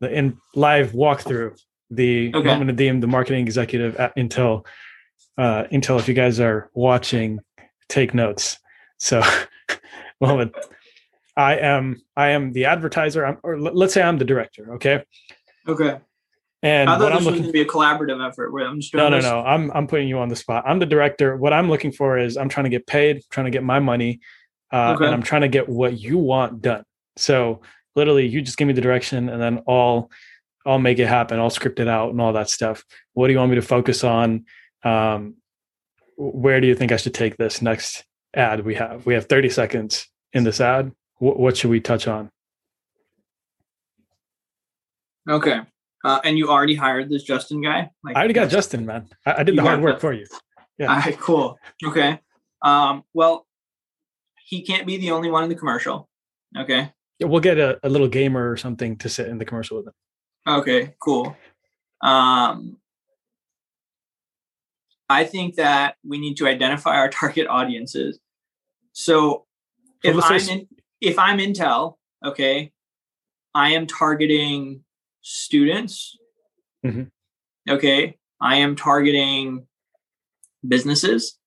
the 0.00 0.10
in 0.10 0.38
live 0.54 0.92
walkthrough 0.92 1.60
the 1.90 2.32
okay. 2.34 2.46
moment 2.46 2.70
of 2.70 2.78
the 2.78 2.90
the 2.98 3.06
marketing 3.06 3.46
executive 3.46 3.94
at 3.96 4.16
intel 4.16 4.64
uh, 5.38 5.64
Intel, 5.70 6.00
if 6.00 6.08
you 6.08 6.14
guys 6.14 6.40
are 6.40 6.68
watching, 6.74 7.38
take 7.88 8.14
notes. 8.14 8.58
So, 8.98 9.22
well, 10.20 10.50
I 11.36 11.56
am 11.56 12.02
I 12.16 12.28
am 12.30 12.52
the 12.52 12.66
advertiser, 12.66 13.24
I'm, 13.24 13.38
or 13.42 13.58
let's 13.60 13.94
say 13.94 14.02
I'm 14.02 14.18
the 14.18 14.24
director. 14.24 14.74
Okay. 14.74 15.04
Okay. 15.66 15.98
And 16.62 16.90
I 16.90 16.98
thought 16.98 17.12
this 17.12 17.24
was 17.24 17.34
going 17.36 17.46
to 17.46 17.52
be 17.52 17.60
a 17.60 17.66
collaborative 17.66 18.26
effort. 18.26 18.52
Where 18.52 18.66
I'm 18.66 18.80
just 18.80 18.92
no, 18.92 19.08
no, 19.08 19.20
no. 19.20 19.40
I'm 19.40 19.70
I'm 19.70 19.86
putting 19.86 20.08
you 20.08 20.18
on 20.18 20.28
the 20.28 20.34
spot. 20.34 20.64
I'm 20.66 20.80
the 20.80 20.86
director. 20.86 21.36
What 21.36 21.52
I'm 21.52 21.70
looking 21.70 21.92
for 21.92 22.18
is 22.18 22.36
I'm 22.36 22.48
trying 22.48 22.64
to 22.64 22.70
get 22.70 22.86
paid, 22.86 23.22
trying 23.30 23.44
to 23.44 23.52
get 23.52 23.62
my 23.62 23.78
money, 23.78 24.20
uh, 24.72 24.94
okay. 24.94 25.04
and 25.04 25.14
I'm 25.14 25.22
trying 25.22 25.42
to 25.42 25.48
get 25.48 25.68
what 25.68 26.00
you 26.00 26.18
want 26.18 26.60
done. 26.60 26.82
So 27.16 27.60
literally, 27.94 28.26
you 28.26 28.42
just 28.42 28.56
give 28.56 28.66
me 28.66 28.74
the 28.74 28.80
direction, 28.80 29.28
and 29.28 29.40
then 29.40 29.62
I'll 29.68 30.10
I'll 30.66 30.80
make 30.80 30.98
it 30.98 31.06
happen. 31.06 31.38
I'll 31.38 31.48
script 31.48 31.78
it 31.78 31.86
out 31.86 32.10
and 32.10 32.20
all 32.20 32.32
that 32.32 32.50
stuff. 32.50 32.84
What 33.12 33.28
do 33.28 33.32
you 33.32 33.38
want 33.38 33.50
me 33.50 33.56
to 33.56 33.62
focus 33.62 34.02
on? 34.02 34.46
Um, 34.82 35.36
where 36.18 36.60
do 36.60 36.66
you 36.66 36.74
think 36.74 36.90
I 36.90 36.96
should 36.96 37.14
take 37.14 37.36
this 37.36 37.62
next 37.62 38.04
ad 38.34 38.64
we 38.64 38.74
have? 38.74 39.06
We 39.06 39.14
have 39.14 39.26
30 39.26 39.48
seconds 39.50 40.06
in 40.32 40.44
this 40.44 40.60
ad. 40.60 40.92
W- 41.20 41.40
what 41.40 41.56
should 41.56 41.70
we 41.70 41.80
touch 41.80 42.08
on? 42.08 42.30
Okay. 45.28 45.60
Uh, 46.04 46.20
and 46.24 46.36
you 46.36 46.48
already 46.48 46.74
hired 46.74 47.08
this 47.08 47.22
Justin 47.22 47.62
guy? 47.62 47.90
Like, 48.02 48.16
I 48.16 48.20
already 48.20 48.34
got 48.34 48.50
Justin, 48.50 48.84
man. 48.84 49.08
I, 49.24 49.40
I 49.40 49.42
did 49.44 49.56
the 49.56 49.62
hard 49.62 49.80
work 49.80 49.96
that. 49.96 50.00
for 50.00 50.12
you. 50.12 50.26
Yeah. 50.78 50.88
All 50.92 50.96
right, 50.96 51.18
cool. 51.18 51.58
Okay. 51.84 52.20
Um, 52.62 53.04
well, 53.14 53.46
he 54.44 54.62
can't 54.62 54.86
be 54.86 54.96
the 54.96 55.12
only 55.12 55.30
one 55.30 55.44
in 55.44 55.48
the 55.48 55.54
commercial. 55.54 56.08
Okay. 56.56 56.92
Yeah, 57.18 57.26
we'll 57.26 57.40
get 57.40 57.58
a, 57.58 57.78
a 57.82 57.88
little 57.88 58.08
gamer 58.08 58.50
or 58.50 58.56
something 58.56 58.96
to 58.98 59.08
sit 59.08 59.28
in 59.28 59.38
the 59.38 59.44
commercial 59.44 59.76
with 59.76 59.88
him. 59.88 59.92
Okay, 60.46 60.94
cool. 61.00 61.36
Um, 62.00 62.78
I 65.08 65.24
think 65.24 65.56
that 65.56 65.96
we 66.04 66.18
need 66.18 66.36
to 66.36 66.46
identify 66.46 66.96
our 66.96 67.08
target 67.20 67.46
audiences. 67.48 68.18
So 68.92 69.46
if 70.02 70.16
I'm 70.22 70.48
in, 70.48 70.68
if 71.00 71.18
I'm 71.18 71.38
Intel, 71.38 71.96
okay, 72.24 72.72
I 73.54 73.70
am 73.70 73.86
targeting 73.86 74.84
students. 75.22 76.16
Mm-hmm. 76.84 77.04
Okay, 77.70 78.16
I 78.40 78.56
am 78.56 78.76
targeting 78.76 79.66
businesses. 80.66 81.38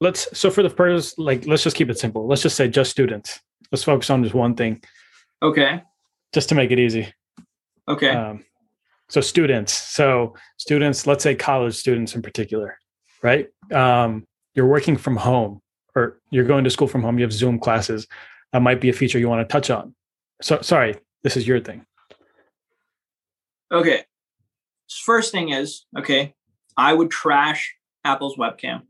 Let's 0.00 0.36
so 0.36 0.50
for 0.50 0.62
the 0.62 0.70
first 0.70 1.18
like 1.18 1.46
let's 1.46 1.62
just 1.62 1.76
keep 1.76 1.90
it 1.90 1.98
simple. 1.98 2.26
Let's 2.26 2.42
just 2.42 2.56
say 2.56 2.68
just 2.68 2.90
students. 2.90 3.40
Let's 3.72 3.84
focus 3.84 4.10
on 4.10 4.22
just 4.22 4.34
one 4.34 4.54
thing. 4.54 4.82
Okay. 5.42 5.82
Just 6.32 6.48
to 6.50 6.54
make 6.54 6.70
it 6.70 6.78
easy. 6.78 7.12
Okay. 7.88 8.10
Um, 8.10 8.44
so 9.08 9.20
students. 9.20 9.72
So 9.72 10.34
students, 10.58 11.06
let's 11.06 11.22
say 11.22 11.34
college 11.34 11.74
students 11.74 12.14
in 12.14 12.22
particular 12.22 12.78
right? 13.24 13.48
Um, 13.72 14.26
you're 14.54 14.66
working 14.66 14.96
from 14.96 15.16
home 15.16 15.60
or 15.96 16.20
you're 16.30 16.44
going 16.44 16.62
to 16.64 16.70
school 16.70 16.86
from 16.86 17.02
home, 17.02 17.18
you 17.18 17.24
have 17.24 17.32
Zoom 17.32 17.58
classes. 17.58 18.06
That 18.52 18.62
might 18.62 18.80
be 18.80 18.90
a 18.90 18.92
feature 18.92 19.18
you 19.18 19.28
want 19.28 19.48
to 19.48 19.52
touch 19.52 19.70
on. 19.70 19.94
So, 20.42 20.60
sorry, 20.60 20.96
this 21.24 21.36
is 21.36 21.48
your 21.48 21.58
thing. 21.58 21.84
Okay. 23.72 24.04
First 25.04 25.32
thing 25.32 25.48
is, 25.48 25.86
okay, 25.98 26.34
I 26.76 26.92
would 26.92 27.10
trash 27.10 27.74
Apple's 28.04 28.36
webcam, 28.36 28.82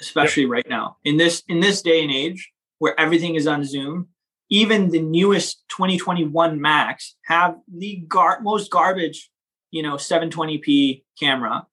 especially 0.00 0.44
yep. 0.44 0.52
right 0.52 0.68
now. 0.68 0.96
In 1.04 1.16
this 1.16 1.42
in 1.48 1.60
this 1.60 1.82
day 1.82 2.02
and 2.02 2.12
age 2.12 2.50
where 2.78 2.98
everything 2.98 3.34
is 3.34 3.46
on 3.46 3.64
Zoom, 3.64 4.08
even 4.48 4.90
the 4.90 5.00
newest 5.00 5.64
2021 5.68 6.60
Macs 6.60 7.16
have 7.24 7.56
the 7.72 8.04
gar- 8.08 8.40
most 8.40 8.70
garbage, 8.70 9.30
you 9.70 9.82
know, 9.82 9.96
720p 9.96 11.02
camera. 11.18 11.66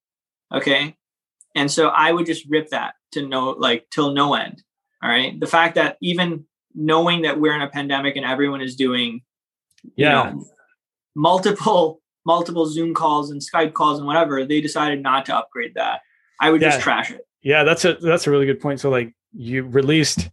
Okay. 0.54 0.96
And 1.56 1.72
so 1.72 1.90
I 1.90 2.12
would 2.12 2.26
just 2.26 2.46
rip 2.50 2.70
that 2.70 2.96
to 3.14 3.28
no 3.28 3.52
like 3.52 3.88
till 3.92 4.12
no 4.12 4.34
end. 4.34 4.64
All 5.02 5.10
right. 5.10 5.40
The 5.40 5.48
fact 5.48 5.76
that 5.76 5.98
even 6.02 6.46
knowing 6.76 7.24
that 7.24 7.40
we're 7.40 7.56
in 7.56 7.62
a 7.62 7.70
pandemic 7.70 8.16
and 8.16 8.26
everyone 8.26 8.62
is 8.62 8.76
doing 8.76 9.22
yeah 9.96 10.32
know, 10.32 10.46
multiple 11.16 12.02
multiple 12.26 12.66
Zoom 12.66 12.94
calls 12.94 13.32
and 13.32 13.42
Skype 13.42 13.74
calls 13.74 13.98
and 13.98 14.08
whatever, 14.08 14.46
they 14.46 14.62
decided 14.62 15.02
not 15.02 15.26
to 15.26 15.36
upgrade 15.36 15.74
that. 15.76 16.02
I 16.40 16.52
would 16.52 16.62
yeah. 16.62 16.70
just 16.70 16.82
trash 16.82 17.12
it. 17.12 17.26
Yeah, 17.42 17.64
that's 17.64 17.86
a 17.86 17.96
that's 17.96 18.28
a 18.28 18.32
really 18.32 18.46
good 18.46 18.60
point. 18.60 18.80
So 18.80 18.90
like 18.90 19.14
you 19.34 19.64
released 19.64 20.30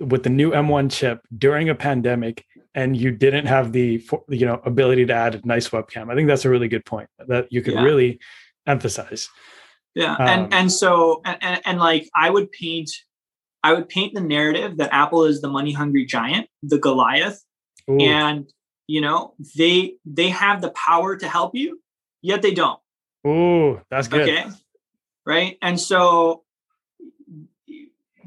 with 0.00 0.22
the 0.22 0.30
new 0.30 0.50
M1 0.50 0.90
chip 0.90 1.20
during 1.36 1.68
a 1.68 1.74
pandemic 1.74 2.44
and 2.74 2.96
you 2.96 3.10
didn't 3.10 3.46
have 3.46 3.72
the 3.72 4.04
you 4.28 4.46
know 4.46 4.60
ability 4.64 5.06
to 5.06 5.12
add 5.12 5.34
a 5.34 5.46
nice 5.46 5.68
webcam. 5.68 6.10
I 6.10 6.14
think 6.14 6.28
that's 6.28 6.44
a 6.44 6.50
really 6.50 6.68
good 6.68 6.84
point 6.84 7.08
that 7.26 7.50
you 7.50 7.62
could 7.62 7.74
yeah. 7.74 7.82
really 7.82 8.20
emphasize. 8.66 9.28
Yeah, 9.94 10.14
um, 10.14 10.28
and 10.28 10.54
and 10.54 10.72
so 10.72 11.22
and, 11.24 11.60
and 11.64 11.78
like 11.78 12.08
I 12.14 12.30
would 12.30 12.52
paint, 12.52 12.90
I 13.62 13.72
would 13.72 13.88
paint 13.88 14.14
the 14.14 14.20
narrative 14.20 14.76
that 14.76 14.92
Apple 14.92 15.24
is 15.24 15.40
the 15.40 15.48
money 15.48 15.72
hungry 15.72 16.06
giant, 16.06 16.48
the 16.62 16.78
Goliath, 16.78 17.42
ooh. 17.90 17.98
and 17.98 18.48
you 18.86 19.00
know 19.00 19.34
they 19.56 19.94
they 20.04 20.28
have 20.28 20.60
the 20.60 20.70
power 20.70 21.16
to 21.16 21.28
help 21.28 21.54
you, 21.54 21.80
yet 22.22 22.42
they 22.42 22.52
don't. 22.52 22.78
Oh, 23.24 23.80
that's 23.90 24.08
good. 24.08 24.22
Okay, 24.22 24.44
right, 25.26 25.58
and 25.62 25.80
so 25.80 26.44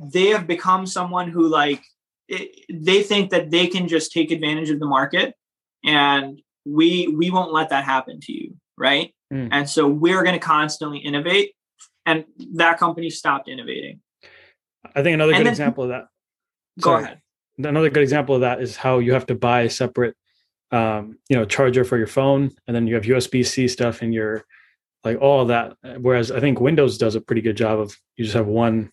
they 0.02 0.28
have 0.28 0.48
become 0.48 0.86
someone 0.86 1.30
who 1.30 1.48
like 1.48 1.84
it, 2.28 2.66
they 2.72 3.04
think 3.04 3.30
that 3.30 3.52
they 3.52 3.68
can 3.68 3.88
just 3.88 4.12
take 4.12 4.32
advantage 4.32 4.70
of 4.70 4.80
the 4.80 4.86
market 4.86 5.36
and 5.84 6.42
we 6.66 7.08
we 7.08 7.30
won't 7.30 7.52
let 7.52 7.70
that 7.70 7.84
happen 7.84 8.20
to 8.22 8.34
you 8.34 8.56
right? 8.82 9.14
Mm. 9.32 9.48
and 9.54 9.70
so 9.70 9.88
we're 9.88 10.24
going 10.24 10.38
to 10.38 10.46
constantly 10.46 10.98
innovate 10.98 11.54
and 12.06 12.26
that 12.56 12.78
company 12.78 13.10
stopped 13.10 13.48
innovating. 13.48 14.02
I 14.94 15.02
think 15.04 15.14
another 15.14 15.32
and 15.32 15.40
good 15.40 15.46
then, 15.46 15.54
example 15.54 15.84
of 15.86 15.92
that 15.92 16.08
go 16.82 16.90
sorry, 16.92 17.04
ahead. 17.04 17.22
another 17.60 17.90
good 17.90 18.04
example 18.04 18.36
of 18.36 18.42
that 18.42 18.62
is 18.62 18.76
how 18.76 19.00
you 19.00 19.14
have 19.14 19.26
to 19.28 19.36
buy 19.36 19.62
a 19.62 19.70
separate 19.70 20.16
um, 20.72 21.18
you 21.30 21.38
know 21.38 21.46
charger 21.46 21.86
for 21.86 21.98
your 21.98 22.08
phone 22.08 22.52
and 22.68 22.76
then 22.76 22.88
you 22.88 22.96
have 22.96 23.04
usb-c 23.04 23.68
stuff 23.68 24.02
in 24.02 24.12
your 24.12 24.44
like 25.04 25.18
all 25.20 25.46
that 25.46 25.76
whereas 26.00 26.32
i 26.32 26.40
think 26.40 26.60
windows 26.60 26.98
does 26.98 27.16
a 27.16 27.22
pretty 27.22 27.42
good 27.42 27.58
job 27.58 27.80
of 27.80 27.96
you 28.16 28.24
just 28.24 28.36
have 28.36 28.48
one 28.48 28.92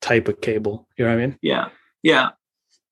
type 0.00 0.28
of 0.28 0.40
cable 0.40 0.86
you 0.96 1.04
know 1.04 1.10
what 1.10 1.22
i 1.22 1.26
mean? 1.26 1.38
Yeah 1.42 1.68
yeah. 2.06 2.30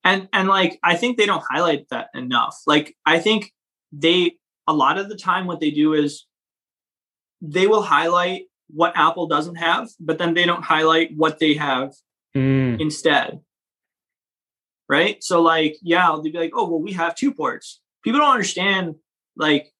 And 0.02 0.28
and 0.32 0.48
like 0.48 0.78
i 0.82 0.96
think 0.96 1.16
they 1.16 1.26
don't 1.26 1.44
highlight 1.48 1.88
that 1.90 2.08
enough. 2.14 2.56
Like 2.66 2.96
i 3.06 3.18
think 3.20 3.52
they 3.92 4.36
a 4.66 4.72
lot 4.72 4.98
of 4.98 5.08
the 5.08 5.16
time 5.16 5.46
what 5.46 5.60
they 5.60 5.70
do 5.70 5.94
is 5.94 6.26
they 7.40 7.66
will 7.66 7.82
highlight 7.82 8.42
what 8.68 8.96
apple 8.96 9.26
doesn't 9.26 9.56
have 9.56 9.88
but 10.00 10.18
then 10.18 10.34
they 10.34 10.46
don't 10.46 10.64
highlight 10.64 11.10
what 11.14 11.38
they 11.38 11.54
have 11.54 11.92
mm. 12.36 12.80
instead. 12.80 13.40
Right? 14.88 15.22
So 15.22 15.42
like 15.42 15.76
yeah 15.82 16.06
they'll 16.08 16.22
be 16.22 16.32
like 16.32 16.52
oh 16.54 16.68
well 16.68 16.80
we 16.80 16.92
have 16.92 17.14
two 17.14 17.32
ports. 17.32 17.80
People 18.02 18.20
don't 18.20 18.32
understand 18.32 18.96
like 19.36 19.72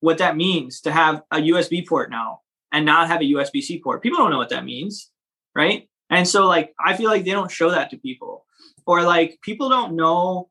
what 0.00 0.18
that 0.18 0.36
means 0.36 0.80
to 0.82 0.92
have 0.92 1.22
a 1.32 1.38
usb 1.38 1.86
port 1.86 2.10
now 2.10 2.40
and 2.70 2.84
not 2.84 3.08
have 3.08 3.20
a 3.20 3.24
usb-c 3.24 3.80
port. 3.82 4.02
People 4.02 4.18
don't 4.18 4.30
know 4.30 4.38
what 4.38 4.50
that 4.50 4.64
means 4.64 5.10
right? 5.58 5.88
And 6.08 6.26
so 6.26 6.46
like 6.46 6.72
i 6.82 6.96
feel 6.96 7.10
like 7.10 7.24
they 7.24 7.32
don't 7.32 7.50
show 7.50 7.70
that 7.70 7.90
to 7.90 7.98
people. 7.98 8.46
Or 8.86 9.02
like 9.02 9.38
people 9.42 9.68
don't 9.68 9.96
know 9.96 10.48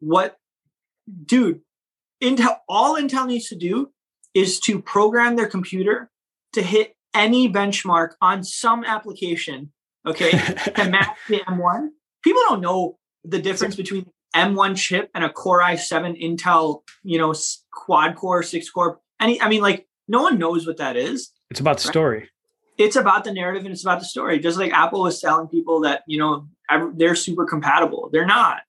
what 0.00 0.36
dude 1.24 1.60
intel 2.22 2.56
all 2.68 2.96
intel 2.96 3.26
needs 3.26 3.48
to 3.48 3.56
do 3.56 3.90
is 4.34 4.60
to 4.60 4.80
program 4.80 5.36
their 5.36 5.46
computer 5.46 6.10
to 6.52 6.62
hit 6.62 6.94
any 7.14 7.50
benchmark 7.50 8.10
on 8.20 8.44
some 8.44 8.84
application 8.84 9.72
okay 10.06 10.30
to 10.30 10.84
match 10.90 11.16
the 11.28 11.40
m1 11.40 11.88
people 12.22 12.42
don't 12.48 12.60
know 12.60 12.98
the 13.24 13.40
difference 13.40 13.76
between 13.76 14.06
m1 14.34 14.76
chip 14.76 15.10
and 15.14 15.24
a 15.24 15.30
core 15.30 15.60
i7 15.60 16.20
intel 16.22 16.82
you 17.02 17.18
know 17.18 17.34
quad 17.72 18.14
core 18.14 18.42
six 18.42 18.70
core 18.70 19.00
any 19.20 19.40
i 19.40 19.48
mean 19.48 19.62
like 19.62 19.86
no 20.06 20.22
one 20.22 20.38
knows 20.38 20.66
what 20.66 20.76
that 20.76 20.96
is 20.96 21.30
it's 21.50 21.60
about 21.60 21.78
the 21.78 21.88
story 21.88 22.28
it's 22.76 22.94
about 22.94 23.24
the 23.24 23.32
narrative 23.32 23.64
and 23.64 23.72
it's 23.72 23.82
about 23.82 23.98
the 23.98 24.04
story 24.04 24.38
just 24.38 24.58
like 24.58 24.72
apple 24.72 25.02
was 25.02 25.20
telling 25.20 25.48
people 25.48 25.80
that 25.80 26.02
you 26.06 26.18
know 26.18 26.46
they're 26.94 27.14
super 27.14 27.44
compatible. 27.44 28.10
They're 28.12 28.26
not. 28.26 28.60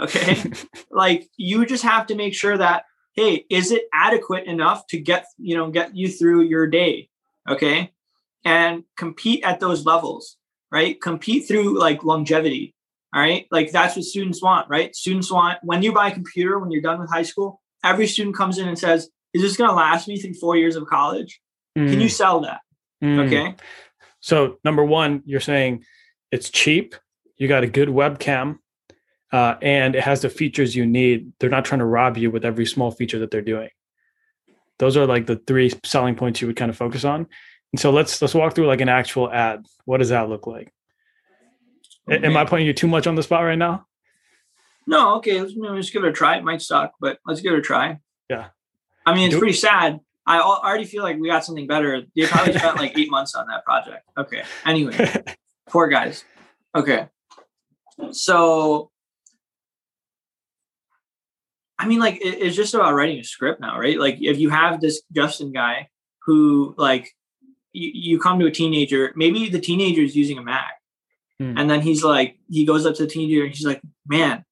Okay. 0.00 0.52
like 0.90 1.28
you 1.36 1.66
just 1.66 1.82
have 1.84 2.06
to 2.08 2.14
make 2.14 2.34
sure 2.34 2.56
that, 2.56 2.84
hey, 3.16 3.44
is 3.50 3.72
it 3.72 3.84
adequate 3.92 4.44
enough 4.44 4.86
to 4.88 4.98
get, 4.98 5.26
you 5.38 5.56
know, 5.56 5.70
get 5.70 5.96
you 5.96 6.08
through 6.08 6.42
your 6.42 6.66
day? 6.66 7.08
Okay. 7.48 7.90
And 8.44 8.84
compete 8.96 9.42
at 9.44 9.58
those 9.58 9.84
levels, 9.84 10.36
right? 10.70 11.00
Compete 11.00 11.48
through 11.48 11.78
like 11.78 12.04
longevity. 12.04 12.74
All 13.14 13.20
right. 13.20 13.46
Like 13.50 13.72
that's 13.72 13.96
what 13.96 14.04
students 14.04 14.42
want, 14.42 14.68
right? 14.68 14.94
Students 14.94 15.30
want 15.30 15.58
when 15.62 15.82
you 15.82 15.92
buy 15.92 16.08
a 16.08 16.14
computer, 16.14 16.58
when 16.58 16.70
you're 16.70 16.82
done 16.82 17.00
with 17.00 17.10
high 17.10 17.22
school, 17.22 17.60
every 17.82 18.06
student 18.06 18.36
comes 18.36 18.58
in 18.58 18.68
and 18.68 18.78
says, 18.78 19.08
is 19.32 19.42
this 19.42 19.56
going 19.56 19.70
to 19.70 19.76
last 19.76 20.06
me 20.06 20.18
through 20.18 20.34
four 20.34 20.56
years 20.56 20.76
of 20.76 20.86
college? 20.86 21.40
Mm. 21.76 21.90
Can 21.90 22.00
you 22.00 22.08
mm. 22.08 22.12
sell 22.12 22.40
that? 22.40 22.60
Mm. 23.02 23.26
Okay. 23.26 23.54
So, 24.20 24.58
number 24.64 24.84
one, 24.84 25.22
you're 25.24 25.40
saying 25.40 25.84
it's 26.30 26.50
cheap 26.50 26.94
you 27.36 27.48
got 27.48 27.64
a 27.64 27.68
good 27.68 27.88
webcam, 27.88 28.58
uh, 29.36 29.58
and 29.60 29.94
it 29.94 30.02
has 30.02 30.22
the 30.22 30.30
features 30.30 30.74
you 30.74 30.86
need. 30.86 31.30
They're 31.38 31.50
not 31.50 31.66
trying 31.66 31.80
to 31.80 31.84
rob 31.84 32.16
you 32.16 32.30
with 32.30 32.42
every 32.42 32.64
small 32.64 32.90
feature 32.90 33.18
that 33.18 33.30
they're 33.30 33.42
doing. 33.42 33.68
Those 34.78 34.96
are 34.96 35.06
like 35.06 35.26
the 35.26 35.36
three 35.36 35.70
selling 35.84 36.14
points 36.14 36.40
you 36.40 36.46
would 36.46 36.56
kind 36.56 36.70
of 36.70 36.76
focus 36.78 37.04
on. 37.04 37.26
And 37.72 37.78
so 37.78 37.90
let's 37.90 38.22
let's 38.22 38.32
walk 38.32 38.54
through 38.54 38.66
like 38.66 38.80
an 38.80 38.88
actual 38.88 39.30
ad. 39.30 39.66
What 39.84 39.98
does 39.98 40.08
that 40.08 40.30
look 40.30 40.46
like? 40.46 40.72
Okay. 42.10 42.26
Am 42.26 42.34
I 42.34 42.46
putting 42.46 42.64
you 42.64 42.72
too 42.72 42.86
much 42.86 43.06
on 43.06 43.14
the 43.14 43.22
spot 43.22 43.42
right 43.42 43.58
now? 43.58 43.86
No, 44.86 45.16
okay. 45.16 45.38
Let's, 45.38 45.52
let's 45.54 45.90
give 45.90 46.02
it 46.02 46.08
a 46.08 46.12
try. 46.12 46.38
It 46.38 46.44
might 46.44 46.62
suck, 46.62 46.94
but 46.98 47.18
let's 47.26 47.42
give 47.42 47.52
it 47.52 47.58
a 47.58 47.62
try. 47.62 47.98
Yeah. 48.30 48.46
I 49.04 49.14
mean, 49.14 49.26
it's 49.26 49.34
Do- 49.34 49.40
pretty 49.40 49.54
sad. 49.54 50.00
I 50.26 50.40
already 50.40 50.86
feel 50.86 51.02
like 51.02 51.18
we 51.18 51.28
got 51.28 51.44
something 51.44 51.66
better. 51.66 52.04
You 52.14 52.26
probably 52.26 52.54
spent 52.54 52.78
like 52.78 52.98
eight 52.98 53.10
months 53.10 53.34
on 53.34 53.46
that 53.48 53.66
project. 53.66 54.08
Okay. 54.16 54.44
Anyway, 54.64 54.96
poor 55.68 55.88
guys. 55.88 56.24
Okay. 56.74 57.08
So, 58.12 58.90
I 61.78 61.86
mean, 61.86 61.98
like, 61.98 62.16
it, 62.16 62.40
it's 62.40 62.56
just 62.56 62.74
about 62.74 62.94
writing 62.94 63.18
a 63.18 63.24
script 63.24 63.60
now, 63.60 63.78
right? 63.78 63.98
Like, 63.98 64.18
if 64.20 64.38
you 64.38 64.50
have 64.50 64.80
this 64.80 65.02
Justin 65.12 65.52
guy 65.52 65.88
who, 66.22 66.74
like, 66.76 67.14
you, 67.72 67.90
you 67.94 68.18
come 68.18 68.38
to 68.40 68.46
a 68.46 68.50
teenager, 68.50 69.12
maybe 69.16 69.48
the 69.48 69.60
teenager 69.60 70.02
is 70.02 70.16
using 70.16 70.38
a 70.38 70.42
Mac. 70.42 70.74
Hmm. 71.38 71.58
And 71.58 71.68
then 71.68 71.82
he's 71.82 72.02
like, 72.02 72.38
he 72.48 72.64
goes 72.64 72.86
up 72.86 72.94
to 72.96 73.02
the 73.02 73.08
teenager 73.08 73.44
and 73.44 73.54
he's 73.54 73.66
like, 73.66 73.82
man, 74.06 74.44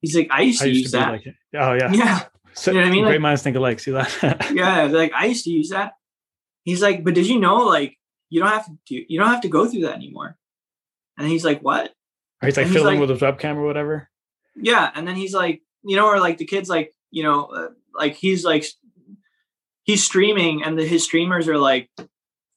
he's 0.00 0.14
like, 0.14 0.28
I 0.30 0.42
used 0.42 0.60
to 0.60 0.66
I 0.66 0.68
used 0.68 0.80
use 0.82 0.90
to 0.92 0.98
that. 0.98 1.12
Like 1.12 1.26
oh, 1.54 1.72
yeah. 1.74 1.92
Yeah. 1.92 2.24
So, 2.58 2.70
you 2.70 2.78
know 2.78 2.84
what 2.84 2.88
I 2.88 2.90
mean? 2.90 3.04
Great 3.04 3.12
like, 3.16 3.20
minds 3.20 3.42
think 3.42 3.54
alike. 3.54 3.80
See 3.80 3.90
that? 3.90 4.50
yeah. 4.54 4.84
Like, 4.84 5.12
I 5.12 5.26
used 5.26 5.44
to 5.44 5.50
use 5.50 5.68
that. 5.68 5.92
He's 6.64 6.80
like, 6.80 7.04
but 7.04 7.12
did 7.12 7.26
you 7.26 7.38
know, 7.38 7.56
like, 7.56 7.98
you 8.30 8.40
don't 8.40 8.48
have 8.48 8.64
to 8.64 8.72
do, 8.86 9.04
you 9.06 9.18
don't 9.18 9.28
have 9.28 9.42
to 9.42 9.48
go 9.48 9.68
through 9.68 9.82
that 9.82 9.94
anymore. 9.94 10.38
And 11.18 11.28
he's 11.28 11.44
like, 11.44 11.60
what? 11.60 11.92
Or 12.42 12.46
he's 12.46 12.56
like 12.56 12.68
filming 12.68 12.98
like, 12.98 13.00
with 13.00 13.10
his 13.10 13.20
webcam 13.20 13.56
or 13.56 13.66
whatever. 13.66 14.08
Yeah, 14.54 14.90
and 14.94 15.06
then 15.06 15.16
he's 15.16 15.34
like, 15.34 15.60
you 15.86 15.96
know, 15.96 16.06
or 16.06 16.18
like 16.18 16.38
the 16.38 16.44
kids 16.44 16.68
like, 16.68 16.94
you 17.10 17.22
know, 17.22 17.44
uh, 17.44 17.68
like 17.94 18.14
he's 18.14 18.44
like, 18.44 18.66
he's 19.84 20.04
streaming, 20.04 20.62
and 20.62 20.78
the, 20.78 20.84
his 20.84 21.04
streamers 21.04 21.48
are 21.48 21.58
like, 21.58 21.88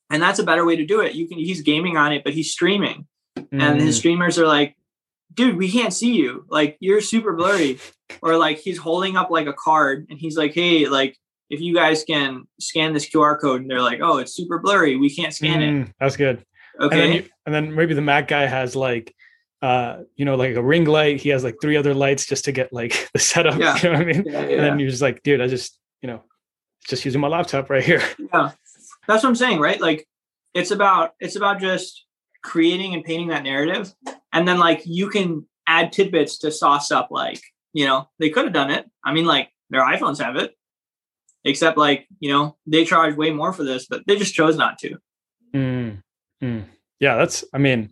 and 0.10 0.22
that's 0.22 0.40
a 0.40 0.44
better 0.44 0.66
way 0.66 0.76
to 0.76 0.86
do 0.86 1.02
it. 1.02 1.14
You 1.14 1.28
can 1.28 1.38
he's 1.38 1.62
gaming 1.62 1.96
on 1.96 2.12
it, 2.12 2.24
but 2.24 2.34
he's 2.34 2.52
streaming, 2.52 3.08
mm. 3.38 3.48
and 3.52 3.80
his 3.80 3.96
mm. 3.96 4.00
streamers 4.00 4.38
are 4.40 4.48
like, 4.48 4.76
dude, 5.34 5.58
we 5.58 5.72
can't 5.72 5.94
see 5.94 6.14
you, 6.14 6.46
like 6.50 6.78
you're 6.80 7.02
super 7.02 7.34
blurry, 7.34 7.80
or 8.22 8.38
like 8.38 8.58
he's 8.58 8.78
holding 8.78 9.16
up 9.16 9.30
like 9.30 9.48
a 9.48 9.54
card, 9.54 10.08
and 10.10 10.20
he's 10.20 10.38
like, 10.38 10.54
hey, 10.54 10.88
like 10.88 11.16
if 11.50 11.62
you 11.62 11.74
guys 11.74 12.04
can 12.04 12.44
scan 12.60 12.94
this 12.94 13.10
QR 13.10 13.40
code, 13.40 13.62
and 13.62 13.70
they're 13.70 13.82
like, 13.82 14.00
oh, 14.02 14.18
it's 14.18 14.36
super 14.36 14.60
blurry, 14.60 14.98
we 14.98 15.14
can't 15.14 15.34
scan 15.34 15.62
mm, 15.62 15.88
it. 15.88 15.94
That's 16.00 16.18
good. 16.18 16.44
Okay. 16.80 16.96
And 16.96 17.02
then, 17.02 17.12
you, 17.14 17.30
and 17.46 17.56
then 17.56 17.76
maybe 17.76 17.94
the 17.94 18.02
Mac 18.02 18.28
guy 18.28 18.46
has 18.46 18.76
like 18.76 19.14
uh, 19.62 19.98
you 20.16 20.26
know, 20.26 20.36
like 20.36 20.56
a 20.56 20.64
ring 20.64 20.86
light. 20.86 21.20
He 21.20 21.30
has 21.30 21.44
like 21.44 21.58
three 21.62 21.78
other 21.78 21.94
lights 21.94 22.26
just 22.26 22.46
to 22.46 22.52
get 22.52 22.72
like 22.72 23.10
the 23.14 23.20
setup. 23.20 23.60
Yeah. 23.60 23.78
You 23.78 23.84
know 23.84 23.92
what 23.92 24.02
I 24.02 24.06
mean? 24.06 24.24
Yeah, 24.26 24.32
yeah. 24.32 24.56
And 24.56 24.64
then 24.64 24.80
you're 24.80 24.90
just 24.90 25.02
like, 25.02 25.24
dude, 25.24 25.42
I 25.42 25.48
just, 25.48 25.78
you 26.02 26.08
know, 26.08 26.24
just 26.88 27.06
using 27.06 27.22
my 27.22 27.28
laptop 27.28 27.70
right 27.70 27.84
here. 27.84 28.02
Yeah. 28.34 28.52
That's 29.08 29.24
what 29.24 29.30
I'm 29.30 29.36
saying, 29.36 29.60
right? 29.60 29.82
Like 29.82 30.08
it's 30.54 30.70
about 30.70 31.14
it's 31.20 31.36
about 31.36 31.60
just 31.60 32.06
creating 32.44 32.94
and 32.94 33.04
painting 33.04 33.30
that 33.30 33.42
narrative. 33.42 33.92
And 34.32 34.48
then 34.48 34.60
like 34.60 34.84
you 34.86 35.10
can 35.10 35.48
add 35.66 35.92
tidbits 35.92 36.38
to 36.40 36.52
sauce 36.52 36.92
up 36.92 37.08
like, 37.10 37.42
you 37.74 37.88
know, 37.88 38.08
they 38.20 38.30
could 38.30 38.46
have 38.46 38.54
done 38.54 38.70
it. 38.70 38.86
I 39.04 39.14
mean, 39.14 39.26
like 39.26 39.50
their 39.72 39.82
iPhones 39.82 40.22
have 40.22 40.36
it. 40.36 40.56
Except 41.44 41.76
like, 41.76 42.06
you 42.20 42.32
know, 42.32 42.58
they 42.68 42.86
charge 42.86 43.16
way 43.16 43.32
more 43.32 43.52
for 43.52 43.64
this, 43.64 43.88
but 43.88 44.04
they 44.06 44.16
just 44.16 44.36
chose 44.36 44.58
not 44.58 44.78
to. 44.80 44.98
Mm, 45.56 46.04
mm. 46.44 46.66
Yeah, 47.00 47.16
that's 47.16 47.44
I 47.52 47.58
mean, 47.58 47.92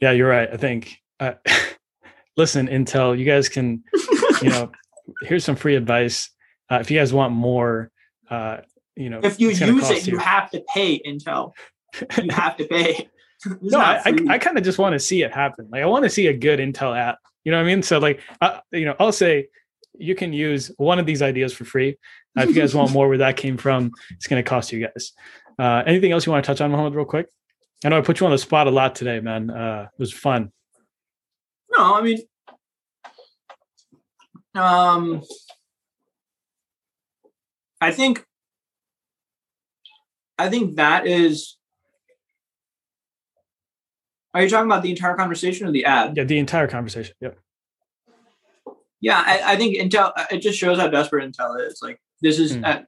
yeah, 0.00 0.12
you're 0.12 0.28
right. 0.28 0.48
I 0.52 0.56
think. 0.56 0.98
Uh, 1.20 1.34
listen, 2.36 2.68
Intel, 2.68 3.18
you 3.18 3.24
guys 3.24 3.48
can, 3.48 3.82
you 4.42 4.50
know, 4.50 4.70
here's 5.22 5.44
some 5.44 5.56
free 5.56 5.74
advice. 5.76 6.30
Uh, 6.70 6.76
if 6.76 6.90
you 6.90 6.98
guys 6.98 7.12
want 7.12 7.32
more, 7.32 7.90
uh, 8.30 8.58
you 8.96 9.10
know, 9.10 9.20
if 9.22 9.40
you 9.40 9.48
use 9.48 9.60
it, 9.62 10.06
you. 10.06 10.14
you. 10.14 10.18
have 10.18 10.50
to 10.50 10.62
pay 10.74 11.00
Intel. 11.00 11.52
You 12.22 12.30
have 12.30 12.56
to 12.56 12.64
pay. 12.66 13.08
no, 13.60 13.78
I, 13.78 14.02
I, 14.04 14.16
I 14.30 14.38
kind 14.38 14.58
of 14.58 14.64
just 14.64 14.78
want 14.78 14.94
to 14.94 14.98
see 14.98 15.22
it 15.22 15.32
happen. 15.32 15.68
Like, 15.70 15.82
I 15.82 15.86
want 15.86 16.04
to 16.04 16.10
see 16.10 16.26
a 16.26 16.32
good 16.32 16.58
Intel 16.58 16.96
app. 16.96 17.18
You 17.44 17.52
know 17.52 17.58
what 17.58 17.64
I 17.64 17.66
mean? 17.66 17.82
So, 17.82 17.98
like, 17.98 18.20
uh, 18.40 18.58
you 18.72 18.84
know, 18.84 18.94
I'll 18.98 19.12
say 19.12 19.48
you 19.98 20.14
can 20.14 20.32
use 20.32 20.70
one 20.76 20.98
of 20.98 21.06
these 21.06 21.22
ideas 21.22 21.52
for 21.52 21.64
free. 21.64 21.96
Uh, 22.36 22.42
if 22.42 22.50
you 22.50 22.54
guys 22.54 22.74
want 22.74 22.92
more 22.92 23.08
where 23.08 23.18
that 23.18 23.36
came 23.36 23.56
from, 23.56 23.92
it's 24.10 24.26
going 24.26 24.42
to 24.42 24.48
cost 24.48 24.72
you 24.72 24.86
guys. 24.86 25.12
Uh, 25.58 25.82
anything 25.86 26.12
else 26.12 26.26
you 26.26 26.32
want 26.32 26.44
to 26.44 26.46
touch 26.46 26.60
on, 26.60 26.70
Mohammad, 26.70 26.94
real 26.94 27.04
quick? 27.04 27.28
I 27.84 27.90
know 27.90 27.98
I 27.98 28.00
put 28.00 28.18
you 28.18 28.26
on 28.26 28.32
the 28.32 28.38
spot 28.38 28.66
a 28.66 28.70
lot 28.70 28.94
today, 28.94 29.20
man. 29.20 29.50
Uh, 29.50 29.88
it 29.92 30.00
was 30.00 30.12
fun. 30.12 30.50
No, 31.70 31.94
I 31.94 32.02
mean, 32.02 32.18
um, 34.54 35.22
I 37.80 37.92
think, 37.92 38.24
I 40.36 40.48
think 40.48 40.76
that 40.76 41.06
is. 41.06 41.56
Are 44.34 44.42
you 44.42 44.48
talking 44.48 44.66
about 44.66 44.82
the 44.82 44.90
entire 44.90 45.14
conversation 45.14 45.66
or 45.66 45.72
the 45.72 45.84
ad? 45.84 46.16
Yeah, 46.16 46.24
the 46.24 46.38
entire 46.38 46.66
conversation. 46.66 47.14
Yep. 47.20 47.38
Yeah, 49.00 49.22
I, 49.24 49.52
I 49.52 49.56
think 49.56 49.76
Intel. 49.76 50.12
It 50.30 50.38
just 50.38 50.58
shows 50.58 50.78
how 50.78 50.88
desperate 50.88 51.30
Intel 51.30 51.64
is. 51.64 51.80
Like 51.80 52.00
this 52.20 52.40
is, 52.40 52.56
uh, 52.56 52.82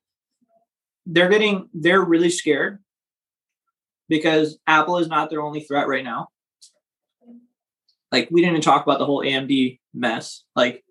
they're 1.07 1.28
getting, 1.28 1.68
they're 1.72 2.03
really 2.03 2.30
scared 2.30 2.80
because 4.11 4.59
Apple 4.67 4.99
is 4.99 5.09
not 5.09 5.31
their 5.31 5.41
only 5.41 5.61
threat 5.61 5.89
right 5.89 6.05
now. 6.05 6.29
Like 8.13 8.29
we 8.31 8.41
didn't 8.43 8.55
even 8.57 8.63
talk 8.63 8.85
about 8.85 8.99
the 8.99 9.07
whole 9.07 9.23
AMD 9.23 9.79
mess. 9.95 10.45
Like, 10.55 10.85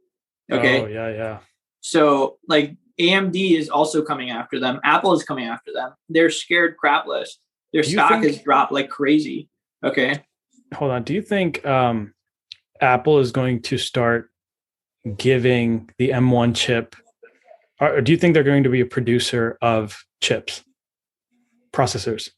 okay, 0.52 0.82
Oh, 0.82 0.88
yeah, 0.88 1.10
yeah. 1.10 1.38
so 1.82 2.38
like 2.48 2.76
AMD 3.00 3.58
is 3.58 3.70
also 3.70 4.02
coming 4.02 4.30
after 4.32 4.60
them. 4.60 4.80
Apple 4.84 5.14
is 5.14 5.24
coming 5.24 5.46
after 5.46 5.72
them. 5.74 5.92
They're 6.08 6.30
scared 6.30 6.76
crapless. 6.84 7.30
Their 7.74 7.84
Do 7.84 7.90
stock 7.90 8.10
think- 8.10 8.26
has 8.26 8.42
dropped 8.42 8.72
like 8.72 8.90
crazy. 8.90 9.50
Okay. 9.84 10.24
Hold 10.74 10.92
on. 10.92 11.04
Do 11.04 11.14
you 11.14 11.22
think 11.22 11.66
um, 11.66 12.14
Apple 12.82 13.20
is 13.20 13.32
going 13.32 13.62
to 13.64 13.78
start 13.78 14.30
giving 15.18 15.90
the 15.98 16.10
M1 16.10 16.56
chip, 16.56 16.96
or 17.80 18.02
do 18.02 18.12
you 18.12 18.18
think 18.18 18.34
they're 18.34 18.44
going 18.44 18.64
to 18.64 18.70
be 18.70 18.82
a 18.82 18.86
producer 18.86 19.58
of 19.62 20.04
chips, 20.22 20.64
processors? 21.74 22.30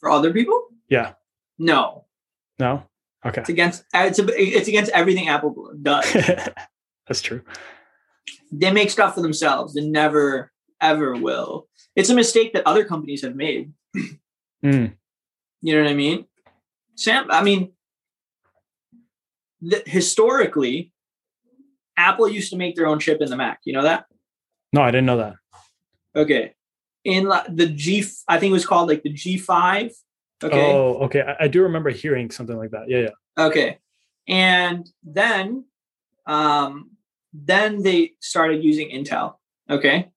For 0.00 0.10
other 0.10 0.32
people? 0.32 0.68
Yeah. 0.88 1.12
No. 1.58 2.04
No. 2.58 2.84
Okay. 3.26 3.40
It's 3.40 3.50
against 3.50 3.82
uh, 3.94 4.04
it's 4.06 4.18
a, 4.18 4.26
it's 4.40 4.68
against 4.68 4.92
everything 4.92 5.28
Apple 5.28 5.72
does. 5.82 6.10
That's 7.08 7.20
true. 7.22 7.42
they 8.52 8.70
make 8.72 8.90
stuff 8.90 9.14
for 9.14 9.22
themselves. 9.22 9.74
They 9.74 9.80
never 9.86 10.52
ever 10.80 11.14
will. 11.14 11.68
It's 11.96 12.10
a 12.10 12.14
mistake 12.14 12.52
that 12.52 12.66
other 12.66 12.84
companies 12.84 13.22
have 13.22 13.34
made. 13.36 13.72
Mm. 14.64 14.94
You 15.62 15.74
know 15.76 15.82
what 15.84 15.90
I 15.90 15.94
mean? 15.94 16.24
Sam, 16.96 17.30
I 17.30 17.44
mean, 17.44 17.70
th- 19.62 19.84
historically, 19.86 20.92
Apple 21.96 22.28
used 22.28 22.50
to 22.50 22.56
make 22.56 22.74
their 22.74 22.88
own 22.88 22.98
chip 22.98 23.20
in 23.20 23.30
the 23.30 23.36
Mac. 23.36 23.60
You 23.64 23.72
know 23.74 23.82
that? 23.82 24.06
No, 24.72 24.82
I 24.82 24.90
didn't 24.90 25.06
know 25.06 25.18
that. 25.18 25.34
Okay. 26.16 26.54
In 27.04 27.28
the 27.48 27.66
G, 27.66 28.04
I 28.26 28.38
think 28.38 28.50
it 28.50 28.52
was 28.52 28.66
called 28.66 28.88
like 28.88 29.02
the 29.02 29.12
G5. 29.12 29.92
Okay. 30.42 30.72
Oh, 30.72 30.98
okay. 31.04 31.22
I, 31.22 31.44
I 31.44 31.48
do 31.48 31.62
remember 31.62 31.90
hearing 31.90 32.30
something 32.30 32.56
like 32.56 32.70
that. 32.70 32.88
Yeah, 32.88 32.98
yeah. 32.98 33.44
Okay. 33.44 33.78
And 34.26 34.88
then 35.02 35.64
um 36.26 36.90
then 37.32 37.82
they 37.82 38.12
started 38.20 38.62
using 38.62 38.90
Intel. 38.90 39.36
Okay. 39.70 40.10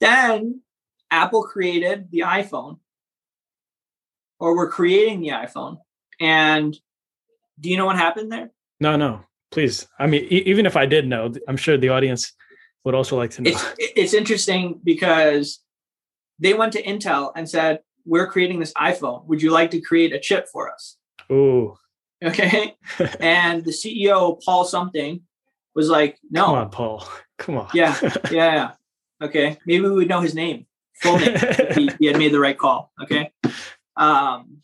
Then 0.00 0.62
Apple 1.10 1.42
created 1.42 2.10
the 2.10 2.20
iPhone. 2.20 2.78
Or 4.40 4.56
we're 4.56 4.70
creating 4.70 5.20
the 5.20 5.30
iPhone. 5.30 5.78
And 6.20 6.76
do 7.58 7.70
you 7.70 7.76
know 7.76 7.86
what 7.86 7.96
happened 7.96 8.30
there? 8.30 8.50
No, 8.80 8.96
no. 8.96 9.22
Please. 9.50 9.88
I 9.98 10.06
mean, 10.06 10.24
e- 10.24 10.44
even 10.46 10.66
if 10.66 10.76
I 10.76 10.86
did 10.86 11.08
know, 11.08 11.32
I'm 11.48 11.56
sure 11.56 11.76
the 11.76 11.88
audience 11.88 12.32
would 12.84 12.94
also 12.94 13.16
like 13.16 13.30
to 13.32 13.42
know. 13.42 13.50
It's 13.50 13.64
it's 13.78 14.14
interesting 14.14 14.80
because 14.82 15.60
they 16.38 16.54
went 16.54 16.72
to 16.74 16.82
Intel 16.82 17.32
and 17.36 17.48
said, 17.48 17.80
"We're 18.04 18.26
creating 18.26 18.60
this 18.60 18.72
iPhone. 18.74 19.26
Would 19.26 19.42
you 19.42 19.50
like 19.50 19.70
to 19.72 19.80
create 19.80 20.12
a 20.12 20.20
chip 20.20 20.46
for 20.52 20.72
us?" 20.72 20.96
Ooh, 21.30 21.76
Okay. 22.24 22.76
and 23.20 23.64
the 23.64 23.70
CEO, 23.72 24.40
Paul 24.44 24.64
something, 24.64 25.20
was 25.74 25.88
like, 25.88 26.18
"No, 26.30 26.46
come 26.46 26.54
on, 26.54 26.70
Paul. 26.70 27.08
Come 27.38 27.58
on. 27.58 27.68
Yeah. 27.74 27.96
yeah, 28.30 28.54
yeah. 28.54 28.70
Okay. 29.22 29.58
Maybe 29.66 29.82
we 29.84 29.90
would 29.90 30.08
know 30.08 30.20
his 30.20 30.34
name, 30.34 30.66
full 31.02 31.18
name, 31.18 31.34
if 31.34 31.76
he, 31.76 31.90
he 31.98 32.06
had 32.06 32.18
made 32.18 32.32
the 32.32 32.40
right 32.40 32.56
call. 32.58 32.92
Okay. 33.02 33.30
Um, 33.96 34.58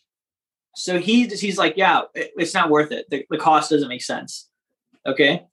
so 0.77 0.99
he 0.99 1.27
he's 1.27 1.59
like, 1.59 1.75
yeah, 1.77 2.03
it- 2.15 2.33
it's 2.37 2.55
not 2.55 2.71
worth 2.71 2.91
it. 2.93 3.07
The, 3.11 3.25
the 3.31 3.39
cost 3.39 3.71
doesn't 3.71 3.89
make 3.89 4.03
sense. 4.03 4.49
Okay. 5.07 5.47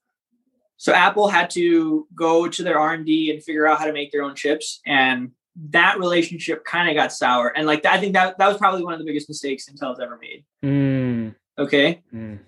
So 0.81 0.93
Apple 0.93 1.27
had 1.27 1.51
to 1.51 2.07
go 2.15 2.47
to 2.47 2.63
their 2.63 2.79
R 2.79 2.95
and 2.95 3.05
figure 3.05 3.67
out 3.67 3.77
how 3.77 3.85
to 3.85 3.93
make 3.93 4.11
their 4.11 4.23
own 4.23 4.33
chips, 4.33 4.81
and 4.83 5.29
that 5.69 5.99
relationship 5.99 6.65
kind 6.65 6.89
of 6.89 6.95
got 6.95 7.13
sour. 7.13 7.49
And 7.55 7.67
like 7.67 7.85
I 7.85 7.99
think 7.99 8.13
that 8.13 8.39
that 8.39 8.47
was 8.47 8.57
probably 8.57 8.83
one 8.83 8.93
of 8.93 8.97
the 8.99 9.05
biggest 9.05 9.29
mistakes 9.29 9.69
Intel's 9.69 9.99
ever 9.99 10.17
made. 10.19 10.43
Mm, 10.65 11.35
Okay. 11.59 12.01
mm. 12.11 12.39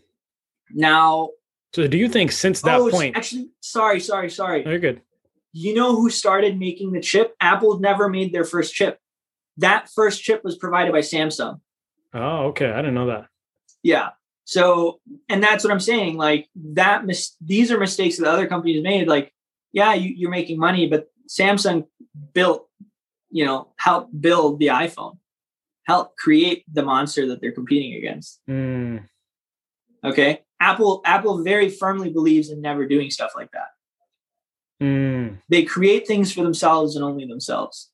Now, 0.71 1.29
So, 1.75 1.85
do 1.87 1.95
you 1.95 2.09
think 2.09 2.31
since 2.31 2.61
that 2.61 2.79
oh, 2.79 2.89
point? 2.89 3.15
actually, 3.15 3.51
sorry, 3.59 3.99
sorry, 3.99 4.31
sorry. 4.31 4.65
You're 4.65 4.79
good. 4.79 5.01
You 5.51 5.75
know 5.75 5.95
who 5.95 6.09
started 6.09 6.57
making 6.57 6.93
the 6.93 7.01
chip? 7.01 7.35
Apple 7.39 7.79
never 7.79 8.09
made 8.09 8.33
their 8.33 8.45
first 8.45 8.73
chip. 8.73 8.97
That 9.57 9.91
first 9.93 10.23
chip 10.23 10.43
was 10.43 10.55
provided 10.55 10.91
by 10.91 11.01
Samsung. 11.01 11.61
Oh, 12.15 12.47
okay. 12.47 12.71
I 12.71 12.77
didn't 12.77 12.95
know 12.95 13.05
that. 13.05 13.27
Yeah. 13.83 14.09
So, 14.45 14.99
and 15.29 15.41
that's 15.41 15.63
what 15.63 15.71
I'm 15.71 15.79
saying. 15.79 16.17
Like 16.17 16.49
that, 16.73 17.05
mis- 17.05 17.35
these 17.41 17.71
are 17.71 17.79
mistakes 17.79 18.17
that 18.17 18.27
other 18.27 18.47
companies 18.47 18.83
made. 18.83 19.07
Like, 19.07 19.33
yeah, 19.71 19.93
you, 19.93 20.13
you're 20.15 20.29
making 20.29 20.59
money, 20.59 20.87
but 20.87 21.07
Samsung 21.27 21.85
built, 22.33 22.67
you 23.31 23.45
know, 23.45 23.73
helped 23.77 24.19
build 24.21 24.59
the 24.59 24.67
iPhone, 24.67 25.17
helped 25.87 26.17
create 26.17 26.63
the 26.71 26.83
monster 26.83 27.27
that 27.27 27.41
they're 27.41 27.51
competing 27.53 27.93
against. 27.95 28.39
Mm, 28.49 29.05
Okay. 30.03 30.41
Apple, 30.59 31.01
Apple 31.05 31.43
very 31.43 31.69
firmly 31.69 32.09
believes 32.11 32.49
in 32.49 32.61
never 32.61 32.85
doing 32.85 33.09
stuff 33.09 33.31
like 33.35 33.49
that. 33.51 33.67
mm, 34.81 35.37
They 35.49 35.63
create 35.63 36.05
things 36.07 36.31
for 36.33 36.43
themselves 36.43 36.95
and 36.95 37.03
only 37.03 37.25
themselves. 37.25 37.89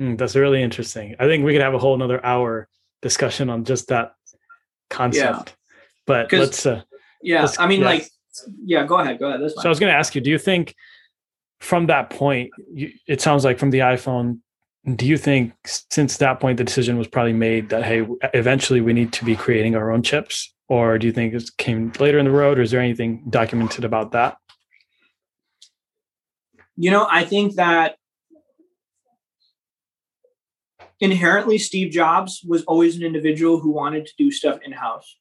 mm. 0.00 0.16
That's 0.18 0.36
really 0.36 0.62
interesting. 0.62 1.16
I 1.18 1.26
think 1.26 1.44
we 1.44 1.52
could 1.52 1.62
have 1.62 1.74
a 1.74 1.78
whole 1.78 1.94
another 1.94 2.24
hour 2.24 2.68
discussion 3.02 3.48
on 3.50 3.64
just 3.64 3.88
that 3.88 4.12
concept. 4.90 5.56
But 6.06 6.28
'Cause- 6.28 6.40
let's. 6.40 6.66
Uh, 6.66 6.82
Yeah. 7.22 7.42
Let's- 7.42 7.58
I 7.58 7.66
mean, 7.66 7.80
yeah. 7.80 7.86
like, 7.86 8.06
yeah, 8.64 8.84
go 8.86 8.96
ahead. 8.98 9.18
Go 9.18 9.28
ahead. 9.28 9.40
That's 9.42 9.54
fine. 9.54 9.62
so 9.62 9.68
I 9.68 9.70
was 9.70 9.80
going 9.80 9.92
to 9.92 9.98
ask 9.98 10.14
you: 10.14 10.20
Do 10.20 10.30
you 10.30 10.38
think 10.38 10.74
from 11.60 11.86
that 11.86 12.10
point, 12.10 12.50
you, 12.72 12.90
it 13.06 13.20
sounds 13.20 13.44
like 13.44 13.58
from 13.58 13.70
the 13.70 13.80
iPhone, 13.80 14.38
do 14.96 15.04
you 15.06 15.18
think 15.18 15.52
since 15.66 16.16
that 16.18 16.40
point 16.40 16.56
the 16.56 16.64
decision 16.64 16.96
was 16.96 17.06
probably 17.06 17.34
made 17.34 17.68
that 17.68 17.82
hey, 17.84 18.06
eventually 18.32 18.80
we 18.80 18.92
need 18.94 19.12
to 19.12 19.24
be 19.24 19.36
creating 19.36 19.76
our 19.76 19.90
own 19.90 20.02
chips, 20.02 20.54
or 20.68 20.96
do 20.98 21.06
you 21.06 21.12
think 21.12 21.34
it 21.34 21.44
came 21.58 21.92
later 22.00 22.18
in 22.18 22.24
the 22.24 22.30
road, 22.30 22.58
or 22.58 22.62
is 22.62 22.70
there 22.70 22.80
anything 22.80 23.22
documented 23.28 23.84
about 23.84 24.12
that? 24.12 24.38
You 26.76 26.90
know, 26.90 27.06
I 27.10 27.24
think 27.24 27.56
that 27.56 27.96
inherently 31.00 31.58
Steve 31.58 31.90
Jobs 31.90 32.44
was 32.46 32.62
always 32.64 32.96
an 32.96 33.02
individual 33.02 33.58
who 33.58 33.70
wanted 33.70 34.06
to 34.06 34.12
do 34.18 34.30
stuff 34.30 34.58
in 34.64 34.72
house. 34.72 35.16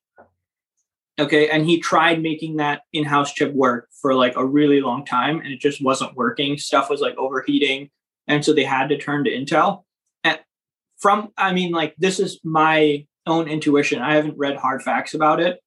Okay. 1.19 1.49
And 1.49 1.65
he 1.65 1.79
tried 1.79 2.21
making 2.21 2.57
that 2.57 2.83
in 2.93 3.03
house 3.03 3.33
chip 3.33 3.53
work 3.53 3.89
for 4.01 4.13
like 4.13 4.37
a 4.37 4.45
really 4.45 4.79
long 4.79 5.05
time 5.05 5.39
and 5.39 5.47
it 5.51 5.59
just 5.59 5.83
wasn't 5.83 6.15
working. 6.15 6.57
Stuff 6.57 6.89
was 6.89 7.01
like 7.01 7.17
overheating. 7.17 7.89
And 8.27 8.43
so 8.45 8.53
they 8.53 8.63
had 8.63 8.87
to 8.89 8.97
turn 8.97 9.25
to 9.25 9.31
Intel. 9.31 9.83
And 10.23 10.39
from, 10.97 11.29
I 11.37 11.53
mean, 11.53 11.71
like, 11.71 11.95
this 11.97 12.19
is 12.19 12.39
my 12.43 13.05
own 13.25 13.49
intuition. 13.49 14.01
I 14.01 14.15
haven't 14.15 14.37
read 14.37 14.55
hard 14.55 14.81
facts 14.81 15.13
about 15.13 15.41
it. 15.41 15.59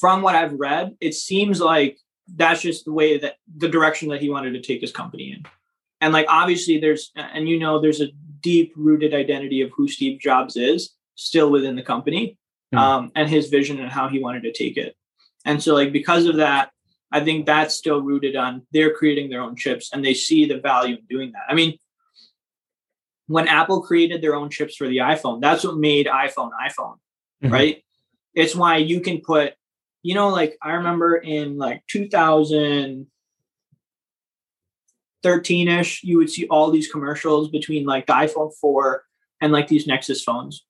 From 0.00 0.22
what 0.22 0.34
I've 0.34 0.54
read, 0.54 0.96
it 1.00 1.14
seems 1.14 1.60
like 1.60 1.98
that's 2.26 2.62
just 2.62 2.84
the 2.84 2.92
way 2.92 3.18
that 3.18 3.36
the 3.56 3.68
direction 3.68 4.08
that 4.08 4.20
he 4.20 4.30
wanted 4.30 4.52
to 4.54 4.60
take 4.60 4.80
his 4.80 4.90
company 4.90 5.32
in. 5.32 5.44
And 6.00 6.12
like 6.12 6.26
obviously 6.28 6.78
there's 6.78 7.12
and 7.14 7.48
you 7.48 7.58
know 7.58 7.80
there's 7.80 8.00
a 8.00 8.08
deep 8.44 8.72
rooted 8.76 9.14
identity 9.14 9.62
of 9.62 9.70
who 9.74 9.88
Steve 9.88 10.20
Jobs 10.20 10.56
is 10.56 10.94
still 11.16 11.50
within 11.50 11.74
the 11.74 11.82
company 11.82 12.36
Mhm. 12.72 12.78
um, 12.78 13.12
and 13.16 13.28
his 13.28 13.48
vision 13.48 13.80
and 13.80 13.90
how 13.90 14.08
he 14.08 14.18
wanted 14.20 14.42
to 14.44 14.52
take 14.52 14.76
it. 14.76 14.94
And 15.44 15.62
so 15.62 15.74
like 15.74 15.92
because 15.92 16.26
of 16.26 16.36
that, 16.36 16.70
I 17.10 17.20
think 17.24 17.46
that's 17.46 17.74
still 17.74 18.02
rooted 18.02 18.36
on 18.36 18.66
they're 18.72 18.94
creating 18.94 19.30
their 19.30 19.40
own 19.40 19.56
chips 19.56 19.90
and 19.92 20.04
they 20.04 20.14
see 20.14 20.46
the 20.46 20.58
value 20.60 20.96
in 20.96 21.06
doing 21.08 21.32
that. 21.32 21.44
I 21.48 21.54
mean, 21.54 21.78
when 23.26 23.48
Apple 23.48 23.80
created 23.80 24.20
their 24.20 24.34
own 24.34 24.50
chips 24.50 24.76
for 24.76 24.86
the 24.88 24.98
iPhone, 24.98 25.40
that's 25.40 25.64
what 25.64 25.76
made 25.78 26.06
iPhone 26.06 26.50
iPhone 26.68 26.98
Mhm. 27.42 27.50
right? 27.50 27.82
It's 28.34 28.54
why 28.54 28.76
you 28.78 29.00
can 29.00 29.20
put, 29.20 29.54
you 30.02 30.14
know, 30.14 30.28
like 30.28 30.58
I 30.60 30.72
remember 30.72 31.16
in 31.16 31.56
like 31.56 31.82
2013 35.24 35.68
ish, 35.68 36.02
you 36.04 36.18
would 36.18 36.30
see 36.30 36.46
all 36.48 36.70
these 36.70 36.90
commercials 36.90 37.48
between 37.48 37.86
like 37.86 38.06
the 38.06 38.12
iPhone 38.12 38.52
4 38.60 39.02
and 39.40 39.52
like 39.52 39.68
these 39.68 39.86
Nexus 39.86 40.22
phones. 40.22 40.64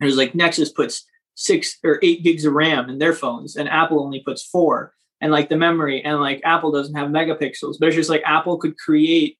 It 0.00 0.04
was 0.04 0.16
like 0.16 0.34
Nexus 0.34 0.70
puts 0.70 1.06
six 1.36 1.78
or 1.84 1.98
eight 2.02 2.22
gigs 2.22 2.44
of 2.44 2.52
RAM 2.52 2.88
in 2.88 2.98
their 2.98 3.12
phones, 3.12 3.56
and 3.56 3.68
Apple 3.68 4.02
only 4.02 4.20
puts 4.20 4.44
four. 4.44 4.92
And 5.20 5.32
like 5.32 5.48
the 5.48 5.56
memory, 5.56 6.04
and 6.04 6.20
like 6.20 6.42
Apple 6.44 6.72
doesn't 6.72 6.96
have 6.96 7.08
megapixels, 7.08 7.76
but 7.78 7.86
it's 7.86 7.96
just 7.96 8.10
like 8.10 8.22
Apple 8.26 8.58
could 8.58 8.76
create 8.76 9.38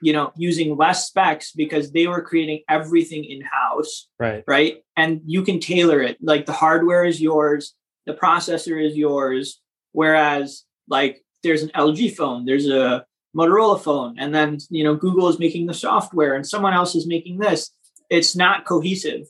you 0.00 0.12
know 0.12 0.32
using 0.36 0.76
less 0.76 1.06
specs 1.06 1.52
because 1.52 1.92
they 1.92 2.08
were 2.08 2.20
creating 2.20 2.60
everything 2.68 3.24
in 3.24 3.40
house 3.40 4.08
right 4.18 4.42
right 4.48 4.82
and 4.96 5.20
you 5.24 5.42
can 5.42 5.60
tailor 5.60 6.02
it 6.02 6.18
like 6.20 6.44
the 6.44 6.52
hardware 6.52 7.04
is 7.04 7.20
yours 7.20 7.74
the 8.06 8.12
processor 8.12 8.84
is 8.84 8.96
yours 8.96 9.60
whereas 9.92 10.64
like 10.88 11.22
there's 11.44 11.62
an 11.62 11.68
lg 11.76 12.16
phone 12.16 12.44
there's 12.44 12.66
a 12.66 13.06
motorola 13.36 13.80
phone 13.80 14.18
and 14.18 14.34
then 14.34 14.58
you 14.70 14.84
know 14.84 14.94
google 14.94 15.28
is 15.28 15.38
making 15.38 15.66
the 15.66 15.74
software 15.74 16.34
and 16.34 16.46
someone 16.46 16.74
else 16.74 16.94
is 16.94 17.06
making 17.06 17.38
this 17.38 17.70
it's 18.10 18.36
not 18.36 18.66
cohesive 18.66 19.26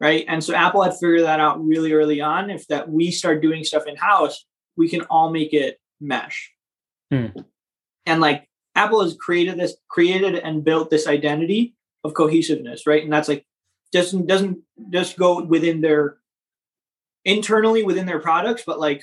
right 0.00 0.24
and 0.28 0.42
so 0.42 0.54
apple 0.54 0.82
had 0.82 0.92
figured 0.94 1.22
that 1.22 1.40
out 1.40 1.64
really 1.64 1.92
early 1.92 2.20
on 2.20 2.50
if 2.50 2.66
that 2.66 2.88
we 2.88 3.10
start 3.10 3.40
doing 3.40 3.62
stuff 3.62 3.86
in 3.86 3.96
house 3.96 4.44
we 4.76 4.88
can 4.88 5.02
all 5.02 5.30
make 5.30 5.52
it 5.52 5.78
mesh 6.00 6.50
Hmm. 7.10 7.26
and 8.06 8.20
like 8.20 8.48
Apple 8.74 9.02
has 9.02 9.14
created 9.14 9.58
this, 9.58 9.76
created 9.88 10.34
and 10.34 10.64
built 10.64 10.90
this 10.90 11.06
identity 11.06 11.74
of 12.02 12.14
cohesiveness, 12.14 12.86
right? 12.86 13.02
And 13.02 13.12
that's 13.12 13.28
like 13.28 13.46
doesn't 13.92 14.26
doesn't 14.26 14.58
just 14.90 15.16
go 15.16 15.42
within 15.42 15.80
their 15.80 16.16
internally 17.24 17.84
within 17.84 18.06
their 18.06 18.20
products, 18.20 18.64
but 18.66 18.80
like 18.80 19.02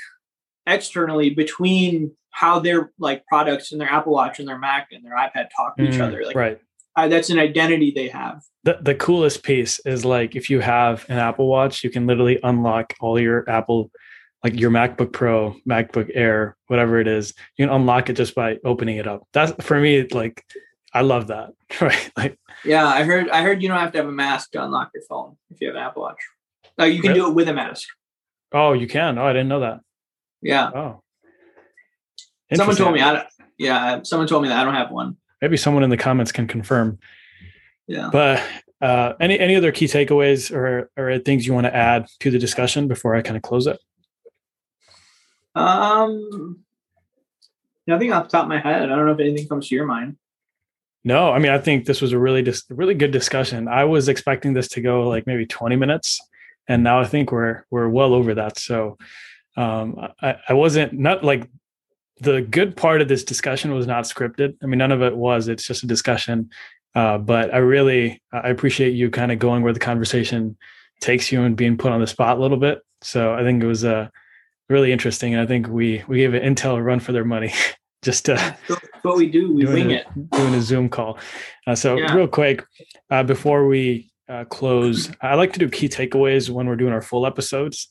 externally 0.68 1.30
between 1.30 2.12
how 2.32 2.60
their 2.60 2.92
like 3.00 3.26
products 3.26 3.72
and 3.72 3.82
their 3.82 3.90
Apple 3.90 4.14
Watch 4.14 4.40
and 4.40 4.48
their 4.48 4.58
Mac 4.60 4.90
and 4.92 5.04
their 5.04 5.16
iPad 5.16 5.48
talk 5.56 5.76
to 5.78 5.84
each 5.84 6.00
Mm, 6.00 6.08
other. 6.08 6.24
Like 6.26 6.36
right 6.36 6.60
uh, 6.96 7.08
that's 7.08 7.30
an 7.30 7.40
identity 7.40 7.92
they 7.96 8.10
have. 8.10 8.42
the, 8.64 8.78
the 8.82 8.96
coolest 8.96 9.44
piece 9.44 9.80
is 9.86 10.04
like 10.06 10.36
if 10.36 10.50
you 10.50 10.60
have 10.60 11.06
an 11.10 11.18
apple 11.18 11.48
watch 11.48 11.84
you 11.86 11.90
can 11.90 12.06
literally 12.06 12.38
unlock 12.44 12.94
all 13.00 13.18
your 13.20 13.50
apple 13.50 13.90
like 14.44 14.60
your 14.60 14.70
macbook 14.72 15.14
pro 15.14 15.56
macbook 15.68 16.12
air 16.14 16.58
whatever 16.68 17.00
it 17.00 17.08
is 17.08 17.34
you 17.58 17.66
can 17.66 17.74
unlock 17.74 18.10
it 18.10 18.14
just 18.18 18.36
by 18.36 18.58
opening 18.66 18.98
it 18.98 19.08
up 19.08 19.26
that's 19.32 19.54
for 19.66 19.80
me 19.80 20.06
like 20.12 20.44
i 20.94 21.00
love 21.02 21.28
that 21.28 21.52
right 21.82 22.12
like 22.18 22.38
Yeah, 22.66 22.86
I 22.86 23.04
heard. 23.04 23.30
I 23.30 23.42
heard 23.42 23.62
you 23.64 23.70
don't 23.70 23.80
have 23.80 23.94
to 23.94 23.98
have 24.00 24.08
a 24.08 24.12
mask 24.12 24.52
to 24.52 24.64
unlock 24.64 24.92
your 24.94 25.04
phone 25.10 25.38
if 25.50 25.62
you 25.62 25.68
have 25.68 25.76
an 25.78 25.82
Apple 25.82 26.02
Watch. 26.04 26.20
Uh, 26.78 26.84
you 26.84 27.02
can 27.02 27.14
do 27.16 27.28
it 27.28 27.34
with 27.34 27.48
a 27.48 27.54
mask. 27.54 27.88
oh 28.54 28.74
you 28.74 28.88
can 28.88 29.18
oh 29.18 29.26
i 29.26 29.32
didn't 29.34 29.48
know 29.48 29.62
that 29.62 29.80
Yeah, 30.42 30.70
oh 30.74 31.02
someone 32.54 32.76
told 32.76 32.94
me. 32.94 33.02
I 33.02 33.14
don't, 33.14 33.28
yeah, 33.58 34.02
someone 34.04 34.28
told 34.28 34.44
me 34.44 34.50
that 34.50 34.60
I 34.60 34.64
don't 34.64 34.74
have 34.76 34.92
one. 34.92 35.18
maybe 35.42 35.56
someone 35.58 35.84
in 35.84 35.90
the 35.90 35.98
comments 35.98 36.32
can 36.32 36.48
confirm 36.48 37.00
Yeah. 37.88 38.10
but 38.12 38.44
uh 38.82 39.14
any 39.20 39.40
any 39.40 39.56
other 39.56 39.72
key 39.72 39.86
takeaways 39.86 40.52
or 40.54 40.90
or 40.98 41.20
things 41.20 41.46
you 41.46 41.54
want 41.54 41.66
to 41.68 41.76
add 41.76 42.08
to 42.20 42.32
the 42.32 42.40
discussion 42.40 42.88
before 42.88 43.16
i 43.16 43.22
kind 43.22 43.38
of 43.38 43.44
close 43.44 43.68
it 43.68 43.80
Um, 45.56 46.64
nothing 47.88 48.12
off 48.14 48.26
the 48.26 48.30
top 48.32 48.44
of 48.44 48.50
my 48.50 48.60
head. 48.60 48.84
I 48.84 48.96
don't 48.96 49.06
know 49.06 49.12
if 49.12 49.20
anything 49.20 49.48
comes 49.48 49.68
to 49.68 49.76
your 49.76 49.86
mind. 49.86 50.16
No, 51.04 51.32
I 51.32 51.40
mean, 51.40 51.52
I 51.52 51.58
think 51.58 51.86
this 51.86 52.02
was 52.02 52.14
a 52.14 52.20
really 52.20 52.42
dis- 52.44 52.64
really 52.70 52.94
good 52.94 53.12
discussion. 53.12 53.68
I 53.68 53.84
was 53.86 54.08
expecting 54.08 54.54
this 54.54 54.68
to 54.70 54.82
go 54.82 55.10
like 55.10 55.26
maybe 55.28 55.46
20 55.46 55.76
minutes, 55.76 56.20
and 56.68 56.84
now 56.84 57.00
I 57.00 57.06
think 57.06 57.32
we're 57.32 57.66
we're 57.72 57.90
well 57.90 58.14
over 58.14 58.34
that. 58.36 58.60
So 58.60 58.98
um, 59.58 60.08
I, 60.22 60.36
I 60.50 60.54
wasn't 60.54 60.94
not 60.94 61.24
like 61.24 61.50
the 62.20 62.42
good 62.42 62.76
part 62.76 63.02
of 63.02 63.08
this 63.08 63.24
discussion 63.24 63.74
was 63.74 63.88
not 63.88 64.06
scripted. 64.06 64.56
I 64.62 64.68
mean, 64.68 64.78
none 64.78 64.92
of 64.92 65.02
it 65.02 65.16
was. 65.16 65.48
It's 65.48 65.66
just 65.66 65.84
a 65.84 65.88
discussion. 65.88 66.50
Uh, 66.94 67.18
but 67.18 67.54
I 67.54 67.58
really 67.58 68.22
I 68.32 68.50
appreciate 68.50 68.92
you 68.92 69.10
kind 69.10 69.32
of 69.32 69.40
going 69.40 69.64
where 69.64 69.74
the 69.74 69.80
conversation 69.80 70.58
takes 71.00 71.32
you 71.32 71.44
and 71.44 71.56
being 71.56 71.78
put 71.78 71.92
on 71.92 72.02
the 72.02 72.08
spot 72.08 72.38
a 72.38 72.42
little 72.42 72.58
bit. 72.58 72.80
So 73.02 73.34
I 73.34 73.44
think 73.44 73.64
it 73.64 73.68
was 73.68 73.84
uh, 73.84 74.10
really 74.70 74.92
interesting. 74.92 75.34
And 75.34 75.42
I 75.42 75.46
think 75.46 75.68
we 75.68 76.04
we 76.08 76.18
gave 76.18 76.32
Intel 76.32 76.78
a 76.78 76.84
run 76.84 77.00
for 77.00 77.12
their 77.12 77.26
money. 77.26 77.54
just 78.02 78.26
to 78.26 78.58
what 79.04 79.18
we 79.18 79.30
do. 79.30 79.54
We 79.54 79.66
wing 79.66 79.92
a, 79.92 79.96
it. 79.96 80.30
doing 80.32 80.54
a 80.56 80.62
Zoom 80.62 80.90
call. 80.90 81.20
Uh, 81.68 81.76
so 81.76 81.98
Yeah. 81.98 82.14
real 82.16 82.28
quick, 82.28 82.66
uh, 83.10 83.24
before 83.24 83.68
we 83.68 84.12
uh, 84.28 84.46
close, 84.46 85.12
I 85.22 85.36
like 85.36 85.54
to 85.54 85.60
do 85.60 85.70
key 85.70 85.88
takeaways 85.88 86.50
when 86.50 86.68
we're 86.68 86.76
doing 86.76 86.94
our 86.94 87.02
full 87.02 87.26
episodes. 87.26 87.90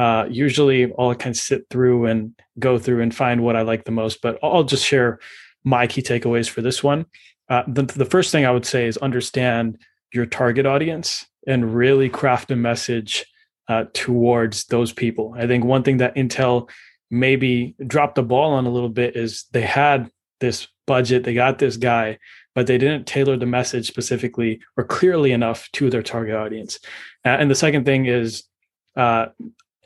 Uh, 0.00 0.24
usually, 0.30 0.90
I'll 0.98 1.14
kind 1.14 1.34
of 1.34 1.40
sit 1.40 1.66
through 1.68 2.06
and 2.06 2.32
go 2.58 2.78
through 2.78 3.02
and 3.02 3.14
find 3.14 3.42
what 3.42 3.54
I 3.54 3.60
like 3.60 3.84
the 3.84 3.90
most, 3.90 4.22
but 4.22 4.38
I'll 4.42 4.64
just 4.64 4.86
share 4.86 5.18
my 5.62 5.86
key 5.86 6.00
takeaways 6.00 6.48
for 6.48 6.62
this 6.62 6.82
one. 6.82 7.04
Uh, 7.50 7.64
the, 7.68 7.82
the 7.82 8.06
first 8.06 8.32
thing 8.32 8.46
I 8.46 8.50
would 8.50 8.64
say 8.64 8.86
is 8.86 8.96
understand 8.96 9.76
your 10.14 10.24
target 10.24 10.64
audience 10.64 11.26
and 11.46 11.74
really 11.74 12.08
craft 12.08 12.50
a 12.50 12.56
message 12.56 13.26
uh, 13.68 13.84
towards 13.92 14.64
those 14.68 14.90
people. 14.90 15.34
I 15.36 15.46
think 15.46 15.66
one 15.66 15.82
thing 15.82 15.98
that 15.98 16.16
Intel 16.16 16.70
maybe 17.10 17.74
dropped 17.86 18.14
the 18.14 18.22
ball 18.22 18.52
on 18.52 18.64
a 18.64 18.70
little 18.70 18.88
bit 18.88 19.16
is 19.16 19.44
they 19.52 19.60
had 19.60 20.10
this 20.40 20.66
budget, 20.86 21.24
they 21.24 21.34
got 21.34 21.58
this 21.58 21.76
guy, 21.76 22.18
but 22.54 22.66
they 22.66 22.78
didn't 22.78 23.06
tailor 23.06 23.36
the 23.36 23.44
message 23.44 23.86
specifically 23.86 24.62
or 24.78 24.84
clearly 24.84 25.32
enough 25.32 25.68
to 25.72 25.90
their 25.90 26.02
target 26.02 26.36
audience. 26.36 26.80
Uh, 27.22 27.36
and 27.38 27.50
the 27.50 27.54
second 27.54 27.84
thing 27.84 28.06
is, 28.06 28.44
uh, 28.96 29.26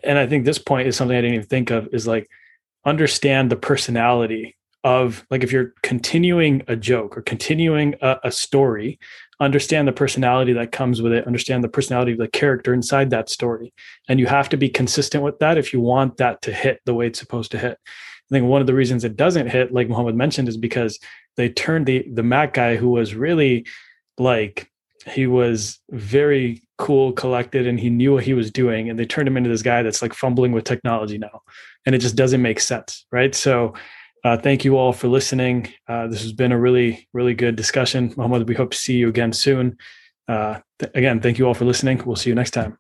and 0.05 0.19
I 0.19 0.27
think 0.27 0.45
this 0.45 0.59
point 0.59 0.89
is 0.89 0.97
something 0.97 1.17
I 1.17 1.21
didn't 1.21 1.35
even 1.35 1.47
think 1.47 1.71
of, 1.71 1.89
is 1.93 2.07
like 2.07 2.29
understand 2.85 3.51
the 3.51 3.57
personality 3.57 4.57
of 4.85 5.25
like 5.31 5.43
if 5.43 5.51
you're 5.51 5.73
continuing 5.83 6.63
a 6.69 6.77
joke 6.77 7.17
or 7.17 7.23
continuing 7.23 7.95
a, 8.03 8.17
a 8.25 8.31
story, 8.31 8.99
understand 9.41 9.89
the 9.89 9.93
personality 9.93 10.53
that 10.53 10.73
comes 10.73 11.01
with 11.01 11.13
it, 11.13 11.27
understand 11.27 11.65
the 11.65 11.69
personality 11.69 12.13
of 12.13 12.19
the 12.19 12.29
character 12.29 12.75
inside 12.75 13.11
that 13.11 13.31
story. 13.31 13.73
And 14.09 14.21
you 14.21 14.27
have 14.27 14.49
to 14.51 14.57
be 14.57 14.69
consistent 14.69 15.25
with 15.25 15.39
that 15.39 15.57
if 15.57 15.73
you 15.73 15.81
want 15.81 16.19
that 16.19 16.43
to 16.43 16.53
hit 16.53 16.81
the 16.85 16.95
way 16.95 17.07
it's 17.07 17.19
supposed 17.19 17.51
to 17.53 17.59
hit. 17.59 17.79
I 17.83 18.29
think 18.31 18.47
one 18.47 18.61
of 18.61 18.67
the 18.67 18.75
reasons 18.75 19.05
it 19.05 19.17
doesn't 19.17 19.49
hit, 19.49 19.73
like 19.73 19.89
Mohammad 19.89 20.17
mentioned, 20.17 20.49
is 20.49 20.57
because 20.57 20.99
they 21.37 21.49
turned 21.49 21.87
the 21.87 22.07
the 22.13 22.23
Mac 22.23 22.55
guy 22.55 22.77
who 22.77 22.91
was 22.91 23.15
really 23.15 23.67
like 24.19 24.71
he 25.07 25.27
was 25.27 25.81
very 25.91 26.63
cool, 26.79 27.13
collected, 27.13 27.67
and 27.67 27.79
he 27.79 27.91
knew 27.91 28.15
what 28.15 28.25
he 28.25 28.35
was 28.35 28.51
doing, 28.51 28.91
and 28.91 28.99
they 28.99 29.07
turned 29.07 29.29
him 29.29 29.37
into 29.37 29.51
this 29.51 29.63
guy 29.63 29.83
that's 29.83 30.03
like 30.03 30.15
fumbling 30.15 30.53
with 30.53 30.65
technology 30.65 31.19
now, 31.19 31.43
and 31.87 31.95
it 31.95 31.99
just 31.99 32.17
doesn't 32.17 32.43
make 32.43 32.61
sense, 32.61 33.07
right? 33.13 33.35
So. 33.35 33.75
Uh, 34.27 34.39
thank 34.39 34.65
you 34.65 34.79
all 34.79 34.95
for 34.95 35.07
listening. 35.07 35.71
Uh, 35.87 36.07
this 36.07 36.23
has 36.23 36.33
been 36.33 36.51
a 36.51 36.59
really, 36.59 37.07
really 37.13 37.35
good 37.35 37.57
discussion. 37.57 38.11
Mohammad, 38.17 38.49
we 38.49 38.55
hope 38.55 38.71
to 38.71 38.77
see 38.79 38.95
you 38.95 39.11
again 39.11 39.35
soon. 39.35 39.77
Uh, 40.27 40.61
th- 40.79 40.93
again, 40.95 41.21
thank 41.21 41.39
you 41.39 41.47
all 41.47 41.53
for 41.53 41.67
listening. 41.67 42.03
We'll 42.07 42.17
see 42.17 42.31
you 42.31 42.35
next 42.35 42.53
time. 42.53 42.79